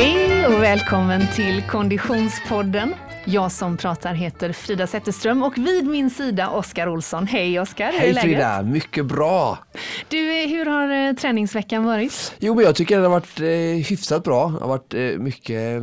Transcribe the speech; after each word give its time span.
Hej 0.00 0.46
och 0.46 0.62
välkommen 0.62 1.22
till 1.34 1.62
Konditionspodden. 1.62 2.94
Jag 3.24 3.52
som 3.52 3.76
pratar 3.76 4.14
heter 4.14 4.52
Frida 4.52 4.86
Zetterström 4.86 5.42
och 5.42 5.58
vid 5.58 5.86
min 5.86 6.10
sida 6.10 6.50
Oskar 6.50 6.88
Olsson. 6.88 7.26
Hej 7.26 7.60
Oskar, 7.60 7.92
Hej 7.92 8.14
Frida, 8.14 8.62
mycket 8.62 9.06
bra. 9.06 9.58
Du, 10.08 10.42
eh, 10.42 10.48
hur 10.48 10.66
har 10.66 11.08
eh, 11.08 11.14
träningsveckan 11.14 11.84
varit? 11.84 12.34
Jo 12.38 12.54
men 12.54 12.64
jag 12.64 12.74
tycker 12.74 12.94
den 12.94 13.04
har 13.04 13.10
varit 13.10 13.40
eh, 13.40 13.46
hyfsat 13.88 14.24
bra. 14.24 14.48
Det 14.48 14.60
har 14.60 14.68
varit 14.68 14.94
eh, 14.94 15.00
mycket 15.00 15.82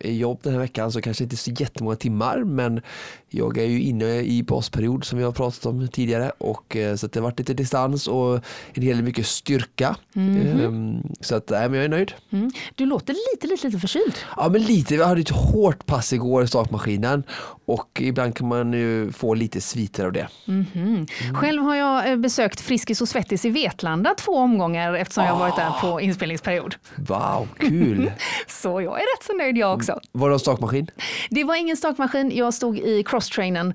jobb 0.00 0.38
den 0.42 0.52
här 0.52 0.60
veckan 0.60 0.92
så 0.92 1.00
kanske 1.00 1.24
inte 1.24 1.36
så 1.36 1.50
jättemånga 1.50 1.96
timmar 1.96 2.44
men 2.44 2.80
jag 3.28 3.58
är 3.58 3.64
ju 3.64 3.80
inne 3.80 4.20
i 4.20 4.42
basperiod 4.42 5.04
som 5.04 5.18
vi 5.18 5.24
har 5.24 5.32
pratat 5.32 5.66
om 5.66 5.88
tidigare 5.88 6.32
och 6.38 6.76
eh, 6.76 6.96
så 6.96 7.06
att 7.06 7.12
det 7.12 7.20
har 7.20 7.24
varit 7.24 7.38
lite 7.38 7.54
distans 7.54 8.08
och 8.08 8.34
en 8.74 8.82
hel 8.82 8.96
del 8.96 9.02
mycket 9.02 9.26
styrka. 9.26 9.96
Mm. 10.16 11.02
Så 11.20 11.34
att 11.36 11.50
nej, 11.50 11.68
men 11.68 11.74
jag 11.74 11.84
är 11.84 11.88
nöjd. 11.88 12.12
Mm. 12.30 12.50
Du 12.74 12.86
låter 12.86 13.14
lite, 13.32 13.46
lite, 13.46 13.66
lite 13.66 13.78
förkyld. 13.78 14.14
Ja 14.36 14.48
men 14.48 14.62
lite, 14.62 14.94
jag 14.94 15.06
hade 15.06 15.20
ett 15.20 15.30
hårt 15.30 15.86
pass 15.86 16.12
igår 16.12 16.44
i 16.44 16.46
stakmaskinen 16.46 17.22
och 17.66 18.00
ibland 18.00 18.36
kan 18.36 18.48
man 18.48 18.72
ju 18.72 19.12
få 19.12 19.34
lite 19.34 19.60
sviter 19.60 20.04
av 20.04 20.12
det. 20.12 20.28
Mm. 20.48 21.06
Själv 21.34 21.62
har 21.62 21.74
jag 21.74 22.10
eh, 22.10 22.16
besökt 22.16 22.60
Friskis 22.60 23.00
och 23.00 23.08
Svettis 23.08 23.44
i 23.44 23.50
Vetlanda 23.50 24.14
två 24.14 24.32
omgångar 24.32 24.94
eftersom 24.94 25.24
jag 25.24 25.32
har 25.32 25.38
varit 25.38 25.56
där 25.56 25.70
på 25.80 26.00
inspelningsperiod. 26.00 26.76
Wow, 26.96 27.48
kul! 27.58 28.10
Så 28.46 28.80
jag 28.80 28.94
är 28.94 29.16
rätt 29.16 29.26
så 29.26 29.32
nöjd 29.32 29.58
jag 29.58 29.74
också. 29.74 29.85
Var 30.12 30.28
det 30.28 30.34
en 30.34 30.38
stakmaskin? 30.38 30.90
Det 31.30 31.44
var 31.44 31.54
ingen 31.56 31.76
stakmaskin, 31.76 32.32
jag 32.34 32.54
stod 32.54 32.78
i 32.78 33.02
crosstrainen 33.06 33.74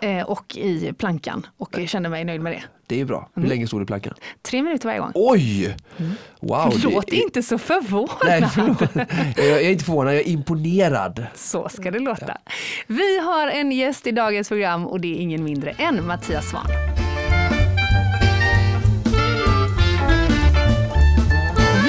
eh, 0.00 0.22
och 0.22 0.56
i 0.56 0.92
plankan 0.92 1.46
och 1.56 1.78
kände 1.86 2.08
mig 2.08 2.24
nöjd 2.24 2.40
med 2.40 2.52
det. 2.52 2.62
Det 2.86 3.00
är 3.00 3.04
bra. 3.04 3.28
Hur 3.34 3.42
länge 3.46 3.66
stod 3.66 3.80
du 3.80 3.82
i 3.84 3.86
plankan? 3.86 4.14
Tre 4.42 4.62
minuter 4.62 4.86
varje 4.88 5.00
gång. 5.00 5.12
Oj! 5.14 5.76
Wow! 6.40 6.72
Låt 6.84 7.06
det- 7.06 7.16
inte 7.16 7.42
så 7.42 7.58
förvånad. 7.58 8.08
Nej, 8.24 8.44
förlåt. 8.54 8.90
jag 9.36 9.46
är 9.62 9.70
inte 9.70 9.84
förvånad, 9.84 10.14
jag 10.14 10.20
är 10.20 10.28
imponerad. 10.28 11.26
Så 11.34 11.68
ska 11.68 11.90
det 11.90 11.98
låta. 11.98 12.38
Vi 12.86 13.18
har 13.18 13.48
en 13.48 13.72
gäst 13.72 14.06
i 14.06 14.12
dagens 14.12 14.48
program 14.48 14.86
och 14.86 15.00
det 15.00 15.08
är 15.18 15.20
ingen 15.20 15.44
mindre 15.44 15.70
än 15.70 16.06
Mattias 16.06 16.50
Svahn. 16.50 16.91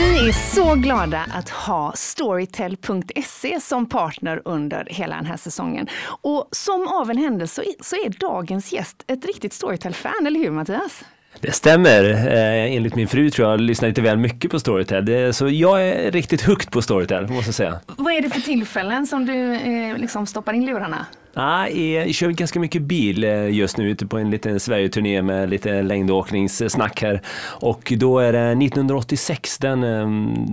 Vi 0.04 0.28
är 0.30 0.32
så 0.32 0.76
glada 0.76 1.26
att 1.34 1.50
ha 1.50 1.94
Storytel.se 1.96 3.60
som 3.60 3.90
partner 3.90 4.42
under 4.46 4.88
hela 4.90 5.16
den 5.16 5.26
här 5.26 5.38
säsongen. 5.38 5.88
Och 6.22 6.48
som 6.52 6.88
av 6.88 7.12
en 7.12 7.18
händelse 7.18 7.64
så 7.82 7.96
är- 7.96 8.20
dagens 8.20 8.74
gäst 8.74 9.04
ett 9.08 9.26
riktigt 9.26 9.54
Storytel-fan, 9.54 10.28
eller 10.28 10.40
hur 10.40 10.52
Mattias? 10.52 11.04
Det 11.40 11.52
stämmer. 11.52 12.04
Eh, 12.10 12.76
enligt 12.76 12.96
min 12.96 13.08
fru 13.08 13.30
tror 13.30 13.50
jag 13.50 13.62
lyssnar 13.62 13.90
lite 13.90 14.02
väl 14.02 14.18
mycket 14.18 14.52
på 14.52 14.60
Storytel. 14.60 15.06
Det, 15.06 15.34
så 15.34 15.50
jag 15.50 15.88
är 15.88 16.12
riktigt 16.12 16.42
högt 16.42 16.72
på 16.72 16.82
Storytel, 16.82 17.28
måste 17.28 17.48
jag 17.48 17.56
säga. 17.56 17.80
Vad 17.98 18.14
är 18.14 18.22
det 18.22 18.30
för 18.30 18.42
tillfällen 18.42 19.08
som 19.08 19.26
du 19.26 19.54
eh, 19.54 19.98
liksom 19.98 20.26
stoppar 20.28 20.54
in 20.54 20.66
lurarna? 20.66 21.06
Ah, 21.34 21.68
jag 21.68 22.14
kör 22.14 22.30
ganska 22.30 22.60
mycket 22.60 22.82
bil 22.82 23.24
eh, 23.24 23.50
just 23.50 23.78
nu, 23.78 23.90
ute 23.90 24.08
på 24.08 24.18
en 24.18 24.30
liten 24.30 24.60
Sverigeturné 24.60 25.22
med 25.22 25.50
lite 25.50 25.82
längdåkningssnack 25.82 27.02
här. 27.02 27.22
Och 27.50 27.94
då 27.98 28.20
är 28.20 28.34
det 28.34 28.40
1986, 28.52 29.58
den, 29.58 29.84
eh, 29.84 30.08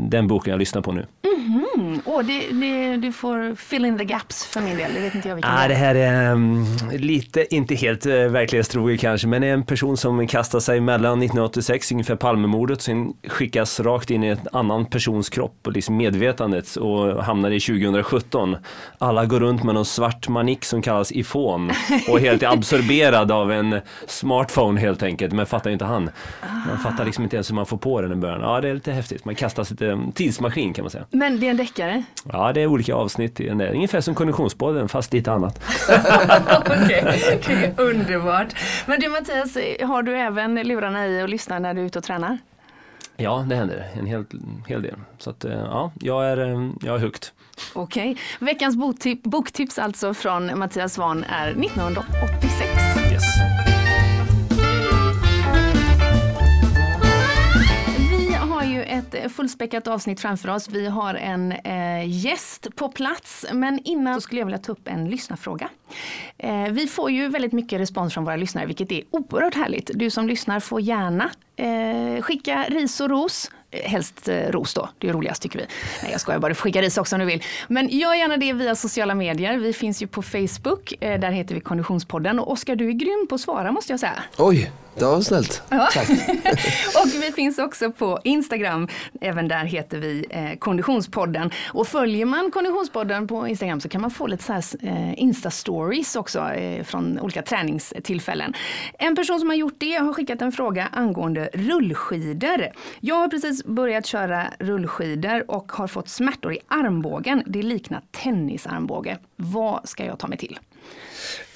den 0.08 0.28
boken 0.28 0.50
jag 0.50 0.58
lyssnar 0.58 0.82
på 0.82 0.92
nu. 0.92 1.06
Mm. 1.24 2.00
Åh, 2.04 2.22
det, 2.22 2.46
det, 2.52 2.96
du 2.96 3.12
får 3.12 3.54
fill 3.54 3.84
in 3.84 3.98
the 3.98 4.04
gaps 4.04 4.46
för 4.46 4.60
min 4.60 4.76
del, 4.76 4.94
det 4.94 5.00
vet 5.00 5.14
inte 5.14 5.28
jag 5.28 5.34
vilken 5.34 5.52
Ah, 5.52 5.62
det 5.62 5.68
det 5.68 5.74
är. 5.74 5.78
här 5.78 5.94
är 5.94 6.32
um, 6.32 6.66
lite, 6.92 7.54
inte 7.54 7.74
helt 7.74 8.06
uh, 8.06 8.12
verklighetstrogen 8.12 8.98
kanske, 8.98 9.26
men 9.28 9.42
en 9.42 9.64
person 9.64 9.96
som 9.96 10.26
kastar 10.26 10.60
sig 10.60 10.80
mellan 10.80 11.12
1986, 11.12 11.92
ungefär 11.92 12.16
Palmemordet, 12.16 12.82
sen 12.82 13.12
skickas 13.28 13.80
rakt 13.80 14.10
in 14.10 14.24
i 14.24 14.26
en 14.26 14.38
annan 14.52 14.86
persons 14.86 15.28
kropp 15.28 15.56
och 15.66 15.72
liksom 15.72 15.96
medvetandet 15.96 16.76
och 16.76 17.24
hamnar 17.24 17.50
i 17.50 17.60
2017. 17.60 18.56
Alla 18.98 19.26
går 19.26 19.40
runt 19.40 19.64
med 19.64 19.74
någon 19.74 19.84
svart 19.84 20.28
manik 20.28 20.64
som 20.70 20.82
kallas 20.82 21.12
ifon 21.12 21.70
och 22.08 22.18
är 22.18 22.20
helt 22.20 22.42
absorberad 22.52 23.32
av 23.32 23.52
en 23.52 23.80
smartphone 24.06 24.80
helt 24.80 25.02
enkelt, 25.02 25.32
men 25.32 25.46
fattar 25.46 25.70
inte 25.70 25.84
han. 25.84 26.10
Man 26.68 26.78
fattar 26.78 27.04
liksom 27.04 27.24
inte 27.24 27.36
ens 27.36 27.50
hur 27.50 27.54
man 27.54 27.66
får 27.66 27.76
på 27.76 28.00
den 28.00 28.12
i 28.12 28.16
början. 28.16 28.40
Ja, 28.40 28.60
det 28.60 28.68
är 28.68 28.74
lite 28.74 28.92
häftigt. 28.92 29.24
Man 29.24 29.34
kastas 29.34 29.70
lite 29.70 29.98
tidsmaskin 30.14 30.72
kan 30.72 30.82
man 30.82 30.90
säga. 30.90 31.04
Men 31.10 31.40
det 31.40 31.46
är 31.46 31.50
en 31.50 31.56
deckare? 31.56 32.02
Ja, 32.32 32.52
det 32.52 32.60
är 32.60 32.66
olika 32.66 32.94
avsnitt 32.94 33.40
i 33.40 33.46
den 33.46 33.58
där. 33.58 33.74
Ungefär 33.74 34.00
som 34.00 34.14
Konditionspodden, 34.14 34.88
fast 34.88 35.12
lite 35.12 35.32
annat. 35.32 35.60
Okej, 36.56 37.40
det 37.46 37.52
är 37.52 37.80
underbart. 37.80 38.54
Men 38.86 39.00
du 39.00 39.08
Mattias, 39.08 39.56
har 39.88 40.02
du 40.02 40.16
även 40.16 40.54
lurarna 40.54 41.06
i 41.06 41.22
och 41.22 41.28
lyssnar 41.28 41.60
när 41.60 41.74
du 41.74 41.80
är 41.80 41.84
ute 41.84 41.98
och 41.98 42.04
tränar? 42.04 42.38
Ja, 43.16 43.46
det 43.48 43.56
händer 43.56 43.86
en 43.94 44.06
hel, 44.06 44.24
hel 44.66 44.82
del. 44.82 44.96
Så 45.18 45.30
att, 45.30 45.44
eh, 45.44 45.52
ja, 45.52 45.92
jag 46.00 46.26
är, 46.26 46.38
eh, 46.38 46.70
jag 46.80 46.94
är 46.94 46.98
högt. 46.98 47.32
Okej. 47.72 48.16
Veckans 48.38 48.76
boktip, 48.76 49.22
boktips 49.22 49.78
alltså 49.78 50.14
från 50.14 50.58
Mattias 50.58 50.94
Svahn 50.94 51.24
är 51.24 51.50
1986. 51.50 52.70
Yes. 53.12 53.22
Vi 58.10 58.34
har 58.34 58.64
ju 58.64 58.82
ett 58.82 59.32
fullspäckat 59.32 59.88
avsnitt 59.88 60.20
framför 60.20 60.48
oss. 60.48 60.68
Vi 60.68 60.86
har 60.86 61.14
en 61.14 61.52
eh, 61.52 62.08
gäst 62.24 62.76
på 62.76 62.88
plats. 62.88 63.46
Men 63.52 63.78
innan 63.84 64.14
så 64.14 64.20
skulle 64.20 64.40
jag 64.40 64.46
vilja 64.46 64.58
ta 64.58 64.72
upp 64.72 64.88
en 64.88 65.08
lyssnarfråga. 65.08 65.68
Eh, 66.38 66.68
vi 66.70 66.86
får 66.86 67.10
ju 67.10 67.28
väldigt 67.28 67.52
mycket 67.52 67.80
respons 67.80 68.14
från 68.14 68.24
våra 68.24 68.36
lyssnare, 68.36 68.66
vilket 68.66 68.92
är 68.92 69.02
oerhört 69.10 69.54
härligt. 69.54 69.90
Du 69.94 70.10
som 70.10 70.28
lyssnar 70.28 70.60
får 70.60 70.80
gärna 70.80 71.30
eh, 71.56 72.22
skicka 72.22 72.66
ris 72.68 73.00
och 73.00 73.10
ros. 73.10 73.50
Helst 73.72 74.28
eh, 74.28 74.34
ros 74.34 74.74
då, 74.74 74.88
det 74.98 75.08
är 75.08 75.12
roligast 75.12 75.42
tycker 75.42 75.58
vi. 75.58 75.66
Nej 76.02 76.12
jag 76.12 76.20
skojar 76.20 76.38
bara, 76.38 76.48
du 76.48 76.54
får 76.54 76.62
skicka 76.62 76.82
ris 76.82 76.98
också 76.98 77.16
om 77.16 77.20
du 77.20 77.26
vill. 77.26 77.42
Men 77.68 77.88
gör 77.88 78.14
gärna 78.14 78.36
det 78.36 78.52
via 78.52 78.74
sociala 78.74 79.14
medier. 79.14 79.58
Vi 79.58 79.72
finns 79.72 80.02
ju 80.02 80.06
på 80.06 80.22
Facebook, 80.22 80.94
eh, 81.00 81.20
där 81.20 81.30
heter 81.30 81.54
vi 81.54 81.60
Konditionspodden. 81.60 82.38
Och 82.38 82.52
Oskar, 82.52 82.76
du 82.76 82.88
är 82.88 82.92
grym 82.92 83.26
på 83.28 83.34
att 83.34 83.40
svara 83.40 83.72
måste 83.72 83.92
jag 83.92 84.00
säga. 84.00 84.22
Oj, 84.36 84.70
det 84.94 85.04
var 85.04 85.20
snällt. 85.20 85.62
Ja. 85.68 85.88
Och 87.02 87.08
vi 87.22 87.32
finns 87.32 87.58
också 87.58 87.92
på 87.92 88.20
Instagram. 88.24 88.88
Även 89.20 89.48
där 89.48 89.64
heter 89.64 89.98
vi 89.98 90.26
eh, 90.30 90.58
Konditionspodden. 90.58 91.50
Och 91.72 91.88
följer 91.88 92.26
man 92.26 92.50
Konditionspodden 92.50 93.28
på 93.28 93.48
Instagram 93.48 93.80
så 93.80 93.88
kan 93.88 94.00
man 94.00 94.10
få 94.10 94.26
lite 94.26 94.44
så 94.44 94.52
här, 94.52 94.64
eh, 94.82 95.22
Insta-stories 95.22 96.16
också 96.18 96.40
eh, 96.40 96.84
från 96.84 97.20
olika 97.20 97.42
träningstillfällen. 97.42 98.54
En 98.98 99.16
person 99.16 99.40
som 99.40 99.48
har 99.48 99.56
gjort 99.56 99.76
det 99.78 99.94
har 99.94 100.12
skickat 100.12 100.42
en 100.42 100.52
fråga 100.52 100.88
angående 100.92 101.50
rullskidor. 101.52 102.66
Jag 103.00 103.14
har 103.14 103.28
precis 103.28 103.64
börjat 103.64 104.06
köra 104.06 104.46
rullskidor 104.58 105.50
och 105.50 105.72
har 105.72 105.86
fått 105.86 106.08
smärtor 106.08 106.52
i 106.52 106.58
armbågen. 106.68 107.42
Det 107.46 107.62
liknar 107.62 108.00
tennisarmbåge. 108.10 109.18
Vad 109.36 109.88
ska 109.88 110.04
jag 110.04 110.18
ta 110.18 110.26
mig 110.26 110.38
till? 110.38 110.58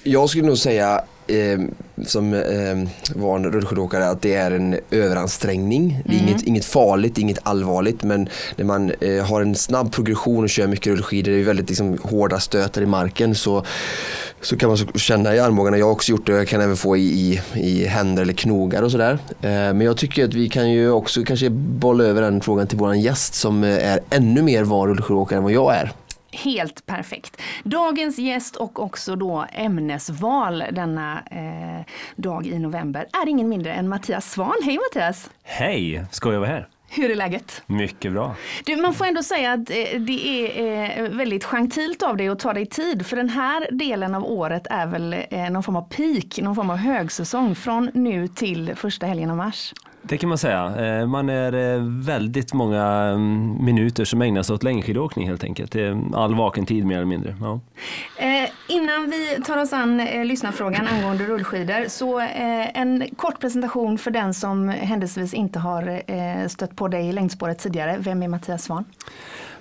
Jag 0.03 0.29
skulle 0.29 0.45
nog 0.45 0.57
säga 0.57 1.03
eh, 1.27 1.59
som 2.05 2.33
eh, 2.33 2.89
van 3.15 3.45
rullskidåkare 3.45 4.07
att 4.07 4.21
det 4.21 4.33
är 4.33 4.51
en 4.51 4.75
överansträngning. 4.91 6.01
Det 6.05 6.15
är 6.15 6.19
inget, 6.19 6.41
inget 6.41 6.65
farligt, 6.65 7.17
inget 7.17 7.39
allvarligt 7.43 8.03
men 8.03 8.29
när 8.55 8.65
man 8.65 8.91
eh, 9.01 9.25
har 9.25 9.41
en 9.41 9.55
snabb 9.55 9.93
progression 9.93 10.43
och 10.43 10.49
kör 10.49 10.67
mycket 10.67 10.87
rullskidor, 10.87 11.31
det 11.31 11.39
är 11.39 11.43
väldigt 11.43 11.69
liksom, 11.69 11.97
hårda 12.01 12.39
stötar 12.39 12.81
i 12.81 12.85
marken 12.85 13.35
så, 13.35 13.65
så 14.41 14.57
kan 14.57 14.69
man 14.69 14.77
så 14.77 14.85
känna 14.95 15.35
i 15.35 15.39
armbågarna. 15.39 15.77
Jag 15.77 15.85
har 15.85 15.91
också 15.91 16.11
gjort 16.11 16.25
det 16.25 16.33
jag 16.33 16.47
kan 16.47 16.61
även 16.61 16.77
få 16.77 16.97
i, 16.97 17.01
i, 17.01 17.41
i 17.53 17.85
händer 17.85 18.21
eller 18.21 18.33
knogar 18.33 18.81
och 18.81 18.91
sådär. 18.91 19.19
Eh, 19.41 19.49
men 19.49 19.81
jag 19.81 19.97
tycker 19.97 20.25
att 20.25 20.33
vi 20.33 20.49
kan 20.49 20.71
ju 20.71 20.91
också 20.91 21.23
kanske 21.23 21.49
bolla 21.49 22.03
över 22.03 22.21
den 22.21 22.41
frågan 22.41 22.67
till 22.67 22.77
våran 22.77 23.01
gäst 23.01 23.33
som 23.33 23.63
eh, 23.63 23.91
är 23.91 23.99
ännu 24.09 24.41
mer 24.41 24.63
van 24.63 24.87
rullskidåkare 24.87 25.37
än 25.37 25.43
vad 25.43 25.51
jag 25.51 25.75
är. 25.75 25.91
Helt 26.35 26.85
perfekt. 26.85 27.41
Dagens 27.63 28.17
gäst 28.17 28.55
och 28.55 28.79
också 28.79 29.15
då 29.15 29.45
ämnesval 29.51 30.63
denna 30.71 31.23
eh, 31.31 31.85
dag 32.15 32.47
i 32.47 32.59
november 32.59 33.07
är 33.23 33.29
ingen 33.29 33.49
mindre 33.49 33.73
än 33.73 33.89
Mattias 33.89 34.31
Svahn. 34.31 34.61
Hej 34.63 34.77
Mattias! 34.77 35.29
Hej, 35.43 36.05
ska 36.11 36.33
jag 36.33 36.39
vara 36.39 36.49
här? 36.49 36.67
Hur 36.89 37.11
är 37.11 37.15
läget? 37.15 37.61
Mycket 37.67 38.11
bra. 38.11 38.35
Du, 38.65 38.75
man 38.75 38.93
får 38.93 39.05
ändå 39.05 39.23
säga 39.23 39.53
att 39.53 39.69
eh, 39.69 39.99
det 39.99 40.27
är 40.27 41.03
eh, 41.03 41.09
väldigt 41.09 41.43
gentilt 41.43 42.03
av 42.03 42.17
dig 42.17 42.29
att 42.29 42.39
ta 42.39 42.53
dig 42.53 42.65
tid. 42.65 43.05
För 43.05 43.15
den 43.15 43.29
här 43.29 43.67
delen 43.71 44.15
av 44.15 44.25
året 44.25 44.67
är 44.69 44.87
väl 44.87 45.15
eh, 45.29 45.49
någon 45.49 45.63
form 45.63 45.75
av 45.75 45.89
peak, 45.89 46.39
någon 46.41 46.55
form 46.55 46.69
av 46.69 46.77
högsäsong 46.77 47.55
från 47.55 47.91
nu 47.93 48.27
till 48.27 48.75
första 48.75 49.05
helgen 49.05 49.29
av 49.29 49.37
mars. 49.37 49.73
Det 50.07 50.17
kan 50.17 50.29
man 50.29 50.37
säga. 50.37 50.73
Eh, 50.85 51.07
Man 51.07 51.29
är 51.29 51.75
eh, 51.75 51.81
väldigt 51.83 52.53
många 52.53 52.83
mm, 52.83 53.65
minuter 53.65 54.05
som 54.05 54.21
ägnas 54.21 54.49
åt 54.49 54.63
längdskidåkning 54.63 55.27
helt 55.27 55.43
enkelt. 55.43 55.75
All 56.13 56.35
vaken 56.35 56.65
tid 56.65 56.85
mer 56.85 56.95
eller 56.95 57.05
mindre. 57.05 57.35
Ja. 57.41 57.59
Eh, 58.17 58.49
innan 58.67 59.09
vi 59.09 59.41
tar 59.45 59.57
oss 59.57 59.73
an 59.73 59.99
eh, 59.99 60.25
lyssnarfrågan 60.25 60.87
angående 60.87 61.23
rullskidor 61.23 61.87
så 61.87 62.19
eh, 62.19 62.79
en 62.79 63.03
kort 63.17 63.39
presentation 63.39 63.97
för 63.97 64.11
den 64.11 64.33
som 64.33 64.69
händelsevis 64.69 65.33
inte 65.33 65.59
har 65.59 66.01
eh, 66.07 66.47
stött 66.47 66.75
på 66.75 66.87
dig 66.87 67.07
i 67.09 67.11
längdspåret 67.11 67.59
tidigare. 67.59 67.95
Vem 67.99 68.23
är 68.23 68.27
Mattias 68.27 68.63
Svahn? 68.63 68.85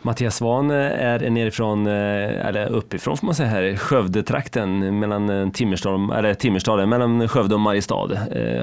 Mattias 0.03 0.37
Svahn 0.37 0.71
eh, 0.71 0.77
är 0.77 1.31
nerifrån, 1.31 1.87
eller 1.87 2.67
uppifrån 2.73 3.17
får 3.17 3.27
man 3.27 3.35
säga 3.35 3.49
här, 3.49 3.77
Skövdetrakten 3.77 4.99
mellan 4.99 5.51
Timmerstad, 5.53 6.19
eller 6.19 6.35
Timmerstad, 6.35 6.87
mellan 6.87 7.29
Skövde 7.29 7.55
och 7.55 7.61
Mariestad. 7.61 8.09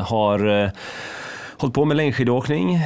Har 0.01 0.71
hållit 1.61 1.75
på 1.75 1.85
med 1.85 1.97
längdskidåkning 1.97 2.77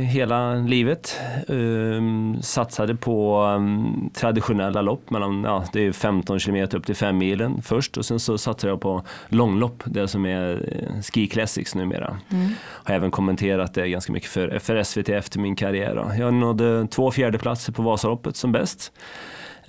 hela 0.00 0.54
livet. 0.54 1.20
Um, 1.48 2.42
satsade 2.42 2.96
på 2.96 3.42
um, 3.42 4.10
traditionella 4.14 4.82
lopp, 4.82 5.10
mellan, 5.10 5.44
ja, 5.44 5.64
det 5.72 5.86
är 5.86 5.92
15 5.92 6.38
kilometer 6.38 6.78
upp 6.78 6.86
till 6.86 6.96
5 6.96 7.18
milen 7.18 7.62
först 7.62 7.96
och 7.96 8.04
sen 8.04 8.20
så 8.20 8.38
satsade 8.38 8.72
jag 8.72 8.80
på 8.80 9.02
långlopp, 9.28 9.82
det 9.86 10.08
som 10.08 10.26
är 10.26 10.52
uh, 10.52 11.02
Ski 11.02 11.26
Classics 11.26 11.74
numera. 11.74 12.18
Mm. 12.30 12.48
Har 12.60 12.94
även 12.94 13.10
kommenterat 13.10 13.74
det 13.74 13.88
ganska 13.88 14.12
mycket 14.12 14.30
för, 14.30 14.58
för 14.58 14.82
SVT 14.82 15.08
efter 15.08 15.38
min 15.38 15.56
karriär. 15.56 15.94
Då. 15.94 16.24
Jag 16.24 16.34
nådde 16.34 16.86
två 16.90 17.10
fjärdeplatser 17.10 17.72
på 17.72 17.82
Vasaloppet 17.82 18.36
som 18.36 18.52
bäst. 18.52 18.92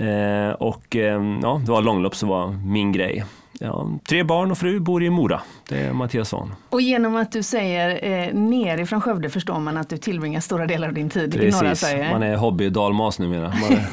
Uh, 0.01 0.50
och 0.50 0.95
um, 0.95 1.39
ja, 1.44 1.62
det 1.66 1.71
var 1.71 1.81
långlopp 1.81 2.16
som 2.16 2.30
var 2.30 2.51
min 2.51 2.92
grej 2.92 3.25
ja, 3.60 3.90
tre 4.10 4.24
barn 4.24 4.52
och 4.52 4.58
fru 4.58 4.80
bor 4.80 5.04
i 5.04 5.10
Mora. 5.10 5.42
Det 5.70 5.80
är 5.80 5.94
Mattias 5.94 6.30
Svahn. 6.30 6.56
Och 6.70 6.82
genom 6.82 7.16
att 7.16 7.32
du 7.32 7.44
säger 7.44 8.12
eh, 8.12 8.34
nerifrån 8.34 9.02
Skövde 9.02 9.30
förstår 9.30 9.60
man 9.60 9.78
att 9.78 9.90
du 9.90 9.98
tillbringar 9.98 10.40
stora 10.40 10.66
delar 10.66 10.88
av 10.88 10.94
din 10.94 11.10
tid 11.10 11.32
Precis. 11.32 11.62
i 11.62 11.64
norra 11.64 11.76
Sverige. 11.76 12.12
man 12.12 12.24
är 12.24 12.36
hobby-dalmas 12.36 13.20
numera. 13.20 13.48
Man, 13.48 13.72
är, 13.72 13.88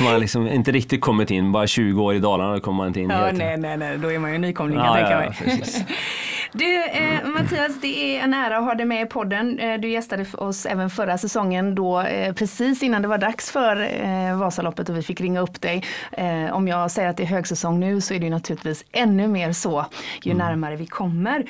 man 0.02 0.12
har 0.12 0.18
liksom 0.18 0.48
inte 0.48 0.72
riktigt 0.72 1.00
kommit 1.00 1.30
in, 1.30 1.52
bara 1.52 1.66
20 1.66 2.02
år 2.02 2.14
i 2.14 2.18
Dalarna 2.18 2.60
kommer 2.60 2.76
man 2.76 2.86
inte 2.86 3.00
in. 3.00 3.10
Ja, 3.10 3.30
nej, 3.32 3.56
nej, 3.56 3.76
nej, 3.76 3.98
då 3.98 4.12
är 4.12 4.18
man 4.18 4.32
ju 4.32 4.38
nykomling 4.38 4.78
kan 4.78 4.86
ja, 4.86 4.94
tänka 4.94 5.10
ja, 5.10 5.18
mig. 5.46 5.86
Du 6.56 6.84
eh, 6.84 7.24
Mattias, 7.24 7.72
det 7.80 8.16
är 8.16 8.20
en 8.20 8.34
ära 8.34 8.58
att 8.58 8.64
ha 8.64 8.74
dig 8.74 8.86
med 8.86 9.02
i 9.02 9.06
podden. 9.06 9.58
Eh, 9.58 9.80
du 9.80 9.88
gästade 9.88 10.26
oss 10.38 10.66
även 10.66 10.90
förra 10.90 11.18
säsongen 11.18 11.74
då 11.74 12.00
eh, 12.00 12.34
precis 12.34 12.82
innan 12.82 13.02
det 13.02 13.08
var 13.08 13.18
dags 13.18 13.50
för 13.50 14.02
eh, 14.02 14.38
Vasaloppet 14.38 14.88
och 14.88 14.96
vi 14.96 15.02
fick 15.02 15.20
ringa 15.20 15.40
upp 15.40 15.60
dig. 15.60 15.84
Eh, 16.12 16.54
om 16.56 16.68
jag 16.68 16.90
säger 16.90 17.08
att 17.08 17.16
det 17.16 17.22
är 17.22 17.26
högsäsong 17.26 17.80
nu 17.80 18.00
så 18.00 18.14
är 18.14 18.20
det 18.20 18.30
naturligtvis 18.30 18.84
ännu 18.92 19.28
mer 19.28 19.52
så 19.52 19.86
ju 20.22 20.32
mm. 20.32 20.46
närmare 20.46 20.76
vi 20.76 20.86
kommer. 20.86 21.44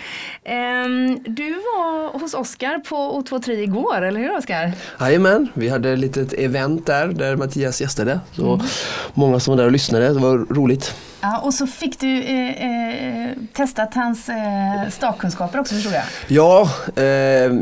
Ehm, 0.44 1.22
du 1.26 1.50
var 1.54 2.18
hos 2.18 2.34
Oskar 2.34 2.78
på 2.78 2.96
O23 2.96 3.50
igår, 3.50 4.02
eller 4.02 4.20
hur 4.20 4.38
Oskar? 4.38 4.72
Jajamän, 5.00 5.48
vi 5.54 5.68
hade 5.68 5.92
ett 5.92 5.98
litet 5.98 6.32
event 6.32 6.86
där, 6.86 7.08
där 7.08 7.36
Mattias 7.36 7.80
gästade. 7.80 8.20
Så 8.32 8.54
mm. 8.54 8.66
Många 9.14 9.40
som 9.40 9.52
var 9.52 9.56
där 9.58 9.66
och 9.66 9.72
lyssnade, 9.72 10.08
det 10.08 10.20
var 10.20 10.54
roligt. 10.54 10.94
Ja, 11.24 11.38
och 11.38 11.54
så 11.54 11.66
fick 11.66 12.00
du 12.00 12.22
eh, 12.22 12.48
eh, 12.48 13.30
testat 13.52 13.94
hans 13.94 14.28
eh, 14.28 14.90
stakkunskaper 14.90 15.60
också 15.60 15.74
förstod 15.74 15.92
jag. 15.92 16.02
Ja, 16.26 16.70
eh, 16.96 17.04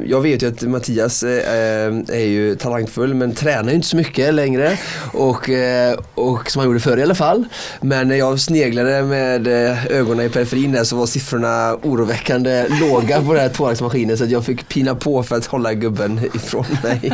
jag 0.06 0.20
vet 0.20 0.42
ju 0.42 0.48
att 0.48 0.62
Mattias 0.62 1.22
eh, 1.22 1.86
är 2.08 2.26
ju 2.26 2.54
talangfull 2.56 3.14
men 3.14 3.34
tränar 3.34 3.68
ju 3.68 3.74
inte 3.74 3.88
så 3.88 3.96
mycket 3.96 4.34
längre. 4.34 4.78
Och, 5.12 5.48
eh, 5.50 5.98
och 6.14 6.50
som 6.50 6.60
han 6.60 6.68
gjorde 6.68 6.80
förr 6.80 6.96
i 6.96 7.02
alla 7.02 7.14
fall. 7.14 7.44
Men 7.80 8.08
när 8.08 8.16
jag 8.16 8.40
sneglade 8.40 9.02
med 9.02 9.46
ögonen 9.90 10.26
i 10.26 10.28
periferin 10.28 10.72
där 10.72 10.84
så 10.84 10.96
var 10.96 11.06
siffrorna 11.06 11.76
oroväckande 11.82 12.66
låga 12.80 13.22
på 13.22 13.32
den 13.32 13.42
här 13.42 13.48
tvåaktsmaskinen 13.48 14.18
så 14.18 14.24
att 14.24 14.30
jag 14.30 14.44
fick 14.44 14.68
pina 14.68 14.94
på 14.94 15.22
för 15.22 15.36
att 15.36 15.46
hålla 15.46 15.74
gubben 15.74 16.20
ifrån 16.34 16.64
mig. 16.82 17.12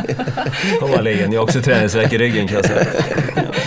jag 0.81 1.07
är 1.07 1.39
också 1.39 1.61
träningsvärk 1.61 2.13
i 2.13 2.17
ryggen 2.17 2.47
kan 2.47 2.55
jag 2.55 2.65
säga. 2.65 2.85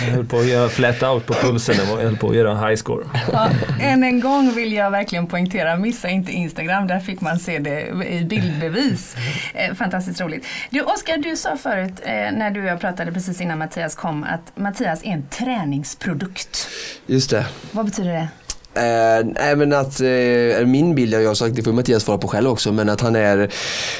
Jag 0.07 0.15
höll 0.15 0.25
på 0.25 0.39
att 0.39 0.45
göra 0.45 0.69
flat 0.69 1.03
out 1.03 1.25
på 1.25 1.33
pulsen, 1.33 1.75
jag 1.89 1.97
höll 1.97 2.17
på 2.17 2.29
att 2.29 2.35
göra 2.35 2.67
high 2.67 2.72
score. 2.77 3.05
Ja, 3.31 3.49
än 3.81 4.03
en 4.03 4.19
gång 4.19 4.51
vill 4.55 4.73
jag 4.73 4.91
verkligen 4.91 5.27
poängtera, 5.27 5.75
missa 5.75 6.09
inte 6.09 6.31
Instagram, 6.31 6.87
där 6.87 6.99
fick 6.99 7.21
man 7.21 7.39
se 7.39 7.59
det 7.59 7.87
i 8.09 8.25
bildbevis. 8.25 9.15
Eh, 9.53 9.73
fantastiskt 9.73 10.21
roligt. 10.21 10.45
Du 10.69 10.81
Oskar, 10.81 11.17
du 11.17 11.35
sa 11.35 11.57
förut 11.57 12.01
eh, 12.03 12.13
när 12.13 12.51
du 12.51 12.61
och 12.61 12.67
jag 12.67 12.79
pratade 12.79 13.11
precis 13.11 13.41
innan 13.41 13.57
Mattias 13.57 13.95
kom 13.95 14.23
att 14.23 14.57
Mattias 14.57 15.03
är 15.03 15.09
en 15.09 15.27
träningsprodukt. 15.27 16.67
Just 17.05 17.29
det. 17.29 17.45
Vad 17.71 17.85
betyder 17.85 18.11
det? 18.11 18.27
Eh, 18.75 19.49
även 19.49 19.73
att, 19.73 20.01
eh, 20.01 20.65
min 20.65 20.95
bild, 20.95 21.13
jag 21.13 21.27
har 21.27 21.35
sagt 21.35 21.55
det 21.55 21.63
får 21.63 21.71
Mattias 21.71 22.03
svara 22.03 22.17
på 22.17 22.27
själv 22.27 22.49
också, 22.49 22.71
men 22.71 22.89
att 22.89 23.01
han 23.01 23.15
är 23.15 23.49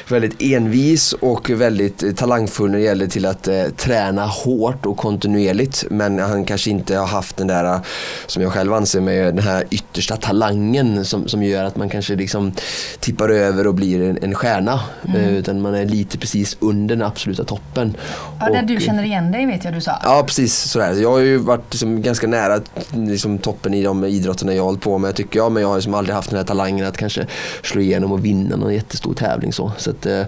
väldigt 0.09 0.41
envis 0.41 1.13
och 1.13 1.49
väldigt 1.49 2.17
talangfull 2.17 2.71
när 2.71 2.77
det 2.77 2.83
gäller 2.83 3.07
till 3.07 3.25
att 3.25 3.47
eh, 3.47 3.63
träna 3.77 4.25
hårt 4.25 4.85
och 4.85 4.97
kontinuerligt. 4.97 5.85
Men 5.89 6.19
han 6.19 6.45
kanske 6.45 6.69
inte 6.69 6.95
har 6.95 7.07
haft 7.07 7.37
den 7.37 7.47
där, 7.47 7.79
som 8.27 8.43
jag 8.43 8.51
själv 8.51 8.73
anser 8.73 9.01
med 9.01 9.35
den 9.35 9.43
här 9.43 9.63
yttersta 9.69 10.17
talangen 10.17 11.05
som, 11.05 11.27
som 11.27 11.43
gör 11.43 11.63
att 11.63 11.75
man 11.75 11.89
kanske 11.89 12.15
liksom 12.15 12.51
tippar 12.99 13.29
över 13.29 13.67
och 13.67 13.73
blir 13.73 14.01
en, 14.01 14.17
en 14.21 14.35
stjärna. 14.35 14.79
Mm. 15.07 15.21
Eh, 15.21 15.33
utan 15.33 15.61
man 15.61 15.75
är 15.75 15.85
lite 15.85 16.17
precis 16.17 16.57
under 16.59 16.95
den 16.95 17.05
absoluta 17.05 17.43
toppen. 17.43 17.97
Ja, 18.39 18.45
där 18.45 18.61
och, 18.61 18.67
du 18.67 18.79
känner 18.79 19.03
igen 19.03 19.31
dig 19.31 19.45
vet 19.45 19.63
jag 19.63 19.73
du 19.73 19.81
sa. 19.81 19.99
Ja, 20.03 20.23
precis 20.27 20.55
sådär. 20.55 20.93
Jag 20.93 21.11
har 21.11 21.19
ju 21.19 21.37
varit 21.37 21.71
liksom 21.71 22.01
ganska 22.01 22.27
nära 22.27 22.61
liksom, 22.93 23.37
toppen 23.37 23.73
i 23.73 23.83
de 23.83 24.05
idrotterna 24.05 24.53
jag 24.53 24.62
jag 24.63 24.68
hållit 24.68 24.81
på 24.81 24.98
med 24.98 25.15
tycker 25.15 25.39
jag. 25.39 25.51
Men 25.51 25.62
jag 25.62 25.69
har 25.69 25.75
liksom 25.75 25.94
aldrig 25.94 26.15
haft 26.15 26.30
den 26.30 26.38
här 26.38 26.45
talangen 26.45 26.88
att 26.88 26.98
kanske 26.98 27.27
slå 27.63 27.81
igenom 27.81 28.12
och 28.12 28.25
vinna 28.25 28.56
någon 28.56 28.74
jättestor 28.74 29.13
tävling. 29.13 29.54
Så. 29.54 29.71
så 29.77 29.89
att, 29.89 30.06
eh, 30.06 30.21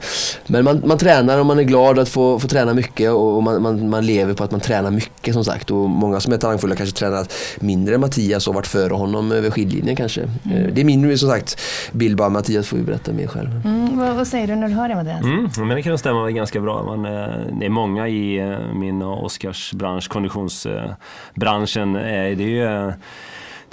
men 0.47 0.63
man, 0.63 0.81
man 0.85 0.97
tränar 0.97 1.39
och 1.39 1.45
man 1.45 1.59
är 1.59 1.63
glad 1.63 1.99
att 1.99 2.09
få, 2.09 2.39
få 2.39 2.47
träna 2.47 2.73
mycket 2.73 3.11
och 3.11 3.43
man, 3.43 3.61
man, 3.61 3.89
man 3.89 4.05
lever 4.05 4.33
på 4.33 4.43
att 4.43 4.51
man 4.51 4.59
tränar 4.59 4.91
mycket 4.91 5.33
som 5.33 5.45
sagt. 5.45 5.71
Och 5.71 5.89
många 5.89 6.19
som 6.19 6.33
är 6.33 6.37
talangfulla 6.37 6.75
kanske 6.75 6.95
tränar 6.95 7.27
mindre 7.59 7.95
än 7.95 8.01
Mattias 8.01 8.47
och 8.47 8.53
varit 8.53 8.67
före 8.67 8.93
honom 8.93 9.31
över 9.31 9.51
skidlinjen 9.51 9.95
kanske. 9.95 10.21
Mm. 10.21 10.73
Det 10.73 10.81
är 10.81 10.85
min 10.85 11.17
som 11.17 11.29
sagt 11.29 11.61
bild 11.91 12.17
bara. 12.17 12.29
Mattias 12.29 12.67
får 12.67 12.79
ju 12.79 12.85
berätta 12.85 13.13
mer 13.13 13.27
själv. 13.27 13.61
Mm, 13.65 13.99
vad, 13.99 14.15
vad, 14.15 14.27
säger 14.27 14.47
du 14.47 14.55
när 14.55 14.67
du 14.67 14.73
hör 14.73 14.89
det 14.89 14.95
Mattias? 14.95 15.23
Mm, 15.23 15.49
men 15.57 15.69
det 15.69 15.81
kan 15.81 15.97
stämma 15.97 16.31
ganska 16.31 16.61
bra. 16.61 16.83
Man, 16.83 17.05
eh, 17.05 17.11
det 17.59 17.65
är 17.65 17.69
många 17.69 18.07
i 18.07 18.37
eh, 18.39 18.59
min 18.73 19.01
och 19.01 19.25
Oskars 19.25 19.73
bransch, 19.73 20.09
konditionsbranschen. 20.09 21.93
Det 21.93 21.99
är 21.99 22.35
ju 22.35 22.93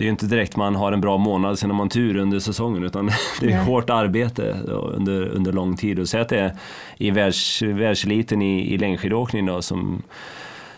det 0.03 0.05
är 0.05 0.09
ju 0.09 0.11
inte 0.11 0.27
direkt 0.27 0.57
man 0.57 0.75
har 0.75 0.93
en 0.93 1.01
bra 1.01 1.19
månad, 1.19 1.59
sen 1.59 1.71
har 1.71 1.77
man 1.77 1.89
tur 1.89 2.17
under 2.17 2.39
säsongen 2.39 2.85
utan 2.85 3.07
det 3.41 3.47
är 3.47 3.51
Nej. 3.51 3.65
hårt 3.65 3.91
arbete 3.91 4.57
under, 4.69 5.29
under 5.29 5.53
lång 5.53 5.77
tid. 5.77 5.99
Och 5.99 6.09
säg 6.09 6.21
att 6.21 6.29
det 6.29 6.39
är 6.39 6.57
i 6.97 7.11
världs, 7.11 7.63
världseliten 7.63 8.43
i, 8.43 8.75
i 8.75 8.79
längdskidåkning 8.79 9.47
då, 9.47 9.63
som, 9.63 10.03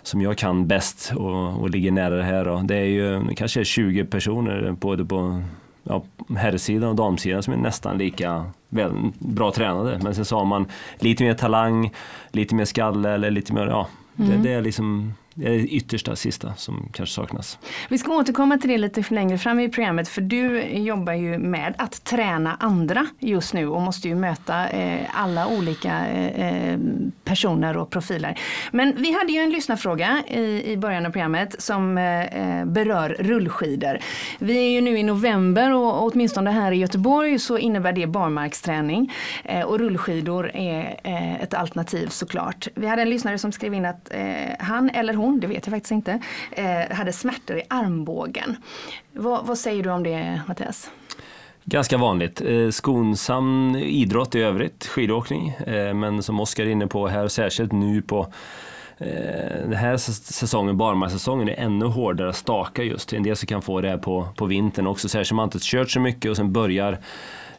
som 0.03 0.23
jag 0.23 0.39
kan 0.39 0.67
bäst 0.67 1.13
och, 1.17 1.63
och 1.63 1.71
ligger 1.71 1.91
nära 1.93 2.17
det 2.17 2.23
här. 2.23 2.45
Då. 2.45 2.63
Det 2.65 2.77
är 2.77 2.85
ju 2.85 3.35
kanske 3.37 3.61
är 3.61 3.65
20 3.65 4.05
personer 4.05 4.77
både 4.81 5.05
på 5.05 5.43
ja, 5.83 6.05
herrsidan 6.37 6.91
och 6.91 6.97
damsidan 6.97 7.43
som 7.43 7.53
är 7.53 7.59
nästan 7.59 7.99
lika 7.99 8.45
väl, 8.69 8.93
bra 9.19 9.53
tränade. 9.53 10.01
Men 10.03 10.15
sen 10.15 10.25
så 10.25 10.39
har 10.39 10.45
man 10.45 10.67
lite 10.99 11.25
mer 11.25 11.35
talang, 11.35 11.93
lite 12.33 12.55
mer 12.55 12.65
skalle 12.65 13.11
eller 13.11 13.31
lite 13.31 13.53
mer, 13.53 13.67
ja, 13.67 13.89
mm. 14.19 14.31
det, 14.31 14.49
det, 14.49 14.55
är 14.55 14.63
liksom 14.63 15.15
det 15.35 15.47
är 15.47 15.75
yttersta 15.75 16.17
sista 16.17 16.55
som 16.55 16.89
kanske 16.93 17.15
saknas. 17.15 17.59
Vi 17.89 17.99
ska 17.99 18.13
återkomma 18.13 18.59
till 18.59 18.71
det 18.71 18.79
lite 18.79 19.05
längre 19.15 19.39
fram 19.39 19.61
i 19.61 19.69
programmet 19.69 20.09
för 20.09 20.21
du 20.21 20.63
jobbar 20.63 21.13
ju 21.13 21.39
med 21.39 21.75
att 21.79 22.05
träna 22.05 22.57
andra 22.61 23.07
just 23.19 23.55
nu 23.55 23.69
och 23.69 23.83
måste 23.83 24.09
ju 24.09 24.15
möta 24.15 24.69
eh, 24.69 25.01
alla 25.13 25.47
olika 25.47 26.07
eh, 26.07 26.73
eh 26.73 26.79
personer 27.25 27.77
och 27.77 27.91
profiler. 27.91 28.39
Men 28.71 28.95
vi 28.97 29.13
hade 29.13 29.33
ju 29.33 29.39
en 29.39 29.51
lyssnarfråga 29.51 30.23
i, 30.29 30.73
i 30.73 30.77
början 30.77 31.07
av 31.07 31.11
programmet 31.11 31.63
som 31.63 31.99
eh, 31.99 32.23
eh, 32.23 32.65
berör 32.65 33.17
rullskidor. 33.19 33.99
Vi 34.39 34.57
är 34.57 34.71
ju 34.71 34.81
nu 34.81 34.99
i 34.99 35.03
november 35.03 35.73
och 35.73 36.03
åtminstone 36.03 36.51
här 36.51 36.73
i 36.73 36.77
Göteborg 36.77 37.39
så 37.39 37.59
innebär 37.59 37.93
det 37.93 38.07
barmarksträning 38.07 39.13
eh, 39.45 39.63
och 39.63 39.79
rullskidor 39.79 40.51
är 40.55 41.01
eh, 41.05 41.43
ett 41.43 41.55
alternativ 41.55 42.07
såklart. 42.09 42.69
Vi 42.75 42.87
hade 42.87 43.03
en 43.03 43.11
lyssnare 43.11 43.39
som 43.39 43.53
skrev 43.53 43.75
in 43.75 43.85
att 43.85 44.13
han 44.59 44.91
eller 44.91 45.15
hon 45.15 45.24
hon, 45.25 45.41
det 45.41 45.47
vet 45.47 45.67
jag 45.67 45.73
faktiskt 45.73 45.93
inte, 45.93 46.21
eh, 46.51 46.97
hade 46.97 47.13
smärtor 47.13 47.57
i 47.57 47.63
armbågen. 47.69 48.57
Vad, 49.13 49.47
vad 49.47 49.59
säger 49.59 49.83
du 49.83 49.91
om 49.91 50.03
det 50.03 50.41
Mattias? 50.47 50.91
Ganska 51.65 51.99
vanligt. 51.99 52.41
Eh, 52.41 52.71
skonsam 52.71 53.77
idrott 53.77 54.35
i 54.35 54.41
övrigt, 54.41 54.87
skidåkning. 54.87 55.49
Eh, 55.49 55.95
men 55.95 56.23
som 56.23 56.41
Oskar 56.41 56.65
är 56.65 56.69
inne 56.71 56.87
på 56.87 57.07
här, 57.07 57.29
särskilt 57.29 57.73
nu 57.73 58.03
på 58.03 58.33
eh, 58.99 59.07
den 59.63 59.73
här 59.73 59.97
säsongen, 59.97 60.77
barmarkssäsongen, 60.77 61.49
är 61.49 61.55
ännu 61.55 61.87
hårdare 61.87 62.29
att 62.29 62.37
staka 62.37 62.83
just. 62.83 63.13
En 63.13 63.23
del 63.23 63.37
som 63.37 63.47
kan 63.47 63.63
få 63.63 63.81
det 63.81 63.99
på, 63.99 64.29
på 64.37 64.47
vintern 64.47 64.87
också, 64.87 65.09
särskilt 65.09 65.33
om 65.33 65.37
man 65.37 65.45
inte 65.47 65.59
kört 65.61 65.91
så 65.91 66.01
mycket 66.01 66.31
och 66.31 66.37
sen 66.37 66.53
börjar 66.53 66.99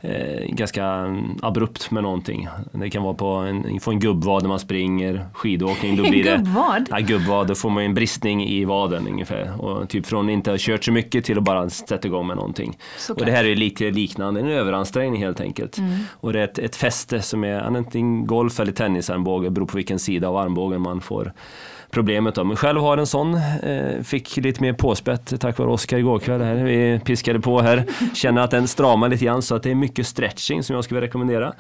eh, 0.10 0.56
ganska 0.56 1.16
abrupt 1.42 1.92
med 1.92 2.04
någonting. 2.04 2.48
Det 2.72 2.90
kan 2.90 3.04
vara 3.04 3.14
på 3.14 3.28
en, 3.28 3.80
få 3.80 3.92
en 3.92 4.00
gubbvad 4.00 4.44
när 4.44 4.50
man 4.50 4.60
springer, 4.60 5.26
skidåkning. 5.34 5.96
Då 5.96 6.04
blir 6.04 6.24
det, 6.24 6.38
gubbvad? 6.38 6.88
Ja, 6.90 6.98
gubbvad. 7.00 7.48
Då 7.48 7.56
får 7.56 7.70
man 7.70 7.84
en 7.84 7.94
bristning 7.94 8.48
i 8.48 8.66
vaden 8.66 9.08
ungefär. 9.08 9.62
Och 9.62 9.90
typ 9.90 10.06
från 10.06 10.26
att 10.26 10.32
inte 10.32 10.52
ha 10.52 10.58
kört 10.60 10.84
så 10.84 10.92
mycket 10.92 11.26
till 11.26 11.38
att 11.38 11.44
bara 11.44 11.70
sätta 11.70 12.08
igång 12.08 12.28
med 12.28 12.36
någonting. 12.36 12.78
Såklart. 12.98 13.20
Och 13.20 13.26
det 13.26 13.32
här 13.32 13.46
är 13.46 13.56
lite 13.56 13.92
liknande, 13.92 14.40
en 14.40 14.48
överansträngning 14.48 15.22
helt 15.22 15.42
enkelt. 15.42 15.78
Mm. 15.78 16.00
Och 16.12 16.34
det 16.34 16.40
är 16.40 16.44
ett, 16.44 16.60
ett 16.60 16.76
fäste 16.76 17.22
som 17.22 17.44
är 17.44 17.60
antingen 17.60 18.28
golf 18.28 18.60
eller 18.60 18.72
tennisarmbåge, 18.72 19.50
beror 19.50 19.66
på 19.66 19.78
vilken 19.78 20.00
sida 20.00 20.28
av 20.28 20.38
armbågen 20.38 20.82
man 20.82 21.02
får 21.02 21.34
problemet. 21.96 22.36
Då. 22.36 22.44
Men 22.44 22.58
själv 22.58 22.82
har 22.82 22.98
en 22.98 23.08
sån, 23.08 23.36
eh, 23.36 24.02
fick 24.04 24.38
lite 24.38 24.62
mer 24.62 24.74
påspätt 24.74 25.42
tack 25.42 25.58
vare 25.58 25.70
Oskar 25.70 25.98
igår 25.98 26.20
kväll. 26.20 26.42
Här. 26.42 26.56
Vi 26.56 27.00
piskade 27.06 27.40
på 27.40 27.62
här, 27.62 27.86
känner 28.14 28.42
att 28.42 28.52
den 28.52 28.68
stramar 28.68 29.10
lite 29.10 29.26
grann 29.26 29.42
så 29.42 29.56
att 29.56 29.64
det 29.64 29.72
är 29.72 29.76
mycket 29.76 30.08
stretching 30.08 30.64
som 30.64 30.76
jag 30.76 30.84
skulle 30.84 31.02
rekommendera. 31.02 31.54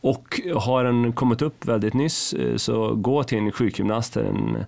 Och 0.00 0.40
har 0.54 0.84
den 0.84 1.12
kommit 1.12 1.42
upp 1.42 1.66
väldigt 1.66 1.94
nyss 1.94 2.32
eh, 2.32 2.56
så 2.56 2.94
gå 2.94 3.22
till 3.22 3.38
en 3.38 3.52
sjukgymnast, 3.52 4.16
en 4.16 4.64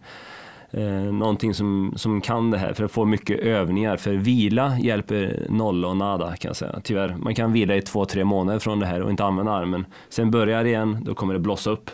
eh, 0.71 1.13
någonting 1.13 1.55
som, 1.55 1.93
som 1.97 2.21
kan 2.21 2.51
det 2.51 2.59
här 2.59 2.73
för 2.73 2.85
att 2.85 2.93
få 2.93 3.05
mycket 3.05 3.41
övningar. 3.41 3.97
För 3.97 4.15
vila 4.15 4.79
hjälper 4.79 5.47
noll 5.49 5.85
och 5.85 5.97
nada 5.97 6.37
kan 6.37 6.49
jag 6.49 6.57
säga, 6.57 6.81
tyvärr. 6.83 7.17
Man 7.19 7.35
kan 7.35 7.53
vila 7.53 7.77
i 7.77 7.83
två, 7.83 8.05
tre 8.05 8.25
månader 8.25 8.59
från 8.59 8.81
det 8.81 8.87
här 8.87 9.03
och 9.03 9.11
inte 9.11 9.25
använda 9.25 9.53
armen. 9.53 9.87
Sen 10.09 10.31
börjar 10.31 10.65
det 10.65 10.69
igen, 10.69 10.99
då 11.03 11.15
kommer 11.15 11.35
det 11.35 11.41
blossa 11.41 11.71
upp. 11.71 11.91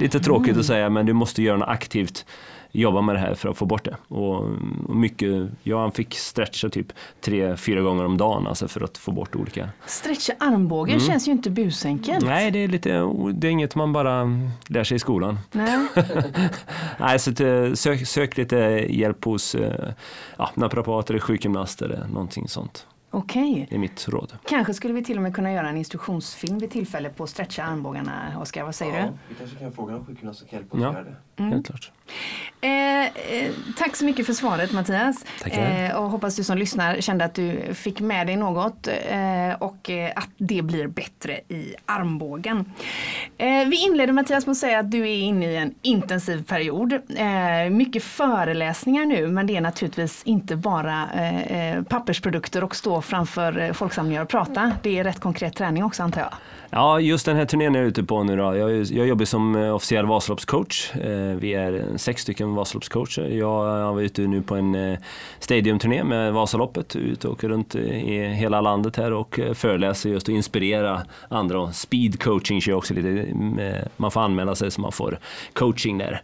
Lite 0.00 0.20
tråkigt 0.20 0.56
att 0.56 0.66
säga 0.66 0.90
men 0.90 1.06
du 1.06 1.12
måste 1.12 1.42
göra 1.42 1.56
något 1.56 1.68
aktivt 1.68 2.26
jobba 2.72 3.00
med 3.00 3.14
det 3.14 3.18
här 3.18 3.34
för 3.34 3.48
att 3.48 3.56
få 3.56 3.66
bort 3.66 3.84
det. 3.84 3.96
Och, 4.08 4.44
och 4.86 4.96
mycket, 4.96 5.48
jag 5.62 5.94
fick 5.94 6.14
stretcha 6.14 6.68
typ 6.68 6.86
tre, 7.20 7.56
fyra 7.56 7.80
gånger 7.80 8.04
om 8.04 8.16
dagen 8.16 8.46
alltså 8.46 8.68
för 8.68 8.84
att 8.84 8.98
få 8.98 9.12
bort 9.12 9.36
olika. 9.36 9.68
Stretcha 9.86 10.32
armbågen 10.38 11.00
känns 11.00 11.28
ju 11.28 11.32
inte 11.32 11.50
busenkelt. 11.50 12.24
Nej, 12.24 12.50
det 12.50 12.58
är, 12.58 12.68
lite, 12.68 12.90
det 13.32 13.46
är 13.46 13.50
inget 13.50 13.74
man 13.74 13.92
bara 13.92 14.40
lär 14.68 14.84
sig 14.84 14.96
i 14.96 14.98
skolan. 14.98 15.38
Nej. 15.52 15.86
Nej, 16.98 17.18
så 17.18 17.30
att, 17.30 17.40
eh, 17.40 17.72
sök, 17.72 18.06
sök 18.06 18.36
lite 18.36 18.56
hjälp 18.88 19.24
hos 19.24 19.54
eh, 19.54 19.88
ja, 20.36 20.50
naprapater, 20.54 21.18
sjukgymnaster 21.18 21.86
eller 21.86 22.06
någonting 22.06 22.48
sånt. 22.48 22.86
Okej. 23.18 23.66
Det 23.70 23.74
är 23.74 23.78
mitt 23.78 24.08
råd. 24.08 24.32
Kanske 24.48 24.74
skulle 24.74 24.94
vi 24.94 25.04
till 25.04 25.16
och 25.16 25.22
med 25.22 25.34
kunna 25.34 25.52
göra 25.52 25.68
en 25.68 25.76
instruktionsfilm 25.76 26.58
vid 26.58 26.70
tillfälle 26.70 27.08
på 27.08 27.24
att 27.24 27.30
stretcha 27.30 27.62
armbågarna, 27.64 28.32
Oskar. 28.40 28.64
Vad 28.64 28.74
säger 28.74 28.92
du? 29.02 29.08
vi 29.28 29.34
kanske 29.34 29.56
kan 29.56 29.72
fråga 29.72 29.92
någon 29.92 30.06
sjukgymnast 30.06 30.50
kan 30.50 30.58
hjälpa 30.58 30.76
oss 30.76 30.82
Ja. 30.82 30.92
göra 30.92 31.04
det. 31.04 31.42
Helt 31.42 31.66
klart. 31.66 31.90
Eh, 32.60 33.04
eh, 33.04 33.50
tack 33.78 33.96
så 33.96 34.04
mycket 34.04 34.26
för 34.26 34.32
svaret 34.32 34.72
Mattias. 34.72 35.24
Eh, 35.44 35.96
och 35.96 36.10
hoppas 36.10 36.36
du 36.36 36.44
som 36.44 36.58
lyssnar 36.58 37.00
kände 37.00 37.24
att 37.24 37.34
du 37.34 37.74
fick 37.74 38.00
med 38.00 38.26
dig 38.26 38.36
något 38.36 38.86
eh, 38.88 39.52
och 39.58 39.90
eh, 39.90 40.12
att 40.16 40.28
det 40.38 40.62
blir 40.62 40.86
bättre 40.86 41.40
i 41.48 41.74
armbågen. 41.86 42.72
Eh, 43.38 43.68
vi 43.68 43.84
inleder 43.86 44.12
Mattias 44.12 44.46
med 44.46 44.50
att 44.52 44.56
säga 44.58 44.78
att 44.78 44.90
du 44.90 45.00
är 45.00 45.16
inne 45.22 45.46
i 45.46 45.56
en 45.56 45.74
intensiv 45.82 46.44
period. 46.44 46.92
Eh, 46.92 47.70
mycket 47.70 48.02
föreläsningar 48.02 49.06
nu 49.06 49.28
men 49.28 49.46
det 49.46 49.56
är 49.56 49.60
naturligtvis 49.60 50.22
inte 50.22 50.56
bara 50.56 51.08
pappersprodukter 51.88 52.64
och 52.64 52.76
stå 52.76 53.02
framför 53.08 53.58
eh, 53.58 53.72
folksamlingar 53.72 54.22
och 54.22 54.28
prata. 54.28 54.72
Det 54.82 54.98
är 54.98 55.04
rätt 55.04 55.20
konkret 55.20 55.56
träning 55.56 55.84
också 55.84 56.02
antar 56.02 56.20
jag. 56.20 56.32
Ja, 56.70 57.00
just 57.00 57.26
den 57.26 57.36
här 57.36 57.44
turnén 57.44 57.74
är 57.74 57.78
jag 57.78 57.88
ute 57.88 58.02
på 58.04 58.22
nu 58.24 58.36
då. 58.36 58.56
Jag, 58.56 58.82
jag 58.82 59.06
jobbar 59.06 59.24
som 59.24 59.56
eh, 59.56 59.74
officiell 59.74 60.06
Vasaloppscoach. 60.06 60.94
Eh, 60.96 61.34
Vi 61.36 61.54
är 61.54 61.84
sex 61.96 62.22
stycken 62.22 62.54
Vasaloppscoacher. 62.54 63.22
Jag 63.22 63.92
var 63.94 64.00
ute 64.00 64.20
nu 64.22 64.42
på 64.42 64.54
en 64.56 64.74
eh, 64.74 64.98
stadiumturné 65.38 66.04
med 66.04 66.32
Vasaloppet, 66.32 66.96
ute 66.96 67.26
och 67.28 67.32
åker 67.32 67.48
runt 67.48 67.74
i 67.74 68.24
hela 68.24 68.60
landet 68.60 68.96
här 68.96 69.12
och 69.12 69.40
föreläser 69.54 70.10
just 70.10 70.28
och 70.28 70.34
inspirera 70.34 71.02
andra. 71.28 71.72
Speed 71.72 72.22
coaching 72.22 72.60
kör 72.60 72.72
jag 72.72 72.78
också 72.78 72.94
lite, 72.94 73.08
eh, 73.62 73.86
man 73.96 74.10
får 74.10 74.20
anmäla 74.20 74.54
sig 74.54 74.70
så 74.70 74.80
man 74.80 74.92
får 74.92 75.18
coaching 75.52 75.98
där. 75.98 76.22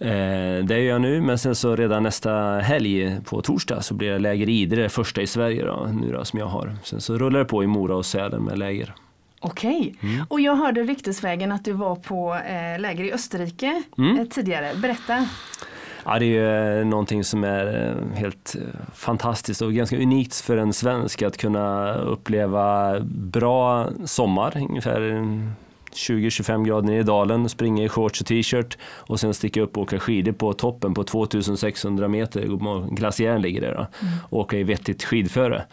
Eh, 0.00 0.64
Det 0.64 0.80
gör 0.80 0.92
jag 0.92 1.00
nu, 1.00 1.20
men 1.20 1.38
sen 1.38 1.54
så 1.54 1.76
redan 1.76 2.02
nästa 2.02 2.32
helg 2.58 3.16
på 3.24 3.42
torsdag 3.42 3.82
så 3.82 3.94
blir 3.94 4.10
det 4.10 4.18
läger 4.18 4.48
i 4.48 4.60
Idre, 4.60 4.88
första 4.88 5.22
i 5.22 5.26
Sverige 5.26 5.64
då, 5.64 5.88
nu 6.00 6.12
då, 6.12 6.24
som 6.24 6.38
jag 6.38 6.46
har. 6.46 6.76
Sen 6.84 7.00
så 7.00 7.18
rullar 7.18 7.38
det 7.38 7.44
på 7.44 7.64
i 7.64 7.66
Mora 7.66 7.96
och 7.96 8.06
Sälen 8.06 8.42
med 8.42 8.58
läger. 8.58 8.94
Okej, 9.40 9.94
Mm. 10.02 10.26
och 10.28 10.40
jag 10.40 10.56
hörde 10.56 10.82
ryktesvägen 10.82 11.52
att 11.52 11.64
du 11.64 11.72
var 11.72 11.96
på 11.96 12.34
eh, 12.34 12.80
läger 12.80 13.04
i 13.04 13.12
Österrike 13.12 13.82
Mm. 13.98 14.18
eh, 14.18 14.24
tidigare. 14.26 14.70
Berätta. 14.82 15.28
Ja, 16.04 16.18
det 16.18 16.24
är 16.24 16.28
ju 16.28 16.80
eh, 16.80 16.86
någonting 16.86 17.24
som 17.24 17.44
är 17.44 17.66
eh, 18.12 18.16
helt 18.18 18.56
fantastiskt 18.94 19.62
och 19.62 19.72
ganska 19.72 19.96
unikt 19.96 20.34
för 20.40 20.56
en 20.56 20.72
svensk 20.72 21.22
att 21.22 21.36
kunna 21.36 21.94
uppleva 21.94 22.96
bra 23.10 23.88
sommar, 24.04 24.66
ungefär 24.70 25.00
20-25 25.94 26.64
grader 26.64 26.88
nere 26.88 27.00
i 27.00 27.02
dalen, 27.02 27.48
springa 27.48 27.84
i 27.84 27.88
shorts 27.88 28.20
och 28.20 28.26
t-shirt 28.26 28.78
och 28.82 29.20
sen 29.20 29.34
sticka 29.34 29.60
upp 29.60 29.76
och 29.76 29.82
åka 29.82 29.98
skidor 29.98 30.32
på 30.32 30.52
toppen 30.52 30.94
på 30.94 31.04
2600 31.04 32.08
meter, 32.08 32.94
glaciären 32.94 33.42
ligger 33.42 33.60
där 33.60 33.74
då, 33.74 33.86
och 34.30 34.38
åka 34.38 34.58
i 34.58 34.62
vettigt 34.62 35.04
skidföre. 35.04 35.64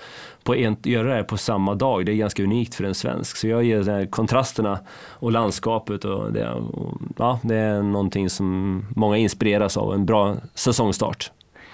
På 0.43 0.55
en, 0.55 0.77
göra 0.83 1.07
det 1.07 1.13
här 1.13 1.23
på 1.23 1.37
samma 1.37 1.75
dag, 1.75 2.05
det 2.05 2.11
är 2.11 2.15
ganska 2.15 2.43
unikt 2.43 2.75
för 2.75 2.83
en 2.83 2.95
svensk. 2.95 3.37
Så 3.37 3.47
jag 3.47 3.63
ger 3.63 3.83
de 3.83 3.91
här 3.91 4.05
kontrasterna 4.05 4.79
och 5.09 5.31
landskapet 5.31 6.05
och 6.05 6.33
det, 6.33 6.49
och, 6.49 7.01
ja, 7.17 7.39
det 7.43 7.55
är 7.55 7.81
någonting 7.81 8.29
som 8.29 8.85
många 8.95 9.17
inspireras 9.17 9.77
av, 9.77 9.93
en 9.93 10.05
bra 10.05 10.35
säsongstart. 10.55 11.31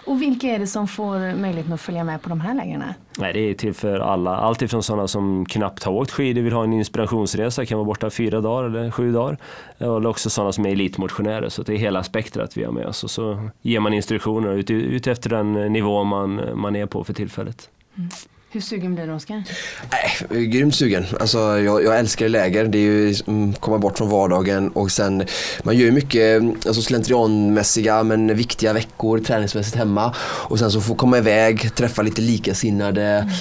Och 0.07 0.21
vilka 0.21 0.47
är 0.47 0.59
det 0.59 0.67
som 0.67 0.87
får 0.87 1.35
möjligheten 1.35 1.73
att 1.73 1.81
följa 1.81 2.03
med 2.03 2.21
på 2.21 2.29
de 2.29 2.41
här 2.41 2.55
lägren? 2.55 2.83
Nej, 3.17 3.33
det 3.33 3.39
är 3.39 3.53
till 3.53 3.73
för 3.73 3.99
alla. 3.99 4.35
Allt 4.35 4.61
ifrån 4.61 4.83
sådana 4.83 5.07
som 5.07 5.45
knappt 5.45 5.83
har 5.83 5.93
åkt 5.93 6.11
skidor, 6.11 6.41
vill 6.41 6.53
ha 6.53 6.63
en 6.63 6.73
inspirationsresa, 6.73 7.65
kan 7.65 7.77
vara 7.77 7.85
borta 7.85 8.09
fyra 8.09 8.41
dagar 8.41 8.63
eller 8.63 8.91
sju 8.91 9.11
dagar. 9.11 9.37
Eller 9.77 10.05
också 10.05 10.29
sådana 10.29 10.51
som 10.51 10.65
är 10.65 10.69
elitmotionärer, 10.69 11.49
så 11.49 11.63
det 11.63 11.73
är 11.73 11.77
hela 11.77 12.03
spektrat 12.03 12.57
vi 12.57 12.63
har 12.63 12.71
med 12.71 12.85
oss. 12.85 13.03
Och 13.03 13.11
så 13.11 13.49
ger 13.61 13.79
man 13.79 13.93
instruktioner 13.93 14.53
ut, 14.53 14.69
ut 14.69 15.07
efter 15.07 15.29
den 15.29 15.53
nivå 15.53 16.03
man, 16.03 16.41
man 16.53 16.75
är 16.75 16.85
på 16.85 17.03
för 17.03 17.13
tillfället. 17.13 17.69
Hur 18.57 18.61
sugen 18.61 18.95
blir 18.95 19.07
du 19.07 19.13
Oskar? 19.13 19.43
Nej, 19.91 20.47
grymt 20.47 20.75
sugen. 20.75 21.05
Alltså, 21.19 21.37
jag, 21.59 21.83
jag 21.83 21.99
älskar 21.99 22.29
läger. 22.29 22.65
Det 22.65 22.77
är 22.77 22.81
ju 22.81 23.15
mm, 23.27 23.53
komma 23.53 23.77
bort 23.77 23.97
från 23.97 24.09
vardagen 24.09 24.69
och 24.69 24.91
sen 24.91 25.23
man 25.63 25.77
gör 25.77 25.85
ju 25.85 25.91
mycket 25.91 26.41
alltså 26.41 26.81
slentrianmässiga 26.81 28.03
men 28.03 28.35
viktiga 28.35 28.73
veckor 28.73 29.19
träningsmässigt 29.19 29.77
hemma 29.77 30.15
och 30.19 30.59
sen 30.59 30.71
så 30.71 30.81
få 30.81 30.95
komma 30.95 31.17
iväg, 31.17 31.75
träffa 31.75 32.01
lite 32.01 32.21
likasinnade, 32.21 33.31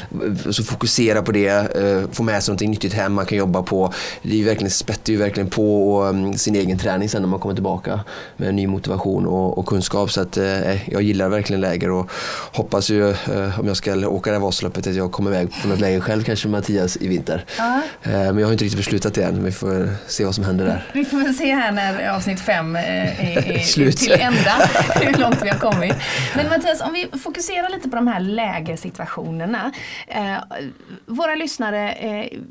så 0.50 0.62
fokusera 0.64 1.22
på 1.22 1.32
det, 1.32 1.48
eh, 1.48 2.10
få 2.12 2.22
med 2.22 2.42
sig 2.42 2.52
någonting 2.52 2.70
nyttigt 2.70 2.92
hem 2.92 3.12
man 3.12 3.26
kan 3.26 3.38
jobba 3.38 3.62
på. 3.62 3.92
Det 4.22 4.32
är 4.32 4.36
ju 4.36 4.44
verkligen, 4.44 4.70
spettar 4.70 5.12
ju 5.12 5.18
verkligen 5.18 5.50
på 5.50 5.94
och, 5.94 6.08
mm, 6.08 6.34
sin 6.34 6.54
egen 6.54 6.78
träning 6.78 7.08
sen 7.08 7.22
när 7.22 7.28
man 7.28 7.40
kommer 7.40 7.54
tillbaka 7.54 8.00
med 8.36 8.54
ny 8.54 8.66
motivation 8.66 9.26
och, 9.26 9.58
och 9.58 9.66
kunskap 9.66 10.12
så 10.12 10.20
att 10.20 10.36
eh, 10.36 10.90
jag 10.92 11.02
gillar 11.02 11.28
verkligen 11.28 11.60
läger 11.60 11.90
och 11.90 12.10
hoppas 12.52 12.90
ju 12.90 13.10
eh, 13.10 13.60
om 13.60 13.66
jag 13.66 13.76
ska 13.76 14.08
åka 14.08 14.30
det 14.30 14.36
här 14.36 14.42
Vasaloppet 14.44 14.86
att 14.86 14.94
jag 14.94 15.05
kommer 15.12 15.30
iväg 15.30 15.48
på 15.62 15.68
något 15.68 15.80
läger 15.80 16.00
själv 16.00 16.22
kanske 16.22 16.48
Mattias 16.48 16.96
i 17.00 17.08
vinter. 17.08 17.44
Ja. 17.58 17.80
Eh, 18.02 18.10
Men 18.12 18.38
jag 18.38 18.46
har 18.46 18.52
inte 18.52 18.64
riktigt 18.64 18.78
beslutat 18.78 19.14
det 19.14 19.22
än. 19.24 19.44
Vi 19.44 19.52
får 19.52 19.88
se 20.06 20.24
vad 20.24 20.34
som 20.34 20.44
händer 20.44 20.64
där. 20.66 20.84
Vi 20.92 21.04
får 21.04 21.18
väl 21.18 21.34
se 21.34 21.54
här 21.54 21.72
när 21.72 22.08
avsnitt 22.16 22.40
fem 22.40 22.76
eh, 22.76 23.50
är, 23.50 23.58
Slut. 23.64 23.96
till 23.96 24.12
ända, 24.12 24.52
hur 24.94 25.18
långt 25.20 25.38
vi 25.42 25.48
har 25.48 25.58
kommit. 25.58 25.94
Men 26.36 26.48
Mattias, 26.48 26.80
om 26.80 26.92
vi 26.92 27.18
fokuserar 27.18 27.68
lite 27.70 27.88
på 27.88 27.96
de 27.96 28.06
här 28.06 28.20
lägersituationerna. 28.20 29.72
Eh, 30.08 30.34
våra 31.06 31.34
lyssnare 31.34 31.94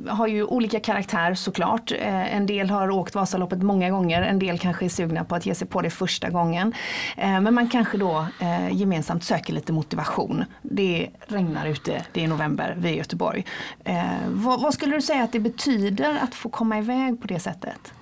har 0.07 0.27
ju 0.27 0.43
olika 0.43 0.79
karaktär 0.79 1.33
såklart. 1.33 1.91
En 2.31 2.45
del 2.45 2.69
har 2.69 2.89
åkt 2.91 3.15
Vasaloppet 3.15 3.61
många 3.63 3.89
gånger, 3.89 4.21
en 4.21 4.39
del 4.39 4.59
kanske 4.59 4.85
är 4.85 4.89
sugna 4.89 5.23
på 5.23 5.35
att 5.35 5.45
ge 5.45 5.55
sig 5.55 5.67
på 5.67 5.81
det 5.81 5.89
första 5.89 6.29
gången. 6.29 6.73
Men 7.17 7.53
man 7.53 7.69
kanske 7.69 7.97
då 7.97 8.27
gemensamt 8.71 9.23
söker 9.23 9.53
lite 9.53 9.73
motivation. 9.73 10.45
Det 10.61 11.09
regnar 11.27 11.65
ute, 11.65 12.01
det 12.11 12.23
är 12.23 12.27
november, 12.35 12.75
vi 12.79 12.89
är 12.89 12.93
i 12.93 12.97
Göteborg. 12.97 13.45
Eh, 13.83 14.03
vad, 14.29 14.61
vad 14.61 14.73
skulle 14.73 14.95
du 14.95 15.01
säga 15.01 15.23
att 15.23 15.31
det 15.31 15.39
betyder 15.39 16.19
att 16.21 16.35
få 16.35 16.49
komma 16.49 16.77
iväg 16.77 17.21
på 17.21 17.27
det 17.27 17.39
sättet? 17.39 17.93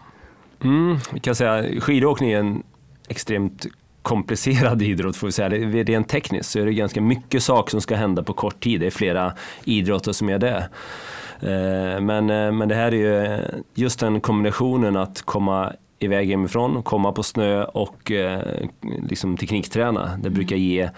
Mm, 0.64 0.98
vi 1.14 1.20
kan 1.20 1.36
säga 1.36 1.82
skidåkning 1.82 2.32
är 2.32 2.40
en 2.40 2.64
extremt 3.08 3.66
komplicerad 4.02 4.82
idrott 4.92 5.16
får 5.16 5.28
vi 5.28 5.32
säga. 5.34 5.50
Rent 5.50 6.10
tekniskt 6.10 6.50
så 6.50 6.60
är 6.60 6.66
det 6.66 6.74
ganska 6.74 7.02
mycket 7.02 7.44
saker 7.44 7.72
som 7.72 7.82
ska 7.82 7.96
hända 7.96 8.24
på 8.24 8.34
kort 8.34 8.64
tid. 8.64 8.80
Det 8.80 8.88
är 8.88 8.92
flera 8.92 9.34
idrotter 9.64 10.12
som 10.12 10.30
är 10.30 10.40
det. 10.40 10.70
Eh, 11.40 12.02
men, 12.02 12.30
eh, 12.30 12.52
men 12.52 12.70
det 12.70 12.76
här 12.76 12.94
är 12.94 12.98
ju 12.98 13.42
just 13.74 14.00
den 14.00 14.22
kombinationen 14.22 14.98
att 14.98 15.22
komma 15.22 15.74
iväg 16.04 16.30
hemifrån, 16.30 16.84
komma 16.84 17.12
på 17.12 17.24
snö 17.24 17.64
och 17.64 18.12
eh, 18.12 18.42
liksom 19.10 19.38
teknikträna. 19.38 20.20
Det 20.24 20.30
brukar 20.30 20.56
ge 20.56 20.90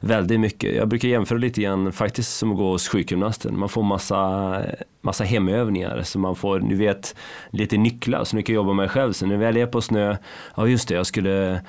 väldigt 0.00 0.40
mycket. 0.40 0.76
Jag 0.76 0.88
brukar 0.88 1.08
jämföra 1.08 1.38
lite 1.38 1.62
grann 1.62 1.92
faktiskt 1.92 2.36
som 2.36 2.50
att 2.50 2.56
gå 2.56 2.70
hos 2.70 2.88
sjukgymnasten. 2.88 3.58
Man 3.58 3.68
får 3.68 3.82
massa, 3.82 4.62
massa 5.00 5.24
hemövningar 5.24 6.02
så 6.02 6.18
man 6.18 6.36
får, 6.36 6.60
du 6.60 6.76
vet, 6.76 7.14
lite 7.50 7.76
nycklar 7.76 8.24
som 8.24 8.36
du 8.36 8.42
kan 8.42 8.54
jobba 8.54 8.72
med 8.72 8.90
själv. 8.90 9.12
Så 9.12 9.26
när 9.26 9.34
du 9.34 9.40
väl 9.40 9.56
är 9.56 9.66
på 9.66 9.80
snö, 9.80 10.16
ja 10.56 10.66
just 10.66 10.88
det, 10.88 10.94
jag 10.94 11.06
skulle 11.06 11.60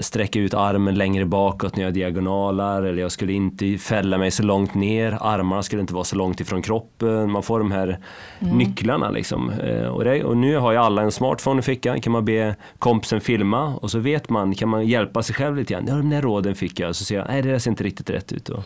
sträcka 0.00 0.38
ut 0.38 0.54
armen 0.54 0.94
längre 0.94 1.24
bakåt 1.24 1.76
när 1.76 1.84
jag 1.84 1.94
diagonalar 1.94 2.82
eller 2.82 3.02
jag 3.02 3.12
skulle 3.12 3.32
inte 3.32 3.78
fälla 3.78 4.18
mig 4.18 4.30
så 4.30 4.42
långt 4.42 4.74
ner, 4.74 5.18
armarna 5.20 5.62
skulle 5.62 5.80
inte 5.80 5.94
vara 5.94 6.04
så 6.04 6.16
långt 6.16 6.40
ifrån 6.40 6.62
kroppen. 6.62 7.30
Man 7.30 7.42
får 7.42 7.58
de 7.58 7.72
här 7.72 7.98
nycklarna 8.38 9.10
liksom. 9.10 9.50
Eh, 9.50 9.86
Och, 9.88 10.04
det, 10.04 10.24
och 10.24 10.36
nu 10.36 10.56
har 10.56 10.72
ju 10.72 10.78
alla 10.78 11.02
en 11.02 11.12
smartphone 11.12 11.58
i 11.60 11.62
fickan, 11.62 12.00
kan 12.00 12.12
man 12.12 12.24
be 12.24 12.56
kompisen 12.78 13.20
filma 13.20 13.74
och 13.76 13.90
så 13.90 13.98
vet 13.98 14.30
man, 14.30 14.54
kan 14.54 14.68
man 14.68 14.86
hjälpa 14.86 15.22
sig 15.22 15.34
själv 15.34 15.56
lite 15.56 15.74
grann. 15.74 15.84
Ja, 15.88 15.94
de 15.94 16.10
där 16.10 16.22
råden 16.22 16.54
fick 16.54 16.80
jag, 16.80 16.96
så 16.96 17.04
ser 17.04 17.16
jag, 17.16 17.26
nej 17.28 17.42
det 17.42 17.50
där 17.50 17.58
ser 17.58 17.70
inte 17.70 17.84
riktigt 17.84 18.10
rätt 18.10 18.32
ut. 18.32 18.48
Och, 18.48 18.64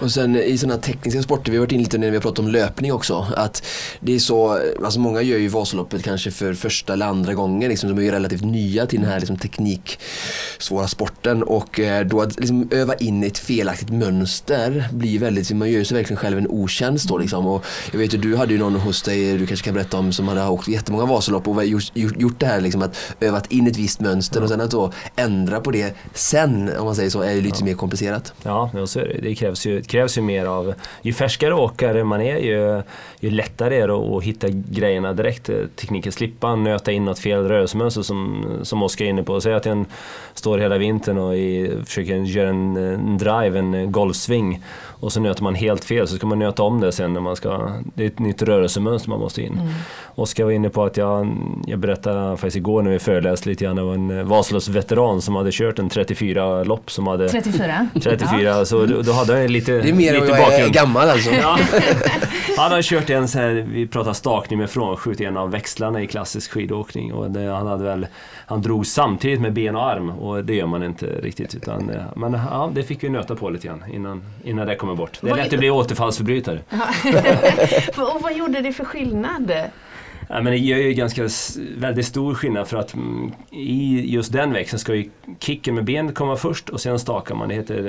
Och 0.00 0.10
sen 0.10 0.36
i 0.36 0.58
sådana 0.58 0.80
tekniska 0.80 1.22
sporter, 1.22 1.50
vi 1.52 1.56
har 1.58 1.64
varit 1.64 1.72
inne 1.72 1.82
lite 1.82 1.98
när 1.98 2.10
vi 2.10 2.16
har 2.16 2.22
pratat 2.22 2.38
om 2.38 2.48
löpning 2.48 2.92
också. 2.92 3.26
Att 3.36 3.66
det 4.00 4.14
är 4.14 4.18
så, 4.18 4.58
alltså 4.84 5.00
många 5.00 5.22
gör 5.22 5.38
ju 5.38 5.48
Vasaloppet 5.48 6.02
kanske 6.02 6.30
för 6.30 6.54
första 6.54 6.92
eller 6.92 7.06
andra 7.06 7.34
gången. 7.34 7.68
Liksom, 7.68 7.88
de 7.90 7.98
är 7.98 8.02
ju 8.02 8.10
relativt 8.10 8.44
nya 8.44 8.86
till 8.86 9.00
den 9.00 9.10
här 9.10 9.18
liksom, 9.18 9.36
tekniksvåra 10.62 10.88
sporten 10.88 11.42
och 11.42 11.80
eh, 11.80 12.06
då 12.06 12.20
att 12.20 12.40
liksom, 12.40 12.68
öva 12.70 12.94
in 12.94 13.24
ett 13.24 13.38
felaktigt 13.38 13.90
mönster 13.90 14.88
blir 14.92 15.18
väldigt, 15.18 15.50
man 15.50 15.70
gör 15.70 15.84
sig 15.84 15.96
verkligen 15.96 16.16
själv 16.16 16.38
en 16.38 16.48
otjänst 16.48 17.08
då 17.08 17.18
liksom. 17.18 17.46
Och 17.46 17.64
jag 17.92 17.98
vet 17.98 18.14
ju, 18.14 18.18
du 18.18 18.36
hade 18.36 18.52
ju 18.52 18.58
någon 18.58 18.76
hos 18.76 19.02
dig, 19.02 19.38
du 19.38 19.46
kanske 19.46 19.64
kan 19.64 19.74
berätta 19.74 19.98
om, 19.98 20.12
som 20.12 20.28
hade 20.28 20.48
åkt 20.48 20.68
jättemånga 20.68 21.06
Vasalopp 21.06 21.48
och 21.48 21.64
gjort, 21.64 21.92
gjort 21.94 22.40
det 22.40 22.46
här 22.46 22.60
liksom 22.60 22.82
att 22.82 22.96
övat 23.20 23.52
in 23.52 23.66
ett 23.66 23.76
visst 23.76 24.00
mönster 24.00 24.40
ja. 24.40 24.44
och 24.44 24.50
sen 24.50 24.60
att 24.60 24.70
då 24.70 24.92
ändra 25.16 25.60
på 25.60 25.70
det 25.70 25.94
sen, 26.14 26.70
om 26.78 26.84
man 26.84 26.94
säger 26.94 27.10
så, 27.10 27.22
är 27.22 27.34
lite 27.34 27.56
ja. 27.60 27.64
mer 27.64 27.74
komplicerat. 27.74 28.32
Ja, 28.42 28.70
så 28.86 29.00
är 29.00 29.04
det. 29.04 29.28
Det 29.28 29.34
krävs 29.34 29.66
ju, 29.66 29.80
det 29.80 29.88
krävs 29.88 30.18
ju 30.18 30.22
mer 30.22 30.46
av, 30.46 30.74
ju 31.02 31.12
färskare 31.12 31.54
åkare 31.54 32.04
man 32.04 32.20
är 32.20 32.38
ju, 32.38 32.82
ju 33.20 33.30
lättare 33.30 33.76
är 33.76 33.88
det 33.88 33.94
att 33.94 34.22
hitta 34.22 34.48
grejerna 34.48 35.12
direkt. 35.12 35.50
Tekniken, 35.76 36.12
slippa 36.12 36.56
nöta 36.56 36.92
in 36.92 37.04
något 37.04 37.18
fel 37.18 37.48
rörelsemönster 37.48 38.02
som, 38.02 38.44
som 38.62 38.82
Oskar 38.82 39.04
är 39.04 39.08
inne 39.08 39.22
på. 39.22 39.40
Säg 39.40 39.54
att 39.54 39.66
en 39.66 39.86
står 40.34 40.58
hela 40.58 40.78
vintern 40.78 41.18
och 41.18 41.36
i, 41.36 41.78
försöker 41.86 42.14
göra 42.14 42.48
en, 42.48 42.76
en 42.76 43.18
drive, 43.18 43.58
en 43.58 43.92
golfsving 43.92 44.62
och 45.02 45.12
så 45.12 45.20
nöter 45.20 45.42
man 45.42 45.54
helt 45.54 45.84
fel 45.84 46.08
så 46.08 46.16
ska 46.16 46.26
man 46.26 46.38
nöta 46.38 46.62
om 46.62 46.80
det 46.80 46.92
sen 46.92 47.12
när 47.12 47.20
man 47.20 47.36
ska, 47.36 47.72
det 47.94 48.02
är 48.02 48.06
ett 48.06 48.18
nytt 48.18 48.42
rörelsemönster 48.42 49.10
man 49.10 49.20
måste 49.20 49.42
in. 49.42 49.52
Mm. 49.52 49.68
Oskar 50.14 50.44
var 50.44 50.50
inne 50.50 50.68
på 50.68 50.84
att 50.84 50.96
jag, 50.96 51.36
jag 51.66 51.78
berättade 51.78 52.36
faktiskt 52.36 52.56
igår 52.56 52.82
när 52.82 52.90
vi 52.90 52.98
föreläste 52.98 53.48
lite 53.48 53.64
grann, 53.64 53.76
det 53.76 53.82
var 53.82 53.94
en 53.94 54.28
Vasaloppsveteran 54.28 55.22
som 55.22 55.36
hade 55.36 55.50
kört 55.52 55.78
en 55.78 55.88
34 55.88 56.64
lopp 56.64 56.90
som 56.90 57.06
hade 57.06 57.28
34? 57.28 57.88
34, 58.02 58.42
ja. 58.42 58.64
så 58.64 58.86
då, 58.86 59.02
då 59.02 59.12
hade 59.12 59.32
han 59.32 59.46
lite 59.46 59.72
Det 59.72 59.88
är 59.88 59.94
mer 59.94 60.14
än 60.14 60.28
jag 60.28 60.60
är 60.60 60.68
gammal 60.68 61.08
alltså. 61.08 61.30
Ja. 61.30 61.58
Han 62.56 62.72
har 62.72 62.82
kört 62.82 63.10
en 63.10 63.28
så 63.28 63.38
här, 63.38 63.66
vi 63.72 63.86
pratar 63.86 64.12
stakning 64.12 64.58
med 64.58 64.70
frånskjut, 64.70 65.20
en 65.20 65.36
av 65.36 65.50
växlarna 65.50 66.02
i 66.02 66.06
klassisk 66.06 66.50
skidåkning 66.50 67.12
och 67.12 67.30
det, 67.30 67.50
han 67.50 67.66
hade 67.66 67.84
väl 67.84 68.06
han 68.46 68.62
drog 68.62 68.86
samtidigt 68.86 69.40
med 69.40 69.52
ben 69.52 69.76
och 69.76 69.86
arm 69.86 70.10
och 70.22 70.44
det 70.44 70.54
gör 70.54 70.66
man 70.66 70.82
inte 70.82 71.06
riktigt. 71.06 71.54
Utan, 71.54 71.90
men 72.16 72.32
ja, 72.32 72.70
det 72.74 72.82
fick 72.82 73.04
vi 73.04 73.08
nöta 73.08 73.36
på 73.36 73.50
lite 73.50 73.66
grann 73.66 73.84
innan, 73.92 74.22
innan 74.44 74.66
det 74.66 74.76
kommer 74.76 74.94
bort. 74.94 75.18
Det 75.20 75.30
är 75.30 75.36
lätt 75.36 75.52
att 75.52 75.58
bli 75.58 75.70
återfallsförbrytare. 75.70 76.60
och 78.14 78.20
vad 78.22 78.36
gjorde 78.36 78.60
det 78.60 78.72
för 78.72 78.84
skillnad? 78.84 79.52
Ja, 80.28 80.42
men 80.42 80.44
det 80.44 80.58
gör 80.58 80.78
ju 80.78 80.92
ganska 80.92 81.28
väldigt 81.76 82.06
stor 82.06 82.34
skillnad 82.34 82.68
för 82.68 82.76
att 82.76 82.94
mm, 82.94 83.32
i 83.50 84.00
just 84.14 84.32
den 84.32 84.52
växeln 84.52 84.78
ska 84.80 84.94
ju 84.94 85.10
kicken 85.38 85.74
med 85.74 85.84
benet 85.84 86.14
komma 86.14 86.36
först 86.36 86.68
och 86.68 86.80
sen 86.80 86.98
stakar 86.98 87.34
man. 87.34 87.48
Det 87.48 87.54
heter 87.54 87.86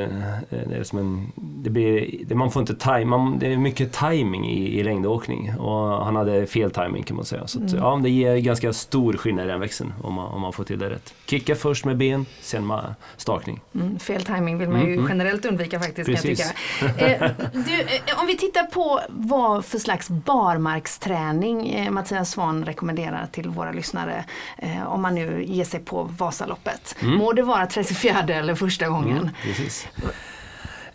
eh, 0.50 0.60
det 0.70 0.76
är 0.76 0.84
som 0.84 1.00
en, 1.00 1.32
det 1.36 1.70
blir, 1.70 2.10
det, 2.26 2.36
man 2.36 2.52
får 2.52 2.60
inte 2.60 2.76
time, 2.76 3.38
det 3.40 3.54
är 3.54 3.58
mycket 3.58 3.92
timing 3.92 4.50
i, 4.50 4.80
i 4.80 4.84
längdåkning 4.84 5.56
och 5.60 6.06
han 6.06 6.16
hade 6.16 6.46
fel 6.46 6.72
timing 6.72 7.04
kan 7.04 7.16
man 7.16 7.26
säga. 7.26 7.48
Så 7.48 7.64
att, 7.64 7.72
mm. 7.72 7.84
ja, 7.84 8.00
det 8.04 8.10
ger 8.10 8.38
ganska 8.38 8.74
stor 8.74 9.14
skillnad 9.14 9.46
i 9.46 9.48
den 9.48 9.60
växeln 9.60 9.94
om 10.02 10.14
man, 10.14 10.28
om 10.34 10.42
man 10.42 10.54
får 10.54 10.64
till 10.64 10.80
det 10.80 10.90
rätt. 10.90 11.14
Kicka 11.26 11.56
först 11.56 11.86
med 11.86 11.98
ben, 11.98 12.26
sen 12.42 12.68
med 12.68 12.96
stakning. 13.18 13.62
Mm, 13.76 14.00
fel 14.00 14.26
timing 14.26 14.58
vill 14.58 14.70
man 14.70 14.80
ju 14.80 14.86
mm, 14.86 15.00
mm. 15.00 15.10
generellt 15.10 15.46
undvika 15.46 15.80
faktiskt. 15.80 16.10
Precis. 16.10 16.40
Kan 16.40 16.88
jag 16.88 16.98
tycka. 16.98 17.26
Eh, 17.26 17.32
du, 17.54 17.82
eh, 17.82 18.22
om 18.22 18.28
vi 18.28 18.38
tittar 18.38 18.64
på 18.64 19.00
vad 19.10 19.66
för 19.66 19.78
slags 19.78 20.10
barmarksträning 20.10 21.70
eh, 21.70 21.92
Mattias 21.92 22.23
Svan 22.26 22.66
rekommenderar 22.66 23.28
till 23.32 23.50
våra 23.50 23.72
lyssnare 23.72 24.26
eh, 24.58 24.84
om 24.88 25.02
man 25.02 25.16
nu 25.16 25.44
ger 25.44 25.66
sig 25.66 25.80
på 25.80 26.04
Vasaloppet. 26.04 26.96
Mm. 27.02 27.18
Må 27.18 27.34
det 27.34 27.42
vara 27.44 27.66
34 27.68 28.20
eller 28.28 28.56
första 28.56 28.88
gången. 28.88 29.18
Mm, 29.18 29.30
precis. 29.44 29.88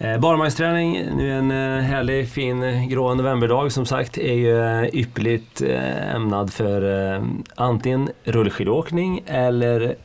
Eh, 0.00 0.18
barmarksträning, 0.18 0.92
nu 1.16 1.32
en 1.32 1.50
eh, 1.50 1.82
härlig 1.82 2.28
fin 2.28 2.88
grå 2.88 3.14
novemberdag 3.14 3.72
som 3.72 3.86
sagt, 3.86 4.18
är 4.18 4.34
ju 4.34 4.60
eh, 4.60 4.94
ypperligt 4.94 5.62
eh, 5.62 6.14
ämnad 6.14 6.52
för 6.52 7.22
antingen 7.54 8.10
rullskidåkning 8.24 9.22
eller 9.26 9.96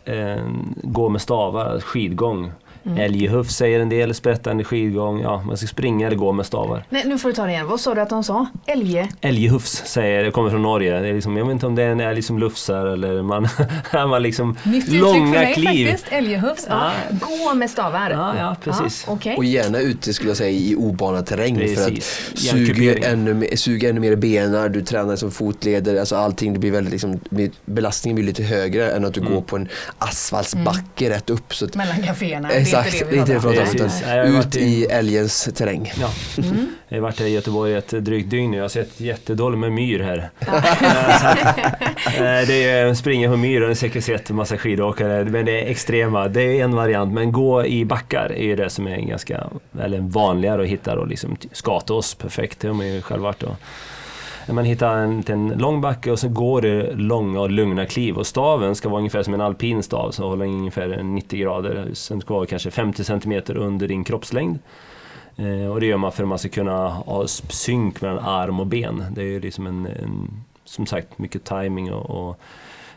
gå 0.84 1.10
med 1.10 1.22
stavar, 1.22 1.80
skidgång. 1.80 2.52
Mm. 2.86 2.98
Älgehufs 2.98 3.56
säger 3.56 3.80
en 3.80 3.90
del, 3.90 4.14
sprättande 4.14 4.64
skidgång, 4.64 5.22
ja 5.22 5.42
man 5.42 5.58
ska 5.58 5.68
springa 5.68 6.08
eller 6.08 6.18
gå 6.18 6.32
med 6.32 6.46
stavar. 6.46 6.84
Nej, 6.90 7.04
nu 7.06 7.18
får 7.18 7.30
du 7.30 7.36
ta 7.36 7.46
det 7.46 7.52
igen, 7.52 7.68
vad 7.68 7.80
sa 7.80 7.96
du 7.96 8.02
att 8.02 8.10
de 8.10 8.24
sa? 8.24 8.48
Älge? 8.66 9.10
Älgehufs 9.22 9.84
säger, 9.86 10.24
det 10.24 10.32
kommer 10.32 10.50
från 10.50 10.62
Norge. 10.62 11.00
Det 11.00 11.08
är 11.08 11.14
liksom, 11.14 11.38
jag 11.38 11.46
vet 11.46 11.52
inte 11.52 11.68
om 11.68 11.76
det 11.76 11.84
är 11.84 11.90
en 11.90 12.00
älg 12.00 12.22
som 12.22 12.40
lufsar 12.40 12.86
eller 12.86 13.22
man, 13.22 13.48
man 14.10 14.22
liksom 14.24 14.58
Nytt 14.64 14.88
långa 14.88 15.14
för 15.14 15.40
mig, 15.40 15.54
kliv. 15.54 15.88
faktiskt, 15.88 16.14
älgehufs. 16.14 16.68
Ja. 16.70 16.92
Gå 17.12 17.54
med 17.54 17.70
stavar. 17.70 18.10
Ja, 18.12 18.38
ja 18.38 18.56
precis. 18.64 19.04
Ja, 19.08 19.14
okay. 19.14 19.36
Och 19.36 19.46
gärna 19.46 19.80
ute 19.80 20.14
skulle 20.14 20.30
jag 20.30 20.38
säga 20.38 20.50
i 20.50 20.76
obanad 20.76 21.26
terräng 21.26 21.56
precis. 21.56 21.80
för 21.80 21.92
att 21.92 22.40
suga 22.40 22.98
ännu, 22.98 23.48
suga 23.56 23.90
ännu 23.90 24.00
mer 24.00 24.16
benen, 24.16 24.72
du 24.72 24.82
tränar 24.82 25.16
som 25.16 25.32
fotleder, 25.32 26.00
alltså 26.00 26.16
allting, 26.16 26.54
det 26.54 26.60
blir 26.60 26.72
väldigt 26.72 26.92
liksom, 26.92 27.20
belastningen 27.66 28.16
blir 28.16 28.26
lite 28.26 28.44
högre 28.44 28.92
än 28.92 29.06
att 29.06 29.14
du 29.14 29.22
mm. 29.22 29.34
går 29.34 29.42
på 29.42 29.56
en 29.56 29.70
asfaltsbacke 29.98 31.06
mm. 31.06 31.16
rätt 31.16 31.30
upp. 31.30 31.56
Så 31.56 31.66
att, 31.66 31.76
Mellan 31.76 32.04
kaféerna 32.04 32.52
exakt, 32.80 33.10
det 33.10 33.16
är 33.16 33.20
inte 33.20 33.34
det 33.34 33.40
vi 33.40 33.56
pratar 33.56 34.26
om. 34.26 34.40
Ut 34.40 34.56
i 34.56 34.86
älgens 34.86 35.50
terräng. 35.56 35.92
Ja. 36.00 36.10
Mm. 36.38 36.76
Jag 36.88 36.98
har 36.98 37.02
varit 37.02 37.20
här 37.20 37.26
i 37.26 37.30
Göteborg 37.30 37.76
ett 37.76 37.90
drygt 37.90 38.30
dygn 38.30 38.52
nu. 38.52 38.58
Jag 38.58 38.64
har 38.64 38.70
sett 38.70 39.00
jättedåligt 39.00 39.60
med 39.60 39.72
myr 39.72 40.00
här. 40.00 40.30
Eh, 42.06 42.48
det 42.48 42.70
är 42.70 42.94
springa 42.94 43.30
på 43.30 43.38
myr 43.38 43.62
och 43.62 43.68
har 43.68 43.76
säkert 43.76 44.04
sett 44.04 44.30
en 44.30 44.36
massa 44.36 44.58
skidåkare. 44.58 45.26
Men 45.26 45.46
det 45.46 45.62
är 45.62 45.72
extrema. 45.72 46.28
Det 46.28 46.42
är 46.42 46.64
en 46.64 46.76
variant. 46.76 47.14
Men 47.14 47.32
gå 47.32 47.66
i 47.66 47.86
backar 47.86 48.32
är 48.32 48.44
ju 48.44 48.56
det 48.56 48.70
som 48.70 48.88
är 48.88 48.98
ganska 48.98 49.48
eller 49.82 50.00
vanligare 50.00 50.62
att 50.62 50.68
hitta. 50.68 51.00
Och 51.00 51.08
liksom 51.08 51.38
skata 51.52 51.94
oss 51.94 52.16
perfekt. 52.16 52.60
Det 52.60 52.68
har 52.68 52.76
man 52.76 52.88
ju 52.88 53.02
själv 53.02 53.22
varit. 53.22 53.44
Och, 53.44 53.56
man 54.48 54.66
hittar 54.66 54.98
en, 54.98 55.24
en 55.28 55.48
lång 55.48 55.82
backe 55.82 56.12
och 56.12 56.20
så 56.20 56.30
går 56.30 56.62
det 56.62 56.96
långa 56.96 57.40
och 57.40 57.50
lugna 57.50 57.86
kliv 57.86 58.18
och 58.18 58.28
staven 58.28 58.76
ska 58.76 58.90
vara 58.90 58.98
ungefär 58.98 59.24
som 59.24 59.34
en 59.34 59.42
alpin 59.42 59.84
stav, 59.84 60.12
så 60.12 60.28
håller 60.28 60.46
ungefär 60.46 61.04
90 61.04 61.40
grader. 61.40 61.90
Sen 61.94 62.22
ska 62.22 62.34
vara 62.34 62.46
kanske 62.46 62.72
50 62.72 63.04
cm 63.04 63.42
under 63.48 63.88
din 63.88 64.04
kroppslängd. 64.04 64.60
Eh, 65.36 65.72
och 65.72 65.80
det 65.80 65.86
gör 65.86 65.98
man 65.98 66.12
för 66.12 66.24
att 66.24 66.30
man 66.30 66.40
ska 66.40 66.50
kunna 66.50 66.90
ha 66.90 67.28
synk 67.28 68.02
mellan 68.02 68.20
arm 68.20 68.60
och 68.60 68.68
ben. 68.68 69.06
Det 69.12 69.22
är 69.22 69.26
ju 69.26 69.40
liksom 69.40 69.68
en, 69.68 69.86
en 69.86 70.44
som 70.66 70.86
sagt 70.86 71.20
mycket 71.20 71.44
timing 71.44 71.94
och, 71.94 72.30
och 72.30 72.40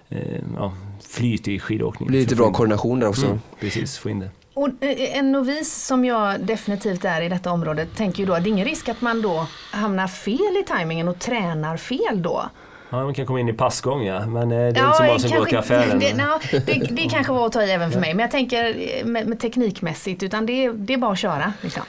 eh, 0.08 0.40
ja, 0.56 0.72
flyt 1.08 1.48
i 1.48 1.58
skidåkning. 1.58 2.06
Det 2.06 2.10
blir 2.10 2.20
lite 2.20 2.36
bra 2.36 2.52
koordination 2.52 3.00
där 3.00 3.08
också. 3.08 3.26
Mm, 3.26 3.40
precis, 3.60 3.98
få 3.98 4.10
in 4.10 4.20
det. 4.20 4.30
Och 4.56 4.68
eh, 4.80 5.18
en 5.18 5.32
novis 5.32 5.86
som 5.86 6.04
jag 6.04 6.40
definitivt 6.40 7.04
är 7.04 7.20
i 7.20 7.28
detta 7.28 7.50
område 7.52 7.86
tänker 7.86 8.20
ju 8.20 8.26
då, 8.26 8.34
det 8.34 8.40
är 8.40 8.48
ingen 8.48 8.64
risk 8.64 8.88
att 8.88 9.00
man 9.00 9.22
då 9.22 9.46
hamnar 9.70 10.06
fel 10.06 10.56
i 10.60 10.64
tajmingen 10.66 11.08
och 11.08 11.18
tränar 11.18 11.76
fel 11.76 12.22
då? 12.22 12.44
Ja, 12.90 13.04
man 13.04 13.14
kan 13.14 13.26
komma 13.26 13.40
in 13.40 13.48
i 13.48 13.52
passgång 13.52 14.06
ja, 14.06 14.26
men 14.26 14.52
eh, 14.52 14.58
det 14.58 14.64
är 14.64 14.74
ja, 14.76 14.86
inte 14.86 14.96
så 14.96 15.04
många 15.04 15.18
som 15.18 15.30
går 15.30 15.44
till 15.44 15.58
affären. 15.58 15.98
Det, 15.98 16.14
no, 16.14 16.60
det, 16.66 16.74
det 16.90 17.08
kanske 17.10 17.32
var 17.32 17.46
att 17.46 17.52
ta 17.52 17.62
i 17.62 17.70
även 17.70 17.90
för 17.90 18.00
mig, 18.00 18.14
men 18.14 18.22
jag 18.22 18.30
tänker 18.30 18.64
eh, 18.64 19.06
med, 19.06 19.26
med 19.26 19.40
teknikmässigt, 19.40 20.22
utan 20.22 20.46
det, 20.46 20.72
det 20.72 20.94
är 20.94 20.98
bara 20.98 21.12
att 21.12 21.18
köra. 21.18 21.52
Liksom. 21.60 21.82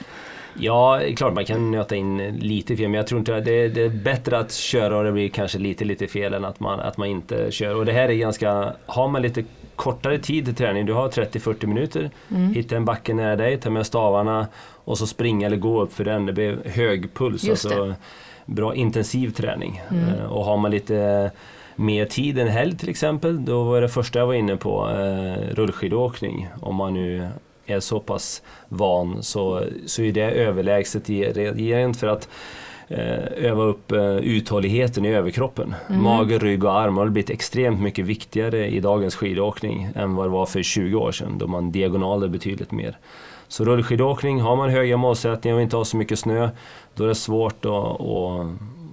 Ja, 0.54 1.00
klart 1.16 1.34
man 1.34 1.44
kan 1.44 1.70
nöta 1.70 1.96
in 1.96 2.38
lite 2.38 2.76
fel, 2.76 2.88
men 2.88 2.94
jag 2.94 3.06
tror 3.06 3.18
inte 3.18 3.40
det, 3.40 3.68
det 3.68 3.82
är 3.82 3.88
bättre 3.88 4.38
att 4.38 4.52
köra 4.52 4.96
och 4.96 5.04
det 5.04 5.12
blir 5.12 5.28
kanske 5.28 5.58
lite, 5.58 5.84
lite 5.84 6.06
fel 6.06 6.34
än 6.34 6.44
att 6.44 6.60
man, 6.60 6.80
att 6.80 6.96
man 6.96 7.08
inte 7.08 7.50
kör. 7.50 7.74
Och 7.74 7.86
det 7.86 7.92
här 7.92 8.08
är 8.08 8.14
ganska, 8.14 8.72
har 8.86 9.08
man 9.08 9.22
lite 9.22 9.44
kortare 9.78 10.18
tid 10.18 10.44
till 10.44 10.54
träning. 10.54 10.86
Du 10.86 10.92
har 10.92 11.08
30-40 11.08 11.66
minuter. 11.66 12.10
Mm. 12.30 12.52
Hitta 12.54 12.76
en 12.76 12.84
backe 12.84 13.14
nära 13.14 13.36
dig, 13.36 13.60
ta 13.60 13.70
med 13.70 13.86
stavarna 13.86 14.46
och 14.84 14.98
så 14.98 15.06
springa 15.06 15.46
eller 15.46 15.56
gå 15.56 15.82
upp 15.82 15.92
för 15.92 16.04
den. 16.04 16.26
Det 16.26 16.32
blir 16.32 16.58
hög 16.64 17.14
puls. 17.14 17.44
Just 17.44 17.66
alltså, 17.66 17.94
bra 18.46 18.74
intensiv 18.74 19.30
träning. 19.30 19.82
Mm. 19.90 20.04
Uh, 20.04 20.24
och 20.24 20.44
har 20.44 20.56
man 20.56 20.70
lite 20.70 21.30
mer 21.76 22.04
tid 22.04 22.38
en 22.38 22.48
helg 22.48 22.76
till 22.76 22.88
exempel, 22.88 23.44
då 23.44 23.62
var 23.62 23.80
det 23.80 23.88
första 23.88 24.18
jag 24.18 24.26
var 24.26 24.34
inne 24.34 24.56
på 24.56 24.88
uh, 24.88 25.54
rullskidåkning. 25.54 26.48
Om 26.60 26.76
man 26.76 26.94
nu 26.94 27.28
är 27.66 27.80
så 27.80 28.00
pass 28.00 28.42
van 28.68 29.22
så, 29.22 29.64
så 29.86 30.02
är 30.02 30.12
det 30.12 30.30
överlägset 30.30 31.10
rent 31.10 32.00
för 32.00 32.06
att 32.06 32.28
Eh, 32.28 32.67
öva 32.90 33.62
upp 33.62 33.92
eh, 33.92 34.16
uthålligheten 34.16 35.04
i 35.04 35.14
överkroppen. 35.14 35.74
Mm. 35.88 36.02
Mage, 36.02 36.38
rygg 36.38 36.64
och 36.64 36.80
armar 36.80 37.02
har 37.02 37.10
blivit 37.10 37.30
extremt 37.30 37.80
mycket 37.80 38.04
viktigare 38.04 38.68
i 38.68 38.80
dagens 38.80 39.16
skidåkning 39.16 39.88
än 39.94 40.14
vad 40.14 40.26
det 40.26 40.30
var 40.30 40.46
för 40.46 40.62
20 40.62 40.96
år 40.96 41.12
sedan 41.12 41.38
då 41.38 41.46
man 41.46 41.70
diagonalade 41.70 42.28
betydligt 42.28 42.72
mer. 42.72 42.98
Så 43.48 43.64
rullskidåkning, 43.64 44.40
har 44.40 44.56
man 44.56 44.70
höga 44.70 44.96
målsättningar 44.96 45.56
och 45.56 45.62
inte 45.62 45.76
har 45.76 45.84
så 45.84 45.96
mycket 45.96 46.18
snö, 46.18 46.48
då 46.94 47.04
är 47.04 47.08
det 47.08 47.14
svårt 47.14 47.64
att, 47.64 48.00
att 48.00 48.46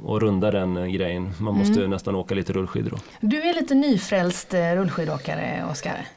och 0.06 0.22
runda 0.22 0.52
den 0.52 0.78
eh, 0.78 0.86
grejen. 0.86 1.32
Man 1.38 1.54
måste 1.54 1.80
mm. 1.80 1.90
nästan 1.90 2.16
åka 2.16 2.36
lite 2.36 2.54
rullskidor 2.54 2.90
då. 2.90 2.98
Du 3.20 3.42
är 3.42 3.54
lite 3.54 3.76
nyfrälst 3.76 4.54
rullskidåkare, 4.54 5.64
Oskar? 5.72 6.08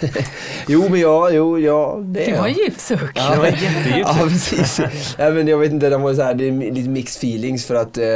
jo 0.68 0.88
men 0.88 1.00
ja, 1.00 1.30
jo, 1.30 1.58
ja 1.58 1.98
det 2.02 2.24
Det 2.24 2.32
var 2.38 2.46
en 2.46 2.54
jag. 2.54 2.64
djup 2.64 2.80
suck. 2.80 3.10
Ja. 3.14 3.30
Det 3.30 3.38
var 3.38 3.46
jättedjupt. 3.46 4.08
Ja 4.18 4.26
precis. 4.28 4.80
ja, 5.18 5.30
men 5.30 5.48
jag 5.48 5.58
vet 5.58 5.72
inte, 5.72 5.90
de 5.90 6.02
var 6.02 6.14
så 6.14 6.22
här, 6.22 6.34
det 6.34 6.48
är 6.48 6.72
lite 6.72 6.88
mixed 6.88 7.16
feelings 7.18 7.66
för 7.66 7.74
att 7.74 7.98
eh, 7.98 8.06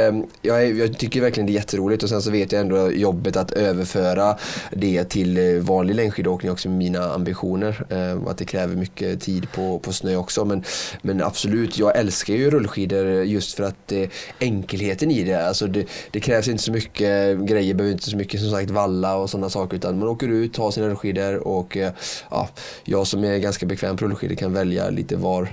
jag, 0.41 0.77
jag 0.77 0.97
tycker 0.97 1.21
verkligen 1.21 1.47
det 1.47 1.51
är 1.51 1.55
jätteroligt 1.55 2.03
och 2.03 2.09
sen 2.09 2.21
så 2.21 2.31
vet 2.31 2.51
jag 2.51 2.61
ändå 2.61 2.91
jobbet 2.91 3.37
att 3.37 3.51
överföra 3.51 4.35
det 4.71 5.03
till 5.03 5.37
eh, 5.37 5.61
vanlig 5.61 5.95
längdskidåkning 5.95 6.51
också 6.51 6.69
med 6.69 6.77
mina 6.77 7.13
ambitioner. 7.13 7.85
Eh, 7.89 8.29
att 8.29 8.37
det 8.37 8.45
kräver 8.45 8.75
mycket 8.75 9.21
tid 9.21 9.51
på, 9.51 9.79
på 9.79 9.93
snö 9.93 10.15
också 10.15 10.45
men, 10.45 10.63
men 11.01 11.21
absolut, 11.23 11.77
jag 11.79 11.97
älskar 11.97 12.33
ju 12.33 12.49
rullskidor 12.49 13.05
just 13.23 13.55
för 13.57 13.63
att 13.63 13.91
eh, 13.91 14.09
enkelheten 14.39 15.11
i 15.11 15.23
det, 15.23 15.47
alltså 15.47 15.67
det, 15.67 15.85
det 16.11 16.19
krävs 16.19 16.47
inte 16.47 16.63
så 16.63 16.71
mycket 16.71 17.39
grejer, 17.39 17.73
behöver 17.73 17.93
inte 17.93 18.09
så 18.09 18.17
mycket 18.17 18.41
som 18.41 18.51
sagt 18.51 18.69
valla 18.69 19.15
och 19.15 19.29
sådana 19.29 19.49
saker 19.49 19.77
utan 19.77 19.99
man 19.99 20.07
åker 20.07 20.27
ut, 20.27 20.53
tar 20.53 20.71
sina 20.71 20.87
rullskidor 20.87 21.47
och 21.47 21.70
eh, 21.77 21.91
ja, 22.29 22.49
jag 22.83 23.07
som 23.07 23.23
är 23.23 23.37
ganska 23.37 23.65
bekväm 23.65 23.97
på 23.97 24.05
rullskidor 24.05 24.35
kan 24.35 24.53
välja 24.53 24.89
lite 24.89 25.15
var 25.15 25.47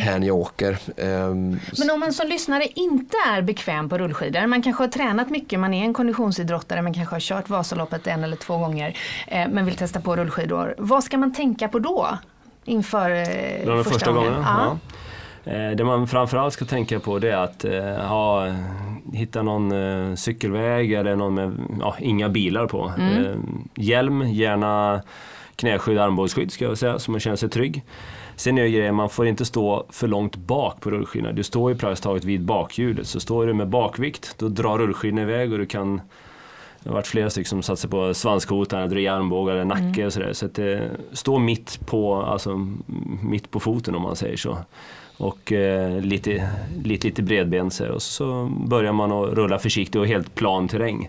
hän 0.00 0.22
jag 0.22 0.36
åker. 0.36 0.78
Ehm, 0.96 1.60
Men 1.78 1.90
om 1.90 2.00
man 2.00 2.12
som 2.12 2.28
lyssnare 2.28 2.66
inte 2.74 3.16
är 3.28 3.42
bekväm 3.42 3.88
på 3.88 3.98
rullskidor, 3.98 4.46
man 4.46 4.62
kanske 4.62 4.82
har 4.82 4.88
tränat 4.88 5.30
mycket, 5.30 5.60
man 5.60 5.74
är 5.74 5.84
en 5.84 5.94
konditionsidrottare, 5.94 6.82
man 6.82 6.94
kanske 6.94 7.14
har 7.14 7.20
kört 7.20 7.48
Vasaloppet 7.48 8.06
en 8.06 8.24
eller 8.24 8.36
två 8.36 8.58
gånger, 8.58 8.96
eh, 9.26 9.48
men 9.50 9.64
vill 9.64 9.76
testa 9.76 10.00
på 10.00 10.16
rullskidor. 10.16 10.74
Vad 10.78 11.04
ska 11.04 11.18
man 11.18 11.34
tänka 11.34 11.68
på 11.68 11.78
då? 11.78 12.18
Inför 12.64 13.10
eh, 13.10 13.16
De 13.66 13.84
första, 13.84 13.90
första 13.92 14.12
gången? 14.12 14.32
gångerna? 14.32 14.46
Ja. 14.46 14.78
Ja. 15.44 15.74
Det 15.74 15.84
man 15.84 16.08
framförallt 16.08 16.54
ska 16.54 16.64
tänka 16.64 17.00
på 17.00 17.18
det 17.18 17.30
är 17.30 17.36
att 17.36 17.64
ha, 18.08 18.54
hitta 19.12 19.42
någon 19.42 19.72
eh, 19.72 20.14
cykelväg 20.14 20.92
eller 20.92 21.16
någon 21.16 21.34
med 21.34 21.52
ja, 21.80 21.96
inga 21.98 22.28
bilar 22.28 22.66
på. 22.66 22.92
Mm. 22.98 23.24
Eh, 23.24 23.36
Hjälm, 23.74 24.22
gärna 24.28 25.02
knäskydd, 25.60 25.98
armbågsskydd 25.98 26.52
ska 26.52 26.64
jag 26.64 26.78
säga, 26.78 26.98
så 26.98 27.10
man 27.10 27.20
känner 27.20 27.36
sig 27.36 27.48
trygg. 27.48 27.82
Sen 28.36 28.58
är 28.58 28.62
det 28.62 28.70
grejen, 28.70 28.94
man 28.94 29.10
får 29.10 29.26
inte 29.26 29.44
stå 29.44 29.86
för 29.88 30.08
långt 30.08 30.36
bak 30.36 30.80
på 30.80 30.90
rullskidorna. 30.90 31.32
Du 31.32 31.42
står 31.42 31.70
ju 31.70 31.78
praktiskt 31.78 32.02
taget 32.02 32.24
vid 32.24 32.44
bakhjulet, 32.44 33.06
så 33.06 33.20
står 33.20 33.46
du 33.46 33.54
med 33.54 33.68
bakvikt, 33.68 34.34
då 34.38 34.48
drar 34.48 34.78
rullskidorna 34.78 35.22
iväg 35.22 35.52
och 35.52 35.58
du 35.58 35.66
kan 35.66 36.00
det 36.82 36.88
har 36.88 36.94
varit 36.94 37.06
flera 37.06 37.30
stycken 37.30 37.48
som 37.48 37.62
satt 37.62 37.78
sig 37.78 37.90
på 37.90 38.14
svanskotan, 38.14 38.98
i 38.98 39.08
armbågar 39.08 39.54
eller 39.54 39.64
nacke 39.64 40.06
och 40.06 40.12
sådär. 40.12 40.32
Så 40.32 40.46
att 40.46 40.58
eh, 40.58 40.78
stå 41.12 41.38
mitt 41.38 41.86
på, 41.86 42.14
alltså, 42.14 42.68
mitt 43.22 43.50
på 43.50 43.60
foten 43.60 43.94
om 43.94 44.02
man 44.02 44.16
säger 44.16 44.36
så. 44.36 44.58
Och 45.16 45.52
eh, 45.52 46.00
lite, 46.00 46.50
lite, 46.84 47.08
lite 47.08 47.90
och 47.90 48.02
så 48.02 48.50
börjar 48.66 48.92
man 48.92 49.12
att 49.12 49.32
rulla 49.32 49.58
försiktigt 49.58 49.96
och 49.96 50.06
helt 50.06 50.34
plan 50.34 50.68
terräng. 50.68 51.08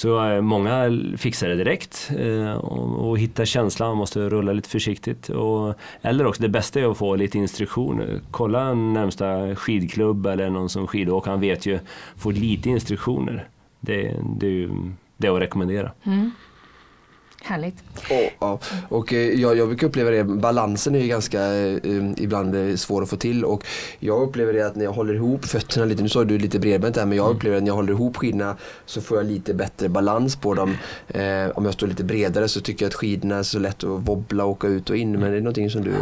Så 0.00 0.26
eh, 0.26 0.40
många 0.40 1.00
fixar 1.16 1.48
det 1.48 1.54
direkt 1.54 2.10
eh, 2.18 2.52
och, 2.52 3.08
och 3.08 3.18
hittar 3.18 3.44
känslan, 3.44 3.88
man 3.88 3.96
måste 3.96 4.28
rulla 4.28 4.52
lite 4.52 4.68
försiktigt. 4.68 5.28
Och, 5.28 5.74
eller 6.02 6.26
också 6.26 6.42
det 6.42 6.48
bästa 6.48 6.80
är 6.80 6.90
att 6.90 6.98
få 6.98 7.16
lite 7.16 7.38
instruktioner. 7.38 8.20
Kolla 8.30 8.62
en 8.62 8.92
närmsta 8.92 9.56
skidklubb 9.56 10.26
eller 10.26 10.50
någon 10.50 10.68
som 10.68 10.86
skidåker, 10.86 11.30
han 11.30 11.40
vet 11.40 11.66
ju, 11.66 11.78
få 12.16 12.30
lite 12.30 12.68
instruktioner. 12.68 13.48
Det, 13.80 14.16
det 14.38 14.46
är 14.46 14.50
ju 14.50 14.70
det 15.16 15.26
är 15.26 15.32
att 15.32 15.40
rekommendera. 15.40 15.90
Mm. 16.02 16.30
Härligt. 17.42 17.74
Och, 18.38 18.62
och 18.88 19.12
eh, 19.12 19.40
jag, 19.40 19.56
jag 19.56 19.68
brukar 19.68 19.86
uppleva 19.86 20.10
det, 20.10 20.24
balansen 20.24 20.94
är 20.94 20.98
ju 20.98 21.08
ganska 21.08 21.42
eh, 21.54 22.12
ibland 22.16 22.54
eh, 22.54 22.76
svår 22.76 23.02
att 23.02 23.10
få 23.10 23.16
till 23.16 23.44
och 23.44 23.64
jag 23.98 24.22
upplever 24.22 24.52
det 24.52 24.66
att 24.66 24.76
när 24.76 24.84
jag 24.84 24.92
håller 24.92 25.14
ihop 25.14 25.44
fötterna 25.44 25.84
lite, 25.84 26.02
nu 26.02 26.08
sa 26.08 26.24
du 26.24 26.38
lite 26.38 26.58
bredbent 26.58 26.94
där 26.94 27.06
men 27.06 27.18
jag 27.18 27.30
upplever 27.30 27.56
att 27.56 27.62
när 27.62 27.70
jag 27.70 27.74
håller 27.74 27.92
ihop 27.92 28.16
skidorna 28.16 28.56
så 28.86 29.00
får 29.00 29.16
jag 29.16 29.26
lite 29.26 29.54
bättre 29.54 29.88
balans 29.88 30.36
på 30.36 30.54
dem. 30.54 30.76
Eh, 31.08 31.50
om 31.54 31.64
jag 31.64 31.74
står 31.74 31.86
lite 31.86 32.04
bredare 32.04 32.48
så 32.48 32.60
tycker 32.60 32.84
jag 32.84 32.88
att 32.90 32.94
skidorna 32.94 33.36
är 33.36 33.42
så 33.42 33.58
lätt 33.58 33.84
att 33.84 34.08
wobbla 34.08 34.44
och 34.44 34.50
åka 34.50 34.66
ut 34.66 34.90
och 34.90 34.96
in 34.96 35.12
men 35.12 35.30
det 35.30 35.36
är 35.36 35.40
någonting 35.40 35.70
som 35.70 35.84
du 35.84 35.92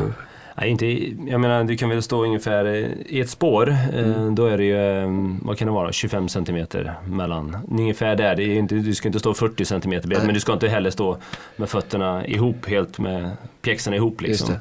Nej, 0.60 0.70
inte, 0.70 0.86
jag 1.30 1.40
menar, 1.40 1.64
du 1.64 1.76
kan 1.76 1.88
väl 1.88 2.02
stå 2.02 2.24
ungefär 2.24 2.64
eh, 2.64 2.88
i 3.06 3.20
ett 3.20 3.30
spår, 3.30 3.76
eh, 3.94 4.26
då 4.30 4.46
är 4.46 4.58
det 4.58 4.64
ju, 4.64 5.02
eh, 5.02 5.08
vad 5.42 5.58
kan 5.58 5.68
det 5.68 5.74
vara, 5.74 5.92
25 5.92 6.28
centimeter 6.28 6.94
mellan. 7.06 7.56
Ungefär 7.70 8.16
där, 8.16 8.36
det 8.36 8.42
är 8.42 8.58
inte, 8.58 8.74
du 8.74 8.94
ska 8.94 9.08
inte 9.08 9.18
stå 9.18 9.34
40 9.34 9.64
centimeter 9.64 10.08
Nej. 10.08 10.18
men 10.24 10.34
du 10.34 10.40
ska 10.40 10.52
inte 10.52 10.68
heller 10.68 10.90
stå 10.90 11.16
med 11.56 11.68
fötterna 11.68 12.26
ihop, 12.26 12.66
helt 12.66 12.98
med 12.98 13.30
pjäxorna 13.62 13.96
ihop 13.96 14.20
liksom. 14.20 14.54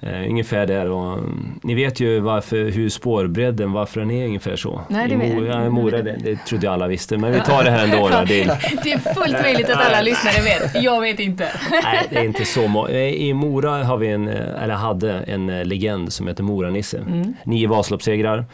Eh, 0.00 0.28
ungefär 0.30 0.66
där 0.66 0.90
och 0.90 1.12
mm, 1.18 1.60
ni 1.62 1.74
vet 1.74 2.00
ju 2.00 2.20
varför, 2.20 2.56
hur 2.70 2.88
spårbredden, 2.88 3.72
varför 3.72 4.00
den 4.00 4.10
är 4.10 4.26
ungefär 4.26 4.56
så. 4.56 4.80
Nej, 4.88 5.08
det 5.08 5.14
I 5.14 5.16
vet- 5.16 5.32
Mo- 5.32 5.46
ja, 5.46 5.66
i 5.66 5.68
Mora, 5.70 6.02
det, 6.02 6.16
det 6.24 6.36
trodde 6.46 6.66
jag 6.66 6.72
alla 6.72 6.86
visste, 6.86 7.18
men 7.18 7.32
vi 7.32 7.40
tar 7.40 7.64
det 7.64 7.70
här 7.70 7.84
ändå. 7.84 8.08
Då, 8.08 8.24
det, 8.26 8.44
Det 8.84 8.92
är 8.92 9.14
fullt 9.14 9.42
möjligt 9.42 9.70
att 9.70 9.86
alla 9.86 10.00
lyssnare 10.00 10.42
vet. 10.44 10.82
Jag 10.82 11.00
vet 11.00 11.20
inte. 11.20 11.48
Nej, 11.82 12.06
det 12.10 12.16
är 12.16 12.24
inte 12.24 12.44
så 12.44 12.68
må- 12.68 12.88
Eh, 12.88 12.96
I 13.14 13.34
Mora 13.34 13.84
har 13.84 13.96
vi 13.96 14.08
en, 14.08 14.28
eh, 14.28 14.62
eller 14.62 14.74
hade 14.74 15.12
en 15.12 15.50
eh, 15.50 15.64
legend 15.64 16.12
som 16.12 16.26
heter 16.28 16.42
Mora-Nisse. 16.42 17.00
Nio 17.44 17.68
Vasaloppssegrar. 17.68 18.44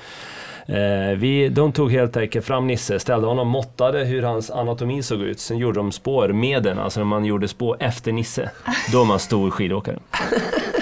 Eh, 0.66 1.16
vi, 1.16 1.48
de 1.48 1.72
tog 1.72 1.92
helt 1.92 2.16
enkelt 2.16 2.46
fram 2.46 2.66
Nisse, 2.66 2.98
ställde 2.98 3.26
honom, 3.26 3.48
måttade 3.48 4.04
hur 4.04 4.22
hans 4.22 4.50
anatomi 4.50 5.02
såg 5.02 5.20
ut. 5.22 5.40
Sen 5.40 5.58
gjorde 5.58 5.78
de 5.78 5.92
spår 5.92 6.28
med 6.28 6.62
den, 6.62 6.78
alltså 6.78 7.00
när 7.00 7.04
man 7.04 7.24
gjorde 7.24 7.48
spår 7.48 7.76
efter 7.80 8.12
Nisse. 8.12 8.50
Då 8.92 9.00
är 9.00 9.04
man 9.04 9.18
stor 9.18 9.50
skidåkare. 9.50 9.98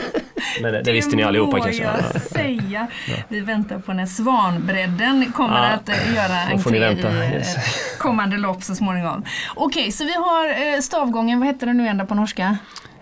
Men 0.61 0.73
det, 0.73 0.83
det 0.83 0.93
visste 0.93 1.17
ni 1.17 1.23
allihopa 1.23 1.57
må 1.57 1.63
kanske? 1.63 1.83
jag 1.83 1.95
Ja. 2.15 2.21
säga. 2.21 2.87
Vi 3.29 3.41
väntar 3.41 3.79
på 3.79 3.93
när 3.93 4.07
Svanbredden 4.07 5.33
kommer 5.33 5.57
Ja. 5.57 5.69
att 5.69 5.89
eh, 5.89 6.15
göra 6.15 6.41
entré 6.53 6.79
i 6.79 7.05
eh, 7.05 7.33
yes. 7.33 7.57
kommande 7.99 8.37
lopp 8.37 8.63
så 8.63 8.75
småningom. 8.75 9.25
Okej, 9.55 9.93
så 9.93 10.05
vi 10.05 10.15
har 10.15 10.75
eh, 10.75 10.81
stavgången, 10.81 11.39
vad 11.39 11.49
heter 11.49 11.67
det 11.67 11.73
nu 11.73 11.89
ända 11.89 12.07
på 12.07 12.15
norska? 12.15 12.57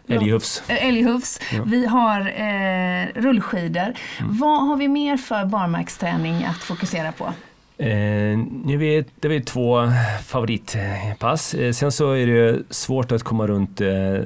Älghufs. 0.09 0.63
Älghufs. 0.69 1.41
Vi 1.67 1.87
har 1.87 2.21
eh, 2.21 3.07
rullskidor. 3.23 3.83
Mm. 3.83 3.95
Vad 4.39 4.69
har 4.69 4.77
vi 4.77 4.89
mer 4.89 5.17
för 5.17 5.45
barmarksträning 5.45 6.45
att 6.45 6.57
fokusera 6.63 7.13
på? 7.13 7.33
Eh, 7.81 8.39
nu 8.65 8.77
vet, 8.77 9.07
det 9.21 9.35
är 9.37 9.41
två 9.41 9.93
favoritpass. 10.25 11.55
Eh, 11.55 11.73
sen 11.73 11.93
så 11.93 12.13
är 12.13 12.27
det 12.27 12.63
svårt 12.71 13.13
att 13.13 13.23
komma 13.23 13.47
runt 13.47 13.81
eh, 13.81 14.19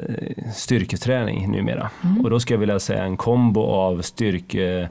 styrketräning 0.54 1.50
numera. 1.50 1.90
Och 2.22 2.30
då 2.30 2.40
skulle 2.40 2.54
jag 2.54 2.60
vilja 2.60 2.80
säga 2.80 3.04
en 3.04 3.16
kombo 3.16 3.62
av 3.62 4.02
styrke, 4.02 4.88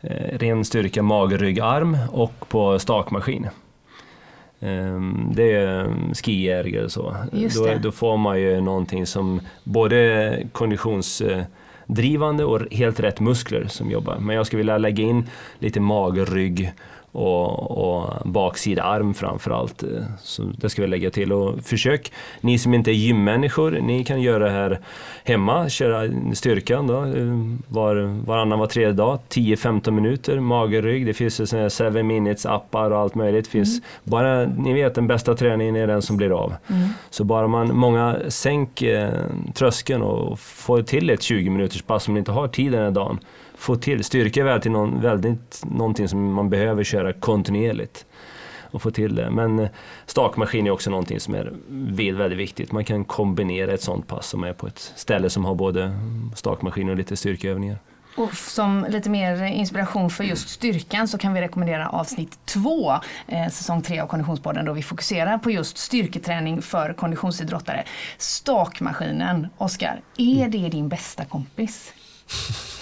eh, 0.00 0.38
ren 0.38 0.64
styrka, 0.64 1.02
mage, 1.02 1.36
rygg, 1.36 1.60
arm 1.60 1.96
och 2.12 2.48
på 2.48 2.78
stakmaskin. 2.78 3.44
Eh, 4.60 5.00
det 5.34 5.52
är 5.52 5.84
um, 5.84 6.14
skijägare 6.14 6.78
eller 6.78 6.88
så. 6.88 7.16
Då, 7.32 7.74
då 7.82 7.92
får 7.92 8.16
man 8.16 8.40
ju 8.40 8.60
någonting 8.60 9.06
som 9.06 9.40
både 9.64 10.38
konditionsdrivande 10.52 12.44
och 12.44 12.60
helt 12.70 13.00
rätt 13.00 13.20
muskler 13.20 13.66
som 13.66 13.90
jobbar. 13.90 14.16
Men 14.18 14.36
jag 14.36 14.46
skulle 14.46 14.58
vilja 14.58 14.78
lägga 14.78 15.04
in 15.04 15.28
lite 15.58 15.80
mage, 15.80 16.24
rygg 16.24 16.72
och, 17.12 17.70
och 17.70 18.10
baksida 18.30 18.82
arm 18.82 19.14
framförallt. 19.14 19.82
eh, 19.82 19.88
Så 20.22 20.42
det 20.42 20.68
ska 20.68 20.82
vi 20.82 20.88
lägga 20.88 21.10
till. 21.10 21.32
Och 21.32 21.60
försök, 21.64 22.12
ni 22.40 22.58
som 22.58 22.74
inte 22.74 22.90
är 22.90 22.94
gymmänniskor, 22.94 23.70
ni 23.70 24.04
kan 24.04 24.20
göra 24.22 24.44
det 24.44 24.50
här 24.50 24.78
hemma, 25.24 25.68
köra 25.68 26.10
styrkan 26.34 26.86
då, 26.86 27.04
eh, 27.04 27.48
var, 27.68 28.24
varannan, 28.26 28.58
var 28.58 28.66
tredje 28.66 28.92
dag, 28.92 29.18
10-15 29.28 29.90
minuter, 29.90 30.40
mage, 30.40 30.80
rygg. 30.80 31.06
Det 31.06 31.14
finns 31.14 31.40
ju 31.40 31.46
såna 31.46 31.62
här 31.62 31.90
7 31.92 32.02
minutes 32.02 32.46
appar 32.46 32.90
och 32.90 32.98
allt 32.98 33.14
möjligt. 33.14 33.44
Det 33.44 33.50
finns 33.50 33.82
bara, 34.04 34.46
ni 34.46 34.72
vet 34.72 34.94
den 34.94 35.06
bästa 35.06 35.34
träningen 35.34 35.76
är 35.76 35.86
den 35.86 36.02
som 36.02 36.16
blir 36.16 36.30
av. 36.42 36.54
Så 37.10 37.24
bara 37.24 37.46
man, 37.48 37.76
många 37.76 38.16
sänk 38.28 38.82
eh, 38.82 39.10
tröskeln 39.54 40.02
och 40.02 40.38
får 40.40 40.82
till 40.82 41.10
ett 41.10 41.22
20 41.22 41.50
minuters 41.50 41.82
pass 41.82 42.08
om 42.08 42.14
ni 42.14 42.18
inte 42.18 42.32
har 42.32 42.48
tid 42.48 42.72
den 42.72 42.82
här 42.84 42.90
dagen. 42.90 43.18
Få 43.60 43.76
till, 43.76 44.04
styrka 44.04 44.40
är 44.40 44.44
väl 44.44 44.60
till 44.60 44.70
någon, 44.70 45.00
väldigt, 45.00 45.62
någonting 45.64 46.08
som 46.08 46.32
man 46.32 46.50
behöver 46.50 46.84
köra 46.84 47.12
kontinuerligt. 47.12 48.06
Och 48.70 48.82
få 48.82 48.90
till 48.90 49.14
det. 49.14 49.30
Men 49.30 49.58
eh, 49.58 49.68
stakmaskin 50.06 50.66
är 50.66 50.70
också 50.70 50.90
någonting 50.90 51.20
som 51.20 51.34
är 51.34 51.52
väldigt, 51.68 52.14
väldigt 52.14 52.38
viktigt. 52.38 52.72
Man 52.72 52.84
kan 52.84 53.04
kombinera 53.04 53.72
ett 53.72 53.82
sånt 53.82 54.06
pass 54.08 54.26
som 54.26 54.44
är 54.44 54.52
på 54.52 54.66
ett 54.66 54.92
ställe 54.96 55.30
som 55.30 55.44
har 55.44 55.54
både 55.54 55.92
stakmaskin 56.34 56.88
och 56.88 56.96
lite 56.96 57.16
styrkeövningar. 57.16 57.78
Och 58.16 58.34
som 58.34 58.86
lite 58.88 59.10
mer 59.10 59.42
inspiration 59.42 60.10
för 60.10 60.24
just 60.24 60.48
styrkan 60.48 61.08
så 61.08 61.18
kan 61.18 61.34
vi 61.34 61.40
rekommendera 61.40 61.88
avsnitt 61.88 62.38
två, 62.44 62.92
eh, 63.26 63.48
säsong 63.50 63.82
tre 63.82 64.00
av 64.00 64.06
Konditionspodden 64.06 64.64
då 64.64 64.72
vi 64.72 64.82
fokuserar 64.82 65.38
på 65.38 65.50
just 65.50 65.78
styrketräning 65.78 66.62
för 66.62 66.92
konditionsidrottare. 66.92 67.84
Stakmaskinen, 68.18 69.46
Oskar, 69.56 70.00
är 70.18 70.48
det 70.48 70.68
din 70.68 70.88
bästa 70.88 71.24
kompis? 71.24 71.92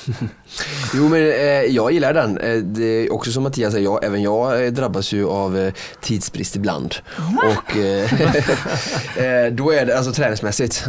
jo 0.95 1.09
men 1.09 1.21
eh, 1.23 1.63
jag 1.63 1.93
gillar 1.93 2.15
den. 2.15 2.39
Eh, 2.39 2.57
det 2.57 2.85
är 2.85 3.13
också 3.13 3.33
som 3.33 3.43
Mattias 3.43 3.73
säger, 3.73 3.85
jag, 3.85 4.05
även 4.05 4.23
jag 4.23 4.65
eh, 4.65 4.73
drabbas 4.73 5.13
ju 5.13 5.27
av 5.29 5.59
eh, 5.59 5.73
tidsbrist 6.01 6.57
ibland. 6.57 6.95
Och 7.37 7.77
eh, 7.77 8.13
eh, 9.47 9.53
då 9.53 9.73
är 9.73 9.87
det, 9.87 9.97
alltså 9.97 10.13
träningsmässigt, 10.13 10.85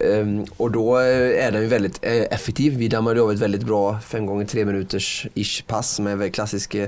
ehm, 0.00 0.44
och 0.56 0.70
då 0.70 0.96
är 0.96 1.52
den 1.52 1.62
ju 1.62 1.68
väldigt 1.68 2.04
effektiv. 2.04 2.76
Vi 2.76 2.88
dammade 2.88 3.22
av 3.22 3.32
ett 3.32 3.38
väldigt 3.38 3.62
bra 3.62 3.98
5 4.06 4.26
gånger 4.26 4.44
3 4.44 4.64
minuters 4.64 5.26
ish 5.34 5.66
pass 5.66 6.00
med 6.00 6.34
klassiska 6.34 6.86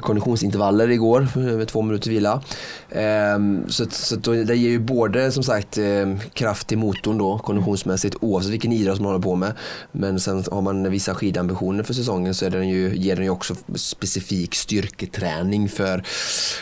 konditionsintervaller 0.00 0.90
igår 0.90 1.28
med 1.56 1.68
två 1.68 1.82
minuter 1.82 2.10
vila. 2.10 2.42
Ehm, 2.90 3.64
så 3.68 3.86
så 3.90 4.16
då, 4.16 4.32
det 4.32 4.56
ger 4.56 4.70
ju 4.70 4.78
både 4.78 5.32
som 5.32 5.42
sagt 5.42 5.78
kraft 6.32 6.66
till 6.66 6.78
motorn 6.78 7.18
då 7.18 7.38
konditionsmässigt 7.38 8.16
oavsett 8.20 8.52
vilken 8.52 8.72
idrott 8.72 9.00
man 9.00 9.06
håller 9.06 9.22
på 9.22 9.34
med. 9.34 9.52
Men 9.92 10.20
sen 10.20 10.37
har 10.52 10.62
man 10.62 10.90
vissa 10.90 11.14
skidambitioner 11.14 11.82
för 11.82 11.94
säsongen 11.94 12.34
så 12.34 12.46
är 12.46 12.50
den 12.50 12.68
ju, 12.68 12.96
ger 12.96 13.16
den 13.16 13.24
ju 13.24 13.30
också 13.30 13.54
specifik 13.74 14.54
styrketräning 14.54 15.68
för 15.68 16.02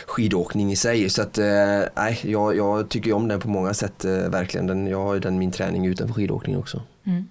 skidåkning 0.07 0.71
i 0.71 0.75
sig. 0.75 1.09
Så 1.09 1.21
att, 1.21 1.37
eh, 1.37 1.83
jag, 2.21 2.55
jag 2.55 2.89
tycker 2.89 3.13
om 3.13 3.27
den 3.27 3.39
på 3.39 3.49
många 3.49 3.73
sätt 3.73 4.05
eh, 4.05 4.11
verkligen. 4.11 4.67
Den, 4.67 4.87
jag 4.87 5.03
har 5.03 5.13
ju 5.13 5.19
den 5.19 5.37
min 5.37 5.51
träning 5.51 5.85
utanför 5.85 6.13
skidåkning 6.13 6.57
också. 6.57 6.81
Mm. 7.03 7.27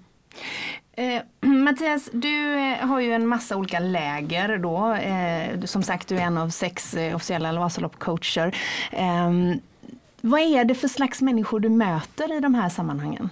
Eh, 0.97 1.23
Mattias, 1.49 2.09
du 2.13 2.55
eh, 2.55 2.87
har 2.89 3.01
ju 3.01 3.13
en 3.13 3.27
massa 3.27 3.57
olika 3.57 3.79
läger 3.79 4.59
då. 4.59 4.93
Eh, 4.93 5.61
som 5.65 5.83
sagt, 5.83 6.09
du 6.09 6.17
är 6.17 6.21
en 6.21 6.39
av 6.39 6.49
sex 6.49 6.95
eh, 6.95 7.17
officiella 7.17 7.59
Vasaloppcoacher. 7.59 8.57
Eh, 8.93 9.31
vad 10.21 10.41
är 10.41 10.65
det 10.65 10.75
för 10.75 10.89
slags 10.89 11.23
människor 11.23 11.61
du 11.61 11.69
möter 11.69 12.37
i 12.37 12.41
de 12.41 12.55
här 12.55 12.69
sammanhangen? 12.69 13.31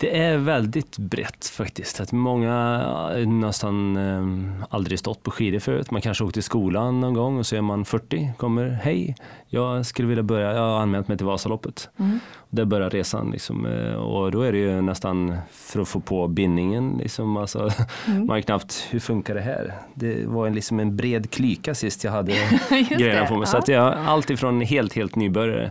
Det 0.00 0.18
är 0.18 0.36
väldigt 0.36 0.98
brett 0.98 1.46
faktiskt. 1.46 2.00
Att 2.00 2.12
många 2.12 2.82
nästan 3.26 3.96
eh, 3.96 4.64
aldrig 4.70 4.98
stått 4.98 5.22
på 5.22 5.30
skidor 5.30 5.58
förut. 5.58 5.90
Man 5.90 6.02
kanske 6.02 6.24
åkt 6.24 6.34
till 6.34 6.42
skolan 6.42 7.00
någon 7.00 7.14
gång 7.14 7.38
och 7.38 7.46
så 7.46 7.56
är 7.56 7.60
man 7.60 7.84
40, 7.84 8.30
kommer 8.36 8.70
hej, 8.70 9.16
jag 9.48 9.86
skulle 9.86 10.08
vilja 10.08 10.22
börja, 10.22 10.52
jag 10.52 10.60
har 10.60 10.80
anmält 10.80 11.08
mig 11.08 11.16
till 11.16 11.26
Vasaloppet. 11.26 11.88
Mm. 11.96 12.20
Där 12.50 12.64
börjar 12.64 12.90
resan 12.90 13.30
liksom, 13.30 13.66
eh, 13.66 13.94
och 13.94 14.30
då 14.30 14.42
är 14.42 14.52
det 14.52 14.58
ju 14.58 14.80
nästan 14.80 15.36
för 15.50 15.80
att 15.80 15.88
få 15.88 16.00
på 16.00 16.28
bindningen. 16.28 16.98
Liksom, 17.02 17.36
alltså, 17.36 17.70
mm. 18.06 18.26
Man 18.26 18.36
är 18.36 18.40
knappt, 18.40 18.86
hur 18.90 19.00
funkar 19.00 19.34
det 19.34 19.40
här? 19.40 19.74
Det 19.94 20.26
var 20.26 20.46
en, 20.46 20.54
liksom 20.54 20.80
en 20.80 20.96
bred 20.96 21.30
klyka 21.30 21.74
sist 21.74 22.04
jag 22.04 22.12
hade 22.12 22.32
grejerna 22.90 23.26
på 23.26 23.34
mig. 23.34 23.42
Ja. 23.42 23.46
Så 23.46 23.56
att 23.56 23.68
jag, 23.68 23.94
allt 24.06 24.30
ifrån 24.30 24.60
helt, 24.60 24.92
helt 24.92 25.16
nybörjare 25.16 25.70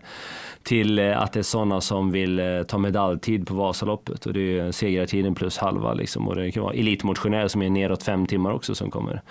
till 0.67 0.99
eh, 0.99 1.21
att 1.21 1.33
det 1.33 1.39
är 1.39 1.43
sådana 1.43 1.81
som 1.81 2.11
vill 2.11 2.39
eh, 2.39 2.63
ta 2.63 2.77
medaljtid 2.77 3.47
på 3.47 3.53
Vasaloppet 3.53 4.25
och 4.25 4.33
det 4.33 4.59
är 4.59 4.71
segrartiden 4.71 5.35
plus 5.35 5.57
halva 5.57 5.93
liksom. 5.93 6.27
och 6.27 6.35
det 6.35 6.51
kan 6.51 6.63
vara 6.63 6.73
elitmotionärer 6.73 7.47
som 7.47 7.61
är 7.61 7.69
neråt 7.69 8.03
fem 8.03 8.25
timmar 8.25 8.51
också 8.51 8.75
som 8.75 8.91
kommer. 8.91 9.21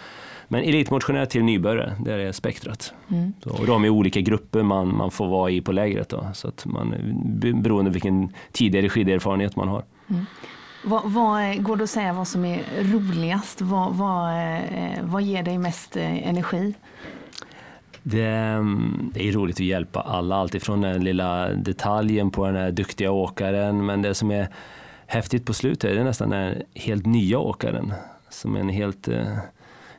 Men 0.48 0.62
elitmotionär 0.62 1.26
till 1.26 1.44
nybörjare, 1.44 1.92
det 2.04 2.12
är 2.12 2.32
spektrat. 2.32 2.94
Mm. 3.08 3.32
Så, 3.42 3.50
och 3.50 3.66
de 3.66 3.84
är 3.84 3.88
olika 3.88 4.20
grupper 4.20 4.62
man, 4.62 4.96
man 4.96 5.10
får 5.10 5.28
vara 5.28 5.50
i 5.50 5.60
på 5.60 5.72
lägret 5.72 6.08
då, 6.08 6.26
så 6.34 6.48
att 6.48 6.66
man, 6.66 6.94
beroende 7.54 7.90
på 7.90 7.92
vilken 7.92 8.32
tidigare 8.52 8.88
skiderfarenhet 8.88 9.56
man 9.56 9.68
har. 9.68 9.84
Mm. 10.10 10.24
Vad, 10.84 11.12
vad, 11.12 11.62
går 11.62 11.76
det 11.76 11.84
att 11.84 11.90
säga 11.90 12.12
vad 12.12 12.28
som 12.28 12.44
är 12.44 12.62
roligast? 12.82 13.60
Vad, 13.60 13.94
vad, 13.94 14.30
eh, 14.30 15.02
vad 15.02 15.22
ger 15.22 15.42
dig 15.42 15.58
mest 15.58 15.96
energi? 15.96 16.74
Det, 18.08 18.64
det, 19.12 19.28
är 19.28 19.32
roligt 19.32 19.56
att 19.56 19.60
hjälpa 19.60 20.00
alla, 20.00 20.36
alltifrån 20.36 20.80
den 20.80 21.04
lilla 21.04 21.48
detaljen 21.48 22.30
på 22.30 22.46
den 22.46 22.56
här 22.56 22.70
duktiga 22.70 23.10
åkaren, 23.10 23.86
men 23.86 24.02
det 24.02 24.14
som 24.14 24.30
är 24.30 24.48
häftigt 25.06 25.46
på 25.46 25.54
slutet 25.54 25.90
är 25.90 25.94
det 25.94 26.04
nästan 26.04 26.30
den 26.30 26.62
helt 26.74 27.06
nya 27.06 27.38
åkaren 27.38 27.92
som 28.28 28.56
är 28.56 28.60
en 28.60 28.68
helt 28.68 29.08
eh, 29.08 29.38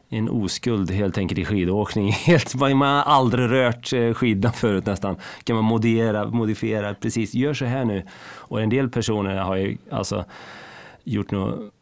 en 0.10 0.30
oskuld 0.30 0.92
helt 0.92 1.18
enkelt 1.18 1.40
i 1.40 1.46
skidåkning. 1.46 2.12
Helt, 2.26 2.56
man 2.56 2.82
har 2.82 3.02
aldrig 3.02 3.52
rört 3.52 3.88
skidan 3.88 4.14
skidorna 4.14 4.54
förut 4.54 4.86
nästan. 4.86 5.16
Kan 5.44 5.56
man 5.56 5.66
modifiera, 5.66 6.28
modifiera, 6.28 6.94
precis, 6.94 7.34
gör 7.34 7.54
så 7.54 7.66
här 7.66 7.86
nu. 7.86 8.04
Och 8.36 8.62
en 8.62 8.70
del 8.70 8.90
personer 8.90 9.36
har 9.36 9.56
ju 9.56 9.78
alltså 9.92 10.26
gjort 11.04 11.32
något 11.32 11.74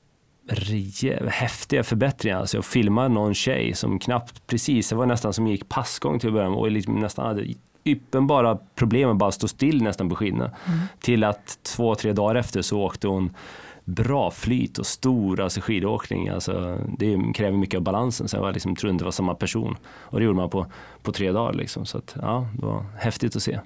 häftiga 1.28 1.84
förbättringar. 1.84 2.40
Alltså 2.40 2.58
jag 2.58 2.66
filmade 2.66 3.10
någon 3.10 3.34
tjej 3.34 3.74
som 3.74 4.00
knappt, 4.00 4.48
precis, 4.48 4.90
det 4.90 4.96
var 4.96 5.06
nästan 5.06 5.34
som 5.34 5.48
gick 5.48 5.70
passgång 5.70 6.20
till 6.20 6.30
att 6.30 6.34
börja 6.34 6.50
med 6.50 6.58
och 6.58 6.72
liksom 6.72 7.00
nästan 7.00 7.26
hade 7.26 7.54
uppenbara 7.86 8.58
problem 8.76 9.08
med 9.08 9.18
bara 9.18 9.32
stå 9.32 9.48
still 9.48 9.84
nästan 9.84 10.10
på 10.10 10.16
skidorna. 10.16 10.52
Mm. 10.66 10.80
Till 11.00 11.24
att 11.24 11.60
två, 11.64 11.96
tre 11.96 12.14
dagar 12.14 12.36
efter 12.36 12.62
så 12.62 12.82
åkte 12.82 13.08
hon 13.08 13.34
bra 13.86 14.32
flyt 14.32 14.78
och 14.78 14.86
stor 14.86 15.42
alltså 15.42 15.62
skidåkning. 15.62 16.30
Alltså, 16.30 16.80
det 16.98 17.34
kräver 17.34 17.58
mycket 17.58 17.78
av 17.78 17.84
balansen 17.84 18.28
så 18.28 18.38
jag 18.38 18.54
liksom, 18.54 18.76
trodde 18.76 18.92
inte 18.92 19.04
det 19.04 19.06
var 19.06 19.12
samma 19.12 19.36
person. 19.36 19.78
Och 19.88 20.20
det 20.20 20.26
gjorde 20.26 20.38
man 20.38 20.50
på, 20.50 20.66
på 21.02 21.12
tre 21.12 21.32
dagar. 21.32 21.54
Liksom. 21.54 21.86
Så 21.86 21.98
att, 21.98 22.16
ja, 22.22 22.48
det 22.60 22.66
var 22.66 22.86
häftigt 22.98 23.36
att 23.36 23.44
se. 23.44 23.60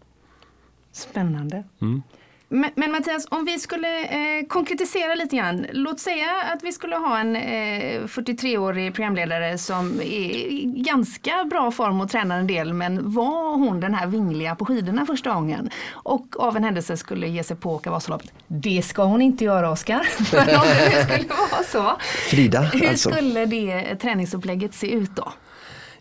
Spännande. 0.92 1.64
Mm. 1.82 2.04
Men, 2.52 2.72
men, 2.76 2.92
Mattias, 2.92 3.28
om 3.30 3.46
vi 3.46 3.60
skulle 3.60 4.04
eh, 4.04 4.46
konkretisera 4.48 5.16
lite 5.16 5.36
grann. 5.36 5.66
Låt 5.72 6.00
säga 6.00 6.28
att 6.54 6.64
vi 6.64 6.72
skulle 6.72 6.96
ha 6.96 7.20
en 7.20 7.36
eh, 7.36 8.02
43-årig 8.04 8.94
programledare 8.94 9.58
som 9.58 10.02
är 10.02 10.06
i 10.06 10.74
ganska 10.78 11.46
bra 11.50 11.72
form 11.72 12.02
och 12.02 12.10
tränar 12.10 12.40
en 12.40 12.48
del 12.48 12.74
men 12.74 13.12
var 13.12 13.58
hon 13.58 13.80
den 13.80 13.94
här 13.94 14.08
vingliga 14.08 14.56
på 14.56 14.66
skidorna 14.66 15.06
första 15.06 15.34
gången 15.34 15.70
och 15.92 16.40
av 16.40 16.58
en 16.58 16.64
händelse 16.64 16.98
skulle 16.98 17.28
ge 17.28 17.44
sig 17.44 17.58
på 17.58 17.70
att 17.70 17.80
åka 17.82 17.92
Vasaloppet. 17.92 18.32
Det 18.48 18.82
ska 18.82 19.04
hon 19.04 19.22
inte 19.22 19.44
göra 19.44 19.72
Oskar. 19.72 20.00
om 20.18 20.68
det 20.92 21.04
skulle 21.04 21.30
vara 21.30 21.64
så. 21.64 21.98
Frida 22.30 22.62
Hur 22.62 22.90
alltså. 22.90 23.10
skulle 23.10 23.46
det 23.46 23.96
träningsupplägget 23.96 24.74
se 24.74 24.92
ut 24.92 25.16
då? 25.16 25.34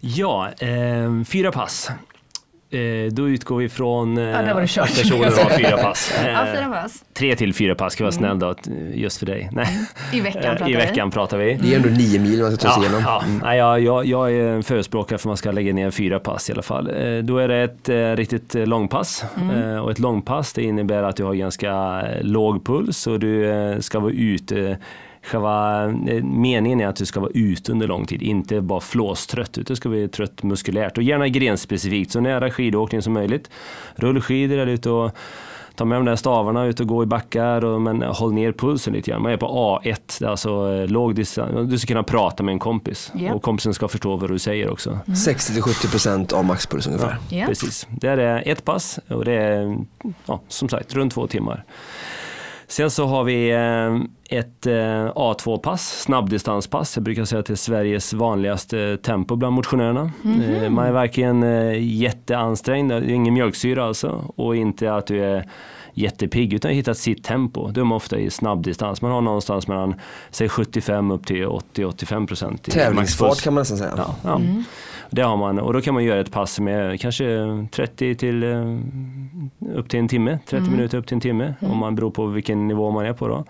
Ja, 0.00 0.50
eh, 0.58 1.24
fyra 1.24 1.52
pass. 1.52 1.90
Eh, 2.70 3.12
då 3.12 3.28
utgår 3.28 3.56
vi 3.56 3.68
från 3.68 4.18
eh, 4.18 4.24
ja, 4.24 4.38
att 4.38 4.74
personen 4.74 5.24
har 5.24 5.58
fyra 5.58 5.76
pass. 5.76 6.12
Eh, 6.18 6.30
ja, 6.30 6.46
fyra 6.56 6.68
pass. 6.68 7.04
Tre 7.14 7.36
till 7.36 7.54
fyra 7.54 7.74
pass, 7.74 7.92
ska 7.92 8.04
vara 8.04 8.14
mm. 8.14 8.38
snäll 8.38 8.38
då, 8.38 8.72
just 8.94 9.18
för 9.18 9.26
dig. 9.26 9.48
Nej. 9.52 9.88
I 10.12 10.20
veckan 10.20 10.44
eh, 10.44 10.50
pratar, 10.50 10.70
I 10.70 10.76
veckan 10.76 11.08
vi. 11.08 11.12
pratar 11.12 11.38
vi. 11.38 11.54
Det 11.54 11.72
är 11.72 11.76
ändå 11.76 11.88
nio 11.88 12.18
mil 12.18 12.42
man 12.42 12.56
ska 12.56 12.68
ta 12.68 12.74
sig 12.74 12.82
ja, 12.82 12.88
igenom. 12.88 13.02
Ja. 13.06 13.22
Mm. 13.24 13.40
Nej, 13.44 13.58
jag, 13.58 13.80
jag, 13.80 14.06
jag 14.06 14.32
är 14.32 14.46
en 14.46 14.62
förespråkare 14.62 15.18
för 15.18 15.22
att 15.22 15.30
man 15.30 15.36
ska 15.36 15.50
lägga 15.50 15.72
ner 15.72 15.90
fyra 15.90 16.18
pass 16.18 16.50
i 16.50 16.52
alla 16.52 16.62
fall. 16.62 16.86
Eh, 16.86 17.18
då 17.18 17.38
är 17.38 17.48
det 17.48 17.56
ett 17.56 17.88
eh, 17.88 18.16
riktigt 18.16 18.54
långpass. 18.54 19.24
Mm. 19.36 19.82
och 19.82 19.90
ett 19.90 19.98
långpass 19.98 20.52
det 20.52 20.62
innebär 20.62 21.02
att 21.02 21.16
du 21.16 21.24
har 21.24 21.34
ganska 21.34 22.02
låg 22.20 22.66
puls 22.66 23.06
och 23.06 23.20
du 23.20 23.76
ska 23.80 24.00
vara 24.00 24.12
ute 24.12 24.78
Själva 25.22 25.84
eh, 25.84 26.24
meningen 26.24 26.80
är 26.80 26.86
att 26.86 26.96
du 26.96 27.06
ska 27.06 27.20
vara 27.20 27.30
ute 27.34 27.72
under 27.72 27.86
lång 27.86 28.06
tid, 28.06 28.22
inte 28.22 28.60
bara 28.60 28.80
flåstrött, 28.80 29.58
utan 29.58 29.64
du 29.64 29.76
ska 29.76 29.88
vara 29.88 30.08
trött 30.08 30.42
muskulärt 30.42 30.96
och 30.96 31.02
gärna 31.02 31.28
grenspecifikt, 31.28 32.10
så 32.10 32.20
nära 32.20 32.50
skidåkning 32.50 33.02
som 33.02 33.12
möjligt. 33.12 33.50
Rullskidor 33.96 34.58
eller 34.58 34.72
ute 34.72 34.90
och 34.90 35.16
ta 35.78 35.84
med 35.84 35.98
de 35.98 36.04
där 36.04 36.16
stavarna 36.16 36.64
ut 36.64 36.80
och 36.80 36.86
gå 36.86 37.02
i 37.02 37.06
backar, 37.06 37.64
och, 37.64 37.82
men 37.82 38.02
håll 38.02 38.32
ner 38.32 38.52
pulsen 38.52 38.92
lite 38.92 39.10
grann. 39.10 39.22
Man 39.22 39.32
är 39.32 39.36
på 39.36 39.80
A1, 39.82 40.26
alltså 40.26 40.74
eh, 40.74 40.86
låg 40.86 41.14
distans. 41.14 41.70
Du 41.70 41.78
ska 41.78 41.86
kunna 41.86 42.02
prata 42.02 42.42
med 42.42 42.52
en 42.52 42.58
kompis 42.58 43.12
yep. 43.18 43.34
och 43.34 43.42
kompisen 43.42 43.74
ska 43.74 43.88
förstå 43.88 44.16
vad 44.16 44.30
du 44.30 44.38
säger 44.38 44.70
också. 44.70 44.90
Mm. 44.90 45.02
60-70% 45.06 46.34
av 46.34 46.44
maxpuls 46.44 46.86
ungefär. 46.86 47.16
Ja, 47.28 47.36
yep. 47.36 47.46
Precis. 47.48 47.86
Det 47.90 48.08
är 48.08 48.42
ett 48.46 48.64
pass 48.64 48.98
och 49.08 49.24
det 49.24 49.32
är 49.32 49.78
ja, 50.26 50.40
som 50.48 50.68
sagt 50.68 50.94
runt 50.94 51.12
två 51.12 51.26
timmar. 51.26 51.64
Sen 52.68 52.90
så 52.90 53.06
har 53.06 53.24
vi 53.24 53.50
eh, 53.50 54.38
ett 54.38 54.66
eh, 54.66 55.12
A2-pass, 55.14 56.02
snabbdistanspass. 56.02 56.96
Jag 56.96 57.04
brukar 57.04 57.24
säga 57.24 57.40
att 57.40 57.46
det 57.46 57.54
är 57.54 57.56
Sveriges 57.56 58.12
vanligaste 58.12 58.96
tempo 58.96 59.36
bland 59.36 59.54
motionärerna. 59.54 60.12
Mm 60.24 60.40
-hmm. 60.40 60.68
Man 60.68 60.86
är 60.86 60.92
verkligen 60.92 61.42
jätteansträngd, 61.98 62.92
ingen 62.92 63.34
mjölksyra 63.34 63.84
alltså 63.84 64.32
och 64.36 64.56
inte 64.56 64.94
att 64.94 65.06
du 65.06 65.24
är 65.24 65.44
jättepigg 65.98 66.52
utan 66.52 66.70
hittat 66.70 66.98
sitt 66.98 67.24
tempo. 67.24 67.70
Då 67.70 67.80
är 67.80 67.84
man 67.84 67.96
ofta 67.96 68.18
i 68.18 68.30
snabbdistans. 68.30 69.02
Man 69.02 69.10
har 69.10 69.20
någonstans 69.20 69.68
mellan 69.68 69.94
säg 70.30 70.48
75 70.48 71.10
upp 71.10 71.26
till 71.26 71.46
80-85 71.46 72.26
procent. 72.26 72.62
Tävlingsfart 72.62 73.42
kan 73.42 73.54
man 73.54 73.60
nästan 73.60 73.78
säga. 73.78 73.94
Ja, 73.96 74.14
ja. 74.24 74.36
Mm. 74.36 74.64
Det 75.10 75.22
har 75.22 75.36
man 75.36 75.58
och 75.58 75.72
då 75.72 75.80
kan 75.80 75.94
man 75.94 76.04
göra 76.04 76.20
ett 76.20 76.32
pass 76.32 76.60
med 76.60 77.00
kanske 77.00 77.46
30 77.70 78.14
till 78.14 78.42
eh, 78.42 78.78
upp 79.74 79.88
till 79.88 80.00
en 80.00 80.08
timme, 80.08 80.38
30 80.46 80.56
mm. 80.56 80.70
minuter 80.72 80.98
upp 80.98 81.06
till 81.06 81.14
en 81.14 81.20
timme 81.20 81.54
mm. 81.60 81.72
om 81.72 81.78
man 81.78 81.94
beror 81.94 82.10
på 82.10 82.26
vilken 82.26 82.68
nivå 82.68 82.90
man 82.90 83.06
är 83.06 83.12
på 83.12 83.28
då. 83.28 83.44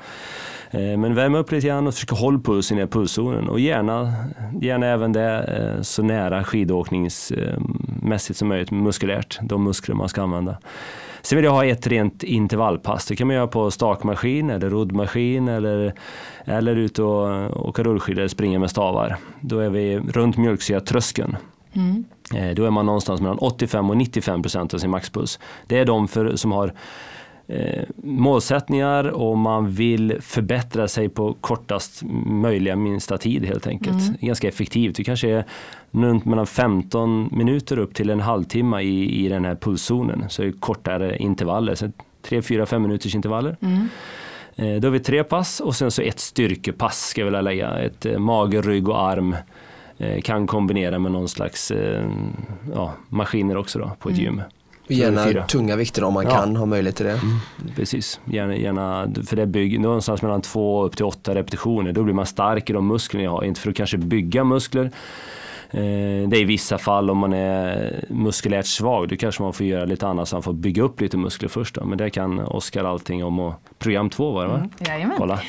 Eh, 0.70 0.98
men 0.98 1.14
värm 1.14 1.34
upp 1.34 1.52
lite 1.52 1.66
grann 1.66 1.86
och 1.86 1.94
försöka 1.94 2.14
hålla 2.14 2.38
pulsen 2.38 2.78
i 2.78 2.86
pulszonen 2.86 3.48
och 3.48 3.60
gärna, 3.60 4.14
gärna 4.60 4.86
även 4.86 5.12
det 5.12 5.38
eh, 5.38 5.82
så 5.82 6.02
nära 6.02 6.44
skidåkningsmässigt 6.44 8.38
som 8.38 8.48
möjligt 8.48 8.70
muskulärt, 8.70 9.38
de 9.42 9.64
muskler 9.64 9.94
man 9.94 10.08
ska 10.08 10.22
använda. 10.22 10.56
Sen 11.28 11.36
vill 11.36 11.44
jag 11.44 11.52
ha 11.52 11.64
ett 11.64 11.86
rent 11.86 12.22
intervallpass. 12.22 13.06
Det 13.06 13.16
kan 13.16 13.26
man 13.26 13.36
göra 13.36 13.46
på 13.46 13.70
stakmaskin 13.70 14.50
eller 14.50 14.70
roddmaskin 14.70 15.48
eller, 15.48 15.94
eller 16.44 16.76
ut 16.76 16.98
och 16.98 17.66
åka 17.68 17.82
rullskidor 17.82 18.20
eller 18.20 18.28
springa 18.28 18.58
med 18.58 18.70
stavar. 18.70 19.16
Då 19.40 19.58
är 19.58 19.70
vi 19.70 19.98
runt 19.98 20.36
mjölksyratröskeln. 20.36 21.36
Mm. 21.72 22.04
Eh, 22.34 22.54
då 22.54 22.64
är 22.64 22.70
man 22.70 22.86
någonstans 22.86 23.20
mellan 23.20 23.38
85 23.38 23.90
och 23.90 23.96
95 23.96 24.42
procent 24.42 24.74
av 24.74 24.78
sin 24.78 24.90
maxpuls. 24.90 25.38
Det 25.66 25.78
är 25.78 25.84
de 25.84 26.08
för, 26.08 26.36
som 26.36 26.52
har 26.52 26.72
målsättningar 27.96 29.04
och 29.04 29.38
man 29.38 29.70
vill 29.70 30.16
förbättra 30.20 30.88
sig 30.88 31.08
på 31.08 31.36
kortast 31.40 32.02
möjliga 32.26 32.76
minsta 32.76 33.18
tid 33.18 33.44
helt 33.44 33.66
enkelt. 33.66 34.02
Mm. 34.02 34.16
Ganska 34.20 34.48
effektivt. 34.48 34.96
Det 34.96 35.04
kanske 35.04 35.30
är 35.30 35.44
runt 35.90 36.24
mellan 36.24 36.46
15 36.46 37.28
minuter 37.32 37.78
upp 37.78 37.94
till 37.94 38.10
en 38.10 38.20
halvtimme 38.20 38.80
i, 38.80 39.24
i 39.24 39.28
den 39.28 39.44
här 39.44 39.54
pulszonen. 39.54 40.24
Så 40.28 40.42
det 40.42 40.48
är 40.48 40.52
kortare 40.52 41.16
intervaller, 41.16 41.74
så 41.74 41.90
3, 42.22 42.42
4, 42.42 42.66
5 42.66 42.82
minuters 42.82 43.14
intervaller. 43.14 43.56
Mm. 43.60 43.88
Eh, 44.56 44.80
då 44.80 44.86
har 44.88 44.92
vi 44.92 45.00
tre 45.00 45.24
pass 45.24 45.60
och 45.60 45.76
sen 45.76 45.90
så 45.90 46.02
ett 46.02 46.20
styrkepass 46.20 47.08
ska 47.08 47.20
jag 47.20 47.26
vilja 47.26 47.40
lägga. 47.40 47.78
Ett 47.78 48.06
eh, 48.06 48.18
mage, 48.18 48.60
rygg 48.60 48.88
och 48.88 49.02
arm. 49.02 49.36
Eh, 49.98 50.20
kan 50.20 50.46
kombinera 50.46 50.98
med 50.98 51.12
någon 51.12 51.28
slags 51.28 51.72
ja, 52.74 52.94
maskiner 53.08 53.56
också 53.56 53.78
då 53.78 53.90
på 53.98 54.08
ett 54.08 54.18
mm. 54.18 54.24
gym. 54.24 54.42
Gärna 54.88 55.46
tunga 55.46 55.76
vikter 55.76 56.04
om 56.04 56.14
man 56.14 56.24
ja. 56.24 56.30
kan 56.30 56.56
ha 56.56 56.66
möjlighet 56.66 56.96
till 56.96 57.06
det. 57.06 57.12
Mm. 57.12 57.74
Precis, 57.76 58.20
gärna, 58.24 58.56
gärna, 58.56 59.12
för 59.26 59.36
det 59.36 59.46
bygger 59.46 59.78
någonstans 59.78 60.22
mellan 60.22 60.42
två 60.42 60.84
upp 60.84 60.96
till 60.96 61.04
åtta 61.04 61.34
repetitioner. 61.34 61.92
Då 61.92 62.02
blir 62.02 62.14
man 62.14 62.26
stark 62.26 62.70
i 62.70 62.72
de 62.72 62.86
musklerna 62.86 63.24
jag 63.24 63.30
har. 63.30 63.44
Inte 63.44 63.60
för 63.60 63.70
att 63.70 63.76
kanske 63.76 63.98
bygga 63.98 64.44
muskler 64.44 64.90
Eh, 65.70 66.28
det 66.28 66.36
är 66.36 66.40
i 66.40 66.44
vissa 66.44 66.78
fall 66.78 67.10
om 67.10 67.18
man 67.18 67.32
är 67.32 68.04
muskulärt 68.08 68.66
svag, 68.66 69.08
då 69.08 69.16
kanske 69.16 69.42
man 69.42 69.52
får 69.52 69.66
göra 69.66 69.84
lite 69.84 70.06
annat 70.06 70.28
så 70.28 70.36
man 70.36 70.42
får 70.42 70.52
bygga 70.52 70.82
upp 70.82 71.00
lite 71.00 71.16
muskler 71.16 71.48
först. 71.48 71.74
Då. 71.74 71.84
Men 71.84 71.98
det 71.98 72.10
kan 72.10 72.40
Oskar 72.40 72.84
allting 72.84 73.24
om 73.24 73.38
och 73.38 73.54
program 73.78 74.10
två 74.10 74.30
var 74.30 74.42
det 74.42 74.48
va? 74.48 74.68
Mm, 74.80 75.10
Kolla. 75.16 75.40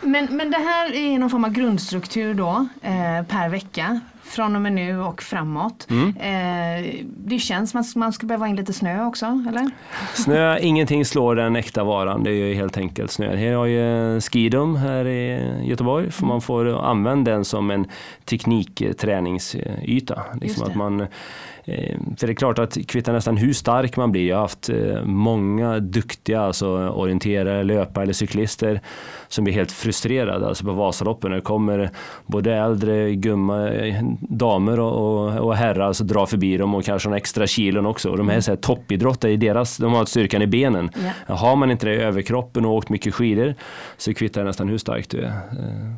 Men, 0.00 0.36
men 0.36 0.50
det 0.50 0.58
här 0.58 0.94
är 0.94 1.18
någon 1.18 1.30
form 1.30 1.44
av 1.44 1.50
grundstruktur 1.50 2.34
då 2.34 2.66
eh, 2.82 3.26
per 3.28 3.48
vecka 3.48 4.00
från 4.26 4.56
och 4.56 4.62
med 4.62 4.72
nu 4.72 5.00
och 5.00 5.22
framåt. 5.22 5.86
Mm. 5.90 6.16
Eh, 6.16 6.94
det 7.16 7.38
känns 7.38 7.70
som 7.70 7.80
att 7.80 7.96
man 7.96 8.12
ska 8.12 8.26
behöva 8.26 8.48
in 8.48 8.56
lite 8.56 8.72
snö 8.72 9.06
också, 9.06 9.42
eller? 9.48 9.70
Snö, 10.14 10.58
ingenting 10.58 11.04
slår 11.04 11.34
den 11.34 11.56
äkta 11.56 11.84
varan. 11.84 12.24
Det 12.24 12.30
är 12.30 12.34
ju 12.34 12.54
helt 12.54 12.76
enkelt 12.76 13.10
snö. 13.10 13.36
Här 13.36 13.52
har 13.52 13.66
ju 13.66 14.20
Skidum 14.20 14.76
här 14.76 15.06
i 15.06 15.52
Göteborg, 15.64 16.10
för 16.10 16.26
man 16.26 16.40
får 16.40 16.84
använda 16.84 17.30
den 17.30 17.44
som 17.44 17.70
en 17.70 17.86
teknikträningsyta. 18.24 20.22
Liksom 20.40 20.66
att 20.66 20.74
man 20.74 21.06
för 22.16 22.26
det 22.26 22.32
är 22.32 22.34
klart 22.34 22.58
att 22.58 22.78
kvittar 22.86 23.12
nästan 23.12 23.36
hur 23.36 23.52
stark 23.52 23.96
man 23.96 24.12
blir. 24.12 24.28
Jag 24.28 24.36
har 24.36 24.42
haft 24.42 24.68
eh, 24.68 25.02
många 25.04 25.78
duktiga 25.80 26.40
alltså 26.40 26.68
orienterare, 26.88 27.64
löpare 27.64 28.02
eller 28.02 28.12
cyklister 28.12 28.80
som 29.28 29.44
blir 29.44 29.54
helt 29.54 29.72
frustrerade 29.72 30.46
alltså 30.46 30.64
på 30.64 30.72
Vasaloppen. 30.72 31.30
Det 31.30 31.40
kommer 31.40 31.90
både 32.26 32.54
äldre 32.54 33.14
gumma, 33.14 33.68
eh, 33.68 34.04
damer 34.20 34.80
och, 34.80 34.92
och, 34.92 35.46
och 35.46 35.56
herrar 35.56 35.92
som 35.92 36.06
drar 36.06 36.26
förbi 36.26 36.56
dem 36.56 36.74
och 36.74 36.84
kanske 36.84 37.08
några 37.08 37.16
extra 37.16 37.46
kilon 37.46 37.86
också. 37.86 38.10
Och 38.10 38.16
de 38.16 38.28
här, 38.28 38.40
så 38.40 38.50
här 38.50 38.56
toppidrottare, 38.56 39.32
i 39.32 39.36
deras, 39.36 39.76
de 39.76 39.92
har 39.92 40.04
styrkan 40.04 40.42
i 40.42 40.46
benen. 40.46 40.90
Yeah. 41.26 41.38
Har 41.38 41.56
man 41.56 41.70
inte 41.70 41.86
det 41.86 41.94
i 41.94 41.96
överkroppen 41.96 42.64
och 42.64 42.74
åkt 42.74 42.88
mycket 42.88 43.14
skidor 43.14 43.54
så 43.96 44.14
kvittar 44.14 44.40
det 44.40 44.46
nästan 44.46 44.68
hur 44.68 44.78
stark 44.78 45.08
du 45.10 45.20
är. 45.20 45.32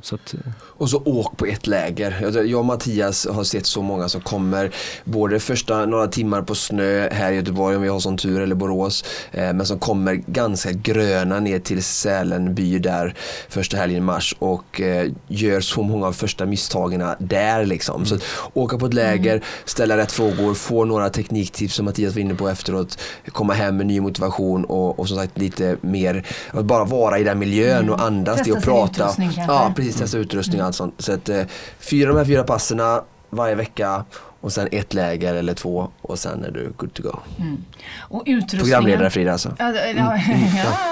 Så 0.03 0.15
att, 0.15 0.35
och 0.59 0.91
så 0.91 1.03
åk 1.05 1.37
på 1.37 1.47
ett 1.47 1.67
läger. 1.67 2.43
Jag 2.47 2.59
och 2.59 2.65
Mattias 2.65 3.27
har 3.27 3.45
sett 3.45 3.67
så 3.67 3.83
många 3.83 4.09
som 4.09 4.21
kommer 4.21 4.71
både 5.05 5.41
för 5.41 5.58
första 5.59 5.87
några 5.87 6.07
timmar 6.07 6.43
på 6.43 6.55
snö 6.55 7.09
här 7.13 7.33
i 7.33 7.37
Göteborg 7.37 7.77
om 7.77 7.83
vi 7.83 7.89
har 7.89 8.01
sån 8.01 8.17
tur 8.17 8.41
eller 8.41 8.55
Borås. 8.55 9.05
Eh, 9.33 9.53
men 9.53 9.67
som 9.67 9.79
kommer 9.79 10.15
ganska 10.15 10.73
gröna 10.73 11.41
ner 11.41 11.59
till 11.59 11.85
Sälenby 11.85 12.79
där 12.79 13.15
första 13.49 13.77
helgen 13.77 13.99
i 13.99 14.01
mars 14.01 14.35
och 14.39 14.81
eh, 14.81 15.11
gör 15.29 15.61
så 15.61 15.83
många 15.83 16.07
av 16.07 16.13
första 16.13 16.47
misstagen 16.47 17.05
där 17.19 17.67
liksom. 17.67 17.95
Mm. 17.95 18.07
Så 18.07 18.19
åka 18.55 18.79
på 18.79 18.87
ett 18.87 18.95
läger, 18.95 19.33
mm. 19.33 19.45
ställa 19.65 19.97
rätt 19.97 20.13
frågor, 20.13 20.55
få 20.55 20.85
några 20.85 21.11
tekniktips 21.11 21.75
som 21.75 21.85
Mattias 21.85 22.15
var 22.15 22.21
inne 22.21 22.35
på 22.35 22.49
efteråt, 22.49 22.99
komma 23.33 23.53
hem 23.53 23.77
med 23.77 23.87
ny 23.87 24.01
motivation 24.01 24.65
och, 24.65 24.99
och 24.99 25.09
som 25.09 25.17
sagt 25.17 25.39
lite 25.39 25.77
mer, 25.81 26.27
att 26.51 26.65
bara 26.65 26.85
vara 26.85 27.19
i 27.19 27.25
den 27.25 27.39
miljön 27.39 27.79
mm. 27.79 27.91
och 27.91 28.01
andas 28.01 28.37
testa 28.37 28.53
det 28.53 28.59
och 28.59 28.65
prata. 28.65 29.11
Ja, 29.37 29.73
precis, 29.77 29.97
testa 29.97 30.19
utrustning 30.19 30.61
och 30.61 30.67
allt 30.67 30.77
sånt. 30.77 30.95
Så 30.99 31.13
att, 31.13 31.29
eh, 31.29 31.43
fyra 31.79 32.09
de 32.09 32.19
här 32.19 32.25
fyra 32.25 32.45
passerna 32.45 33.03
varje 33.31 33.55
vecka 33.55 34.05
och 34.41 34.53
sen 34.53 34.69
ett 34.73 34.95
läger 34.95 35.35
eller 35.35 35.55
två 35.55 35.91
och 36.03 36.19
sen 36.19 36.45
är 36.45 36.51
du 36.51 36.73
good 36.77 36.95
to 36.95 37.03
go. 37.03 37.19
Mm. 37.39 37.65
Och 37.99 38.23
utrustningen... 38.27 38.65
Programledare 38.65 39.11
Frida 39.11 39.33
alltså. 39.33 39.57
Ja, 39.59 39.73
ja, 39.73 40.19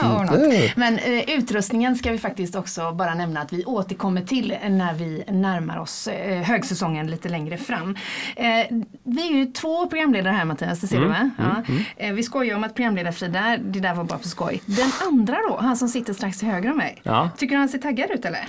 ja, 0.03 0.35
mm. 0.35 0.71
Men 0.77 0.99
uh, 0.99 1.31
utrustningen 1.39 1.97
ska 1.97 2.11
vi 2.11 2.19
faktiskt 2.19 2.55
också 2.57 2.93
bara 2.93 3.15
nämna 3.15 3.41
att 3.41 3.53
vi 3.53 3.65
återkommer 3.65 4.23
till 4.23 4.57
när 4.69 4.95
vi 4.95 5.25
närmar 5.29 5.79
oss 5.79 6.09
uh, 6.09 6.43
högsäsongen 6.43 7.07
lite 7.11 7.29
längre 7.29 7.57
fram. 7.57 7.89
Uh, 7.91 8.83
vi 9.05 9.33
är 9.33 9.37
ju 9.37 9.47
två 9.47 9.87
programledare 9.87 10.33
här 10.33 10.45
Mattias, 10.45 10.81
det 10.81 10.87
ser 10.87 10.97
mm. 10.97 11.09
du 11.09 11.15
va? 11.15 11.31
Mm, 11.39 11.63
ja. 11.67 11.75
Mm. 11.99 12.17
vi 12.17 12.23
skojar 12.23 12.57
om 12.57 12.65
att 12.65 12.75
programledare 12.75 13.13
Frida, 13.13 13.57
det 13.57 13.81
där 13.81 13.95
var 13.95 14.05
bara 14.05 14.19
på 14.19 14.29
skoj. 14.29 14.63
Den 14.67 14.91
andra 15.09 15.37
då, 15.49 15.57
han 15.61 15.77
som 15.77 15.89
sitter 15.89 16.13
strax 16.13 16.39
till 16.39 16.49
höger 16.49 16.71
om 16.71 16.77
mig. 16.77 17.03
Tycker 17.37 17.55
du 17.55 17.59
han 17.59 17.69
ser 17.69 17.79
taggad 17.79 18.11
ut 18.11 18.25
eller? 18.25 18.49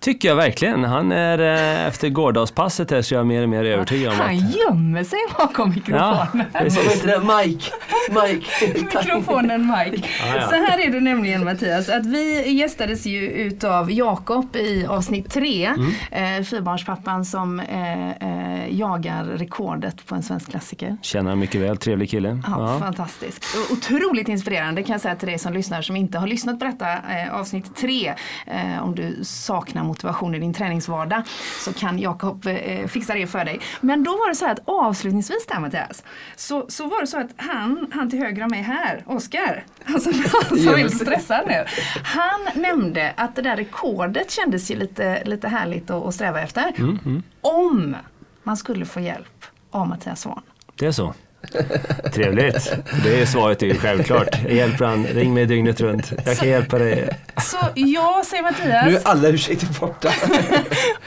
Tycker 0.00 0.28
jag 0.28 0.36
verkligen. 0.36 0.84
Han 0.84 1.12
är 1.12 1.38
eh, 1.38 1.86
efter 1.86 2.08
gårdagspasset 2.08 2.90
här 2.90 3.02
så 3.02 3.14
är 3.14 3.16
jag 3.16 3.26
mer 3.26 3.42
och 3.42 3.48
mer 3.48 3.64
övertygad 3.64 4.12
om 4.12 4.20
att... 4.20 4.26
Han 4.26 4.36
gömmer 4.36 5.04
sig 5.04 5.18
bakom 5.38 5.70
mikrofonen. 5.70 6.46
Ja, 6.52 6.60
precis. 6.60 7.04
Mike. 7.04 7.64
Mike. 8.10 8.46
Mikrofonen 8.80 9.60
Mike. 9.66 10.08
Ah, 10.22 10.36
ja. 10.36 10.48
Så 10.48 10.54
här 10.54 10.86
är 10.86 10.90
det 10.90 11.00
nämligen 11.00 11.44
Mattias, 11.44 11.88
att 11.88 12.06
vi 12.06 12.52
gästades 12.52 13.06
ju 13.06 13.30
utav 13.30 13.92
Jakob 13.92 14.56
i 14.56 14.86
avsnitt 14.86 15.30
tre. 15.30 15.66
Mm. 15.66 16.38
Eh, 16.38 16.44
fyrbarnspappan 16.44 17.24
som 17.24 17.60
eh, 17.60 18.10
eh, 18.10 18.78
jagar 18.78 19.24
rekordet 19.24 20.06
på 20.06 20.14
en 20.14 20.22
svensk 20.22 20.50
klassiker. 20.50 20.96
Känner 21.02 21.36
mycket 21.36 21.60
väl, 21.60 21.76
trevlig 21.76 22.10
kille. 22.10 22.42
Ja, 22.46 22.72
ja. 22.72 22.78
Fantastisk. 22.78 23.44
Otroligt 23.72 24.28
inspirerande 24.28 24.82
kan 24.82 24.92
jag 24.92 25.00
säga 25.00 25.16
till 25.16 25.28
dig 25.28 25.38
som 25.38 25.52
lyssnar 25.52 25.82
som 25.82 25.96
inte 25.96 26.18
har 26.18 26.26
lyssnat 26.26 26.58
på 26.58 26.64
detta 26.64 26.86
avsnitt 27.32 27.76
tre. 27.76 28.14
Om 28.82 28.94
du 28.94 29.24
saknar 29.24 29.89
motivation 29.90 30.34
i 30.34 30.38
din 30.38 30.54
träningsvardag 30.54 31.22
så 31.64 31.72
kan 31.72 31.98
Jakob 31.98 32.46
eh, 32.46 32.86
fixa 32.86 33.14
det 33.14 33.26
för 33.26 33.44
dig. 33.44 33.60
Men 33.80 34.04
då 34.04 34.10
var 34.10 34.28
det 34.28 34.34
så 34.34 34.44
här 34.44 34.52
att 34.52 34.62
avslutningsvis 34.64 35.46
där 35.46 35.60
Mattias, 35.60 36.04
så, 36.36 36.66
så 36.68 36.86
var 36.86 37.00
det 37.00 37.06
så 37.06 37.18
att 37.18 37.30
han, 37.36 37.86
han 37.92 38.10
till 38.10 38.18
höger 38.18 38.42
om 38.42 38.50
mig 38.50 38.62
här, 38.62 39.04
Oskar, 39.06 39.64
alltså, 39.84 40.10
han 40.32 40.58
som 40.58 40.74
är 40.74 40.88
stressad 40.88 41.44
nu, 41.46 41.64
han 42.04 42.62
nämnde 42.62 43.14
att 43.16 43.36
det 43.36 43.42
där 43.42 43.56
rekordet 43.56 44.30
kändes 44.30 44.70
ju 44.70 44.76
lite, 44.76 45.24
lite 45.24 45.48
härligt 45.48 45.90
att, 45.90 46.06
att 46.06 46.14
sträva 46.14 46.40
efter. 46.40 46.72
Mm, 46.78 46.98
mm. 47.04 47.22
Om 47.40 47.96
man 48.42 48.56
skulle 48.56 48.86
få 48.86 49.00
hjälp 49.00 49.44
av 49.70 49.88
Mattias 49.88 50.20
Svahn. 50.20 50.42
Det 50.74 50.86
är 50.86 50.92
så. 50.92 51.14
Trevligt. 52.12 52.72
Det 53.04 53.20
är 53.20 53.26
svaret 53.26 53.62
är 53.62 53.66
ju 53.66 53.74
självklart. 53.74 54.38
Hjälper 54.48 54.84
han, 54.84 55.06
ring 55.06 55.34
mig 55.34 55.46
dygnet 55.46 55.80
runt. 55.80 56.12
Jag 56.24 56.36
kan 56.36 56.48
hjälpa 56.48 56.78
dig. 56.78 57.08
Så 57.42 57.56
ja, 57.74 58.22
säger 58.26 58.42
Mattias. 58.42 58.86
Nu 58.86 58.96
är 58.96 59.00
alla 59.04 59.28
ursäkter 59.28 59.68
borta. 59.80 60.12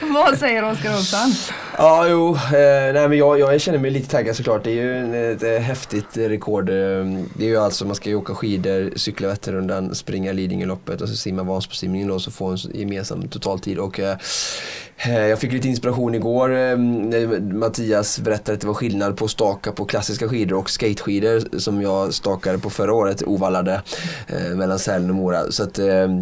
Vad 0.00 0.38
säger 0.38 0.64
Oskar 0.64 0.94
Olsson? 0.96 1.32
Ja, 1.78 2.08
jo, 2.08 2.34
eh, 2.34 2.92
nej, 2.94 3.08
men 3.08 3.18
jag, 3.18 3.38
jag 3.38 3.60
känner 3.60 3.78
mig 3.78 3.90
lite 3.90 4.10
taggad 4.10 4.36
såklart. 4.36 4.64
Det 4.64 4.70
är 4.70 4.74
ju 4.74 5.32
ett, 5.32 5.42
ett 5.42 5.62
häftigt 5.62 6.16
rekord. 6.16 6.66
Det 6.66 7.44
är 7.44 7.48
ju 7.48 7.56
alltså, 7.56 7.86
man 7.86 7.94
ska 7.94 8.08
ju 8.08 8.16
åka 8.16 8.34
skidor, 8.34 8.92
cykla 8.96 9.28
Vätternrundan, 9.28 9.94
springa 9.94 10.32
Lidingöloppet 10.32 11.00
och 11.00 11.08
så 11.08 11.16
simma 11.16 11.42
Vansbrosimningen 11.42 12.10
och 12.10 12.22
så 12.22 12.30
få 12.30 12.46
en 12.46 12.58
gemensam 12.74 13.28
totaltid. 13.28 13.78
Och, 13.78 14.00
eh, 14.00 14.16
Eh, 14.96 15.26
jag 15.26 15.38
fick 15.38 15.52
lite 15.52 15.68
inspiration 15.68 16.14
igår 16.14 16.50
eh, 16.50 16.76
när 16.76 17.40
Mattias 17.40 18.20
berättade 18.20 18.54
att 18.54 18.60
det 18.60 18.66
var 18.66 18.74
skillnad 18.74 19.16
på 19.16 19.28
staka 19.28 19.72
på 19.72 19.84
klassiska 19.84 20.23
skidor 20.28 20.58
och 20.58 20.70
skateskidor 20.70 21.58
som 21.58 21.82
jag 21.82 22.14
stakade 22.14 22.58
på 22.58 22.70
förra 22.70 22.92
året, 22.92 23.22
ovallade, 23.22 23.82
eh, 24.26 24.56
mellan 24.56 24.78
Sälen 24.78 25.10
och 25.10 25.16
Mora. 25.16 25.50
Så 25.50 25.62
att 25.62 25.74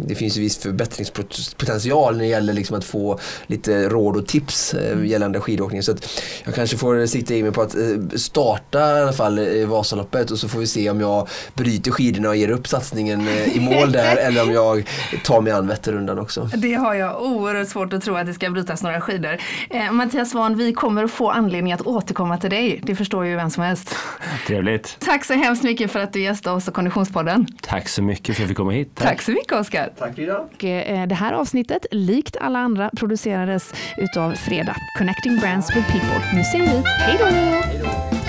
det 0.04 0.14
finns 0.14 0.36
viss 0.36 0.58
förbättringspotential 0.58 2.16
när 2.16 2.22
det 2.22 2.30
gäller 2.30 2.52
liksom 2.52 2.76
att 2.76 2.84
få 2.84 3.18
lite 3.46 3.88
råd 3.88 4.16
och 4.16 4.26
tips 4.26 4.74
gällande 5.04 5.40
skidåkning. 5.40 5.82
Så 5.82 5.92
att 5.92 6.22
jag 6.44 6.54
kanske 6.54 6.76
får 6.76 7.06
sikta 7.06 7.34
in 7.34 7.44
mig 7.44 7.52
på 7.52 7.62
att 7.62 7.76
starta 8.16 8.98
i 8.98 9.02
alla 9.02 9.12
fall 9.12 9.38
i 9.38 9.64
Vasaloppet 9.64 10.30
och 10.30 10.38
så 10.38 10.48
får 10.48 10.58
vi 10.58 10.66
se 10.66 10.90
om 10.90 11.00
jag 11.00 11.28
bryter 11.54 11.90
skidorna 11.90 12.28
och 12.28 12.36
ger 12.36 12.50
upp 12.50 12.68
satsningen 12.68 13.28
i 13.28 13.60
mål 13.60 13.92
där 13.92 14.16
eller 14.26 14.42
om 14.42 14.52
jag 14.52 14.88
tar 15.24 15.40
mig 15.40 15.52
an 15.52 15.66
Vätternrundan 15.66 16.18
också. 16.18 16.48
Det 16.54 16.74
har 16.74 16.94
jag 16.94 17.22
oerhört 17.22 17.68
svårt 17.68 17.92
att 17.92 18.02
tro 18.02 18.14
att 18.14 18.26
det 18.26 18.34
ska 18.34 18.50
brytas 18.50 18.82
några 18.82 19.00
skidor. 19.00 19.38
Eh, 19.70 19.92
Mattias 19.92 20.30
Svahn, 20.30 20.56
vi 20.56 20.72
kommer 20.72 21.04
att 21.04 21.10
få 21.10 21.30
anledning 21.30 21.72
att 21.72 21.86
återkomma 21.86 22.38
till 22.38 22.50
dig. 22.50 22.80
Det 22.82 22.96
förstår 22.96 23.26
ju 23.26 23.36
vem 23.36 23.50
som 23.50 23.62
helst. 23.62 23.91
Trevligt. 24.46 24.96
Tack 24.98 25.24
så 25.24 25.34
hemskt 25.34 25.62
mycket 25.64 25.90
för 25.90 25.98
att 25.98 26.12
du 26.12 26.20
gästade 26.20 26.56
oss 26.56 26.68
och 26.68 26.74
Konditionspodden. 26.74 27.46
Tack 27.60 27.88
så 27.88 28.02
mycket 28.02 28.26
för 28.26 28.32
att 28.32 28.38
jag 28.38 28.48
fick 28.48 28.56
komma 28.56 28.70
hit. 28.72 28.90
Tack, 28.94 29.08
Tack 29.08 29.22
så 29.22 29.30
mycket 29.30 29.52
Oskar. 29.52 29.92
Tack 29.98 30.14
Frida. 30.14 30.48
Eh, 30.58 31.06
det 31.06 31.14
här 31.14 31.32
avsnittet, 31.32 31.86
likt 31.90 32.36
alla 32.40 32.58
andra, 32.58 32.90
producerades 32.96 33.74
utav 33.96 34.32
Freda, 34.32 34.76
Connecting 34.98 35.38
Brands 35.38 35.76
with 35.76 35.92
People. 35.92 36.22
Nu 36.34 36.44
säger 36.44 36.64
vi 36.64 36.82
hej 36.86 37.16
då! 37.18 38.21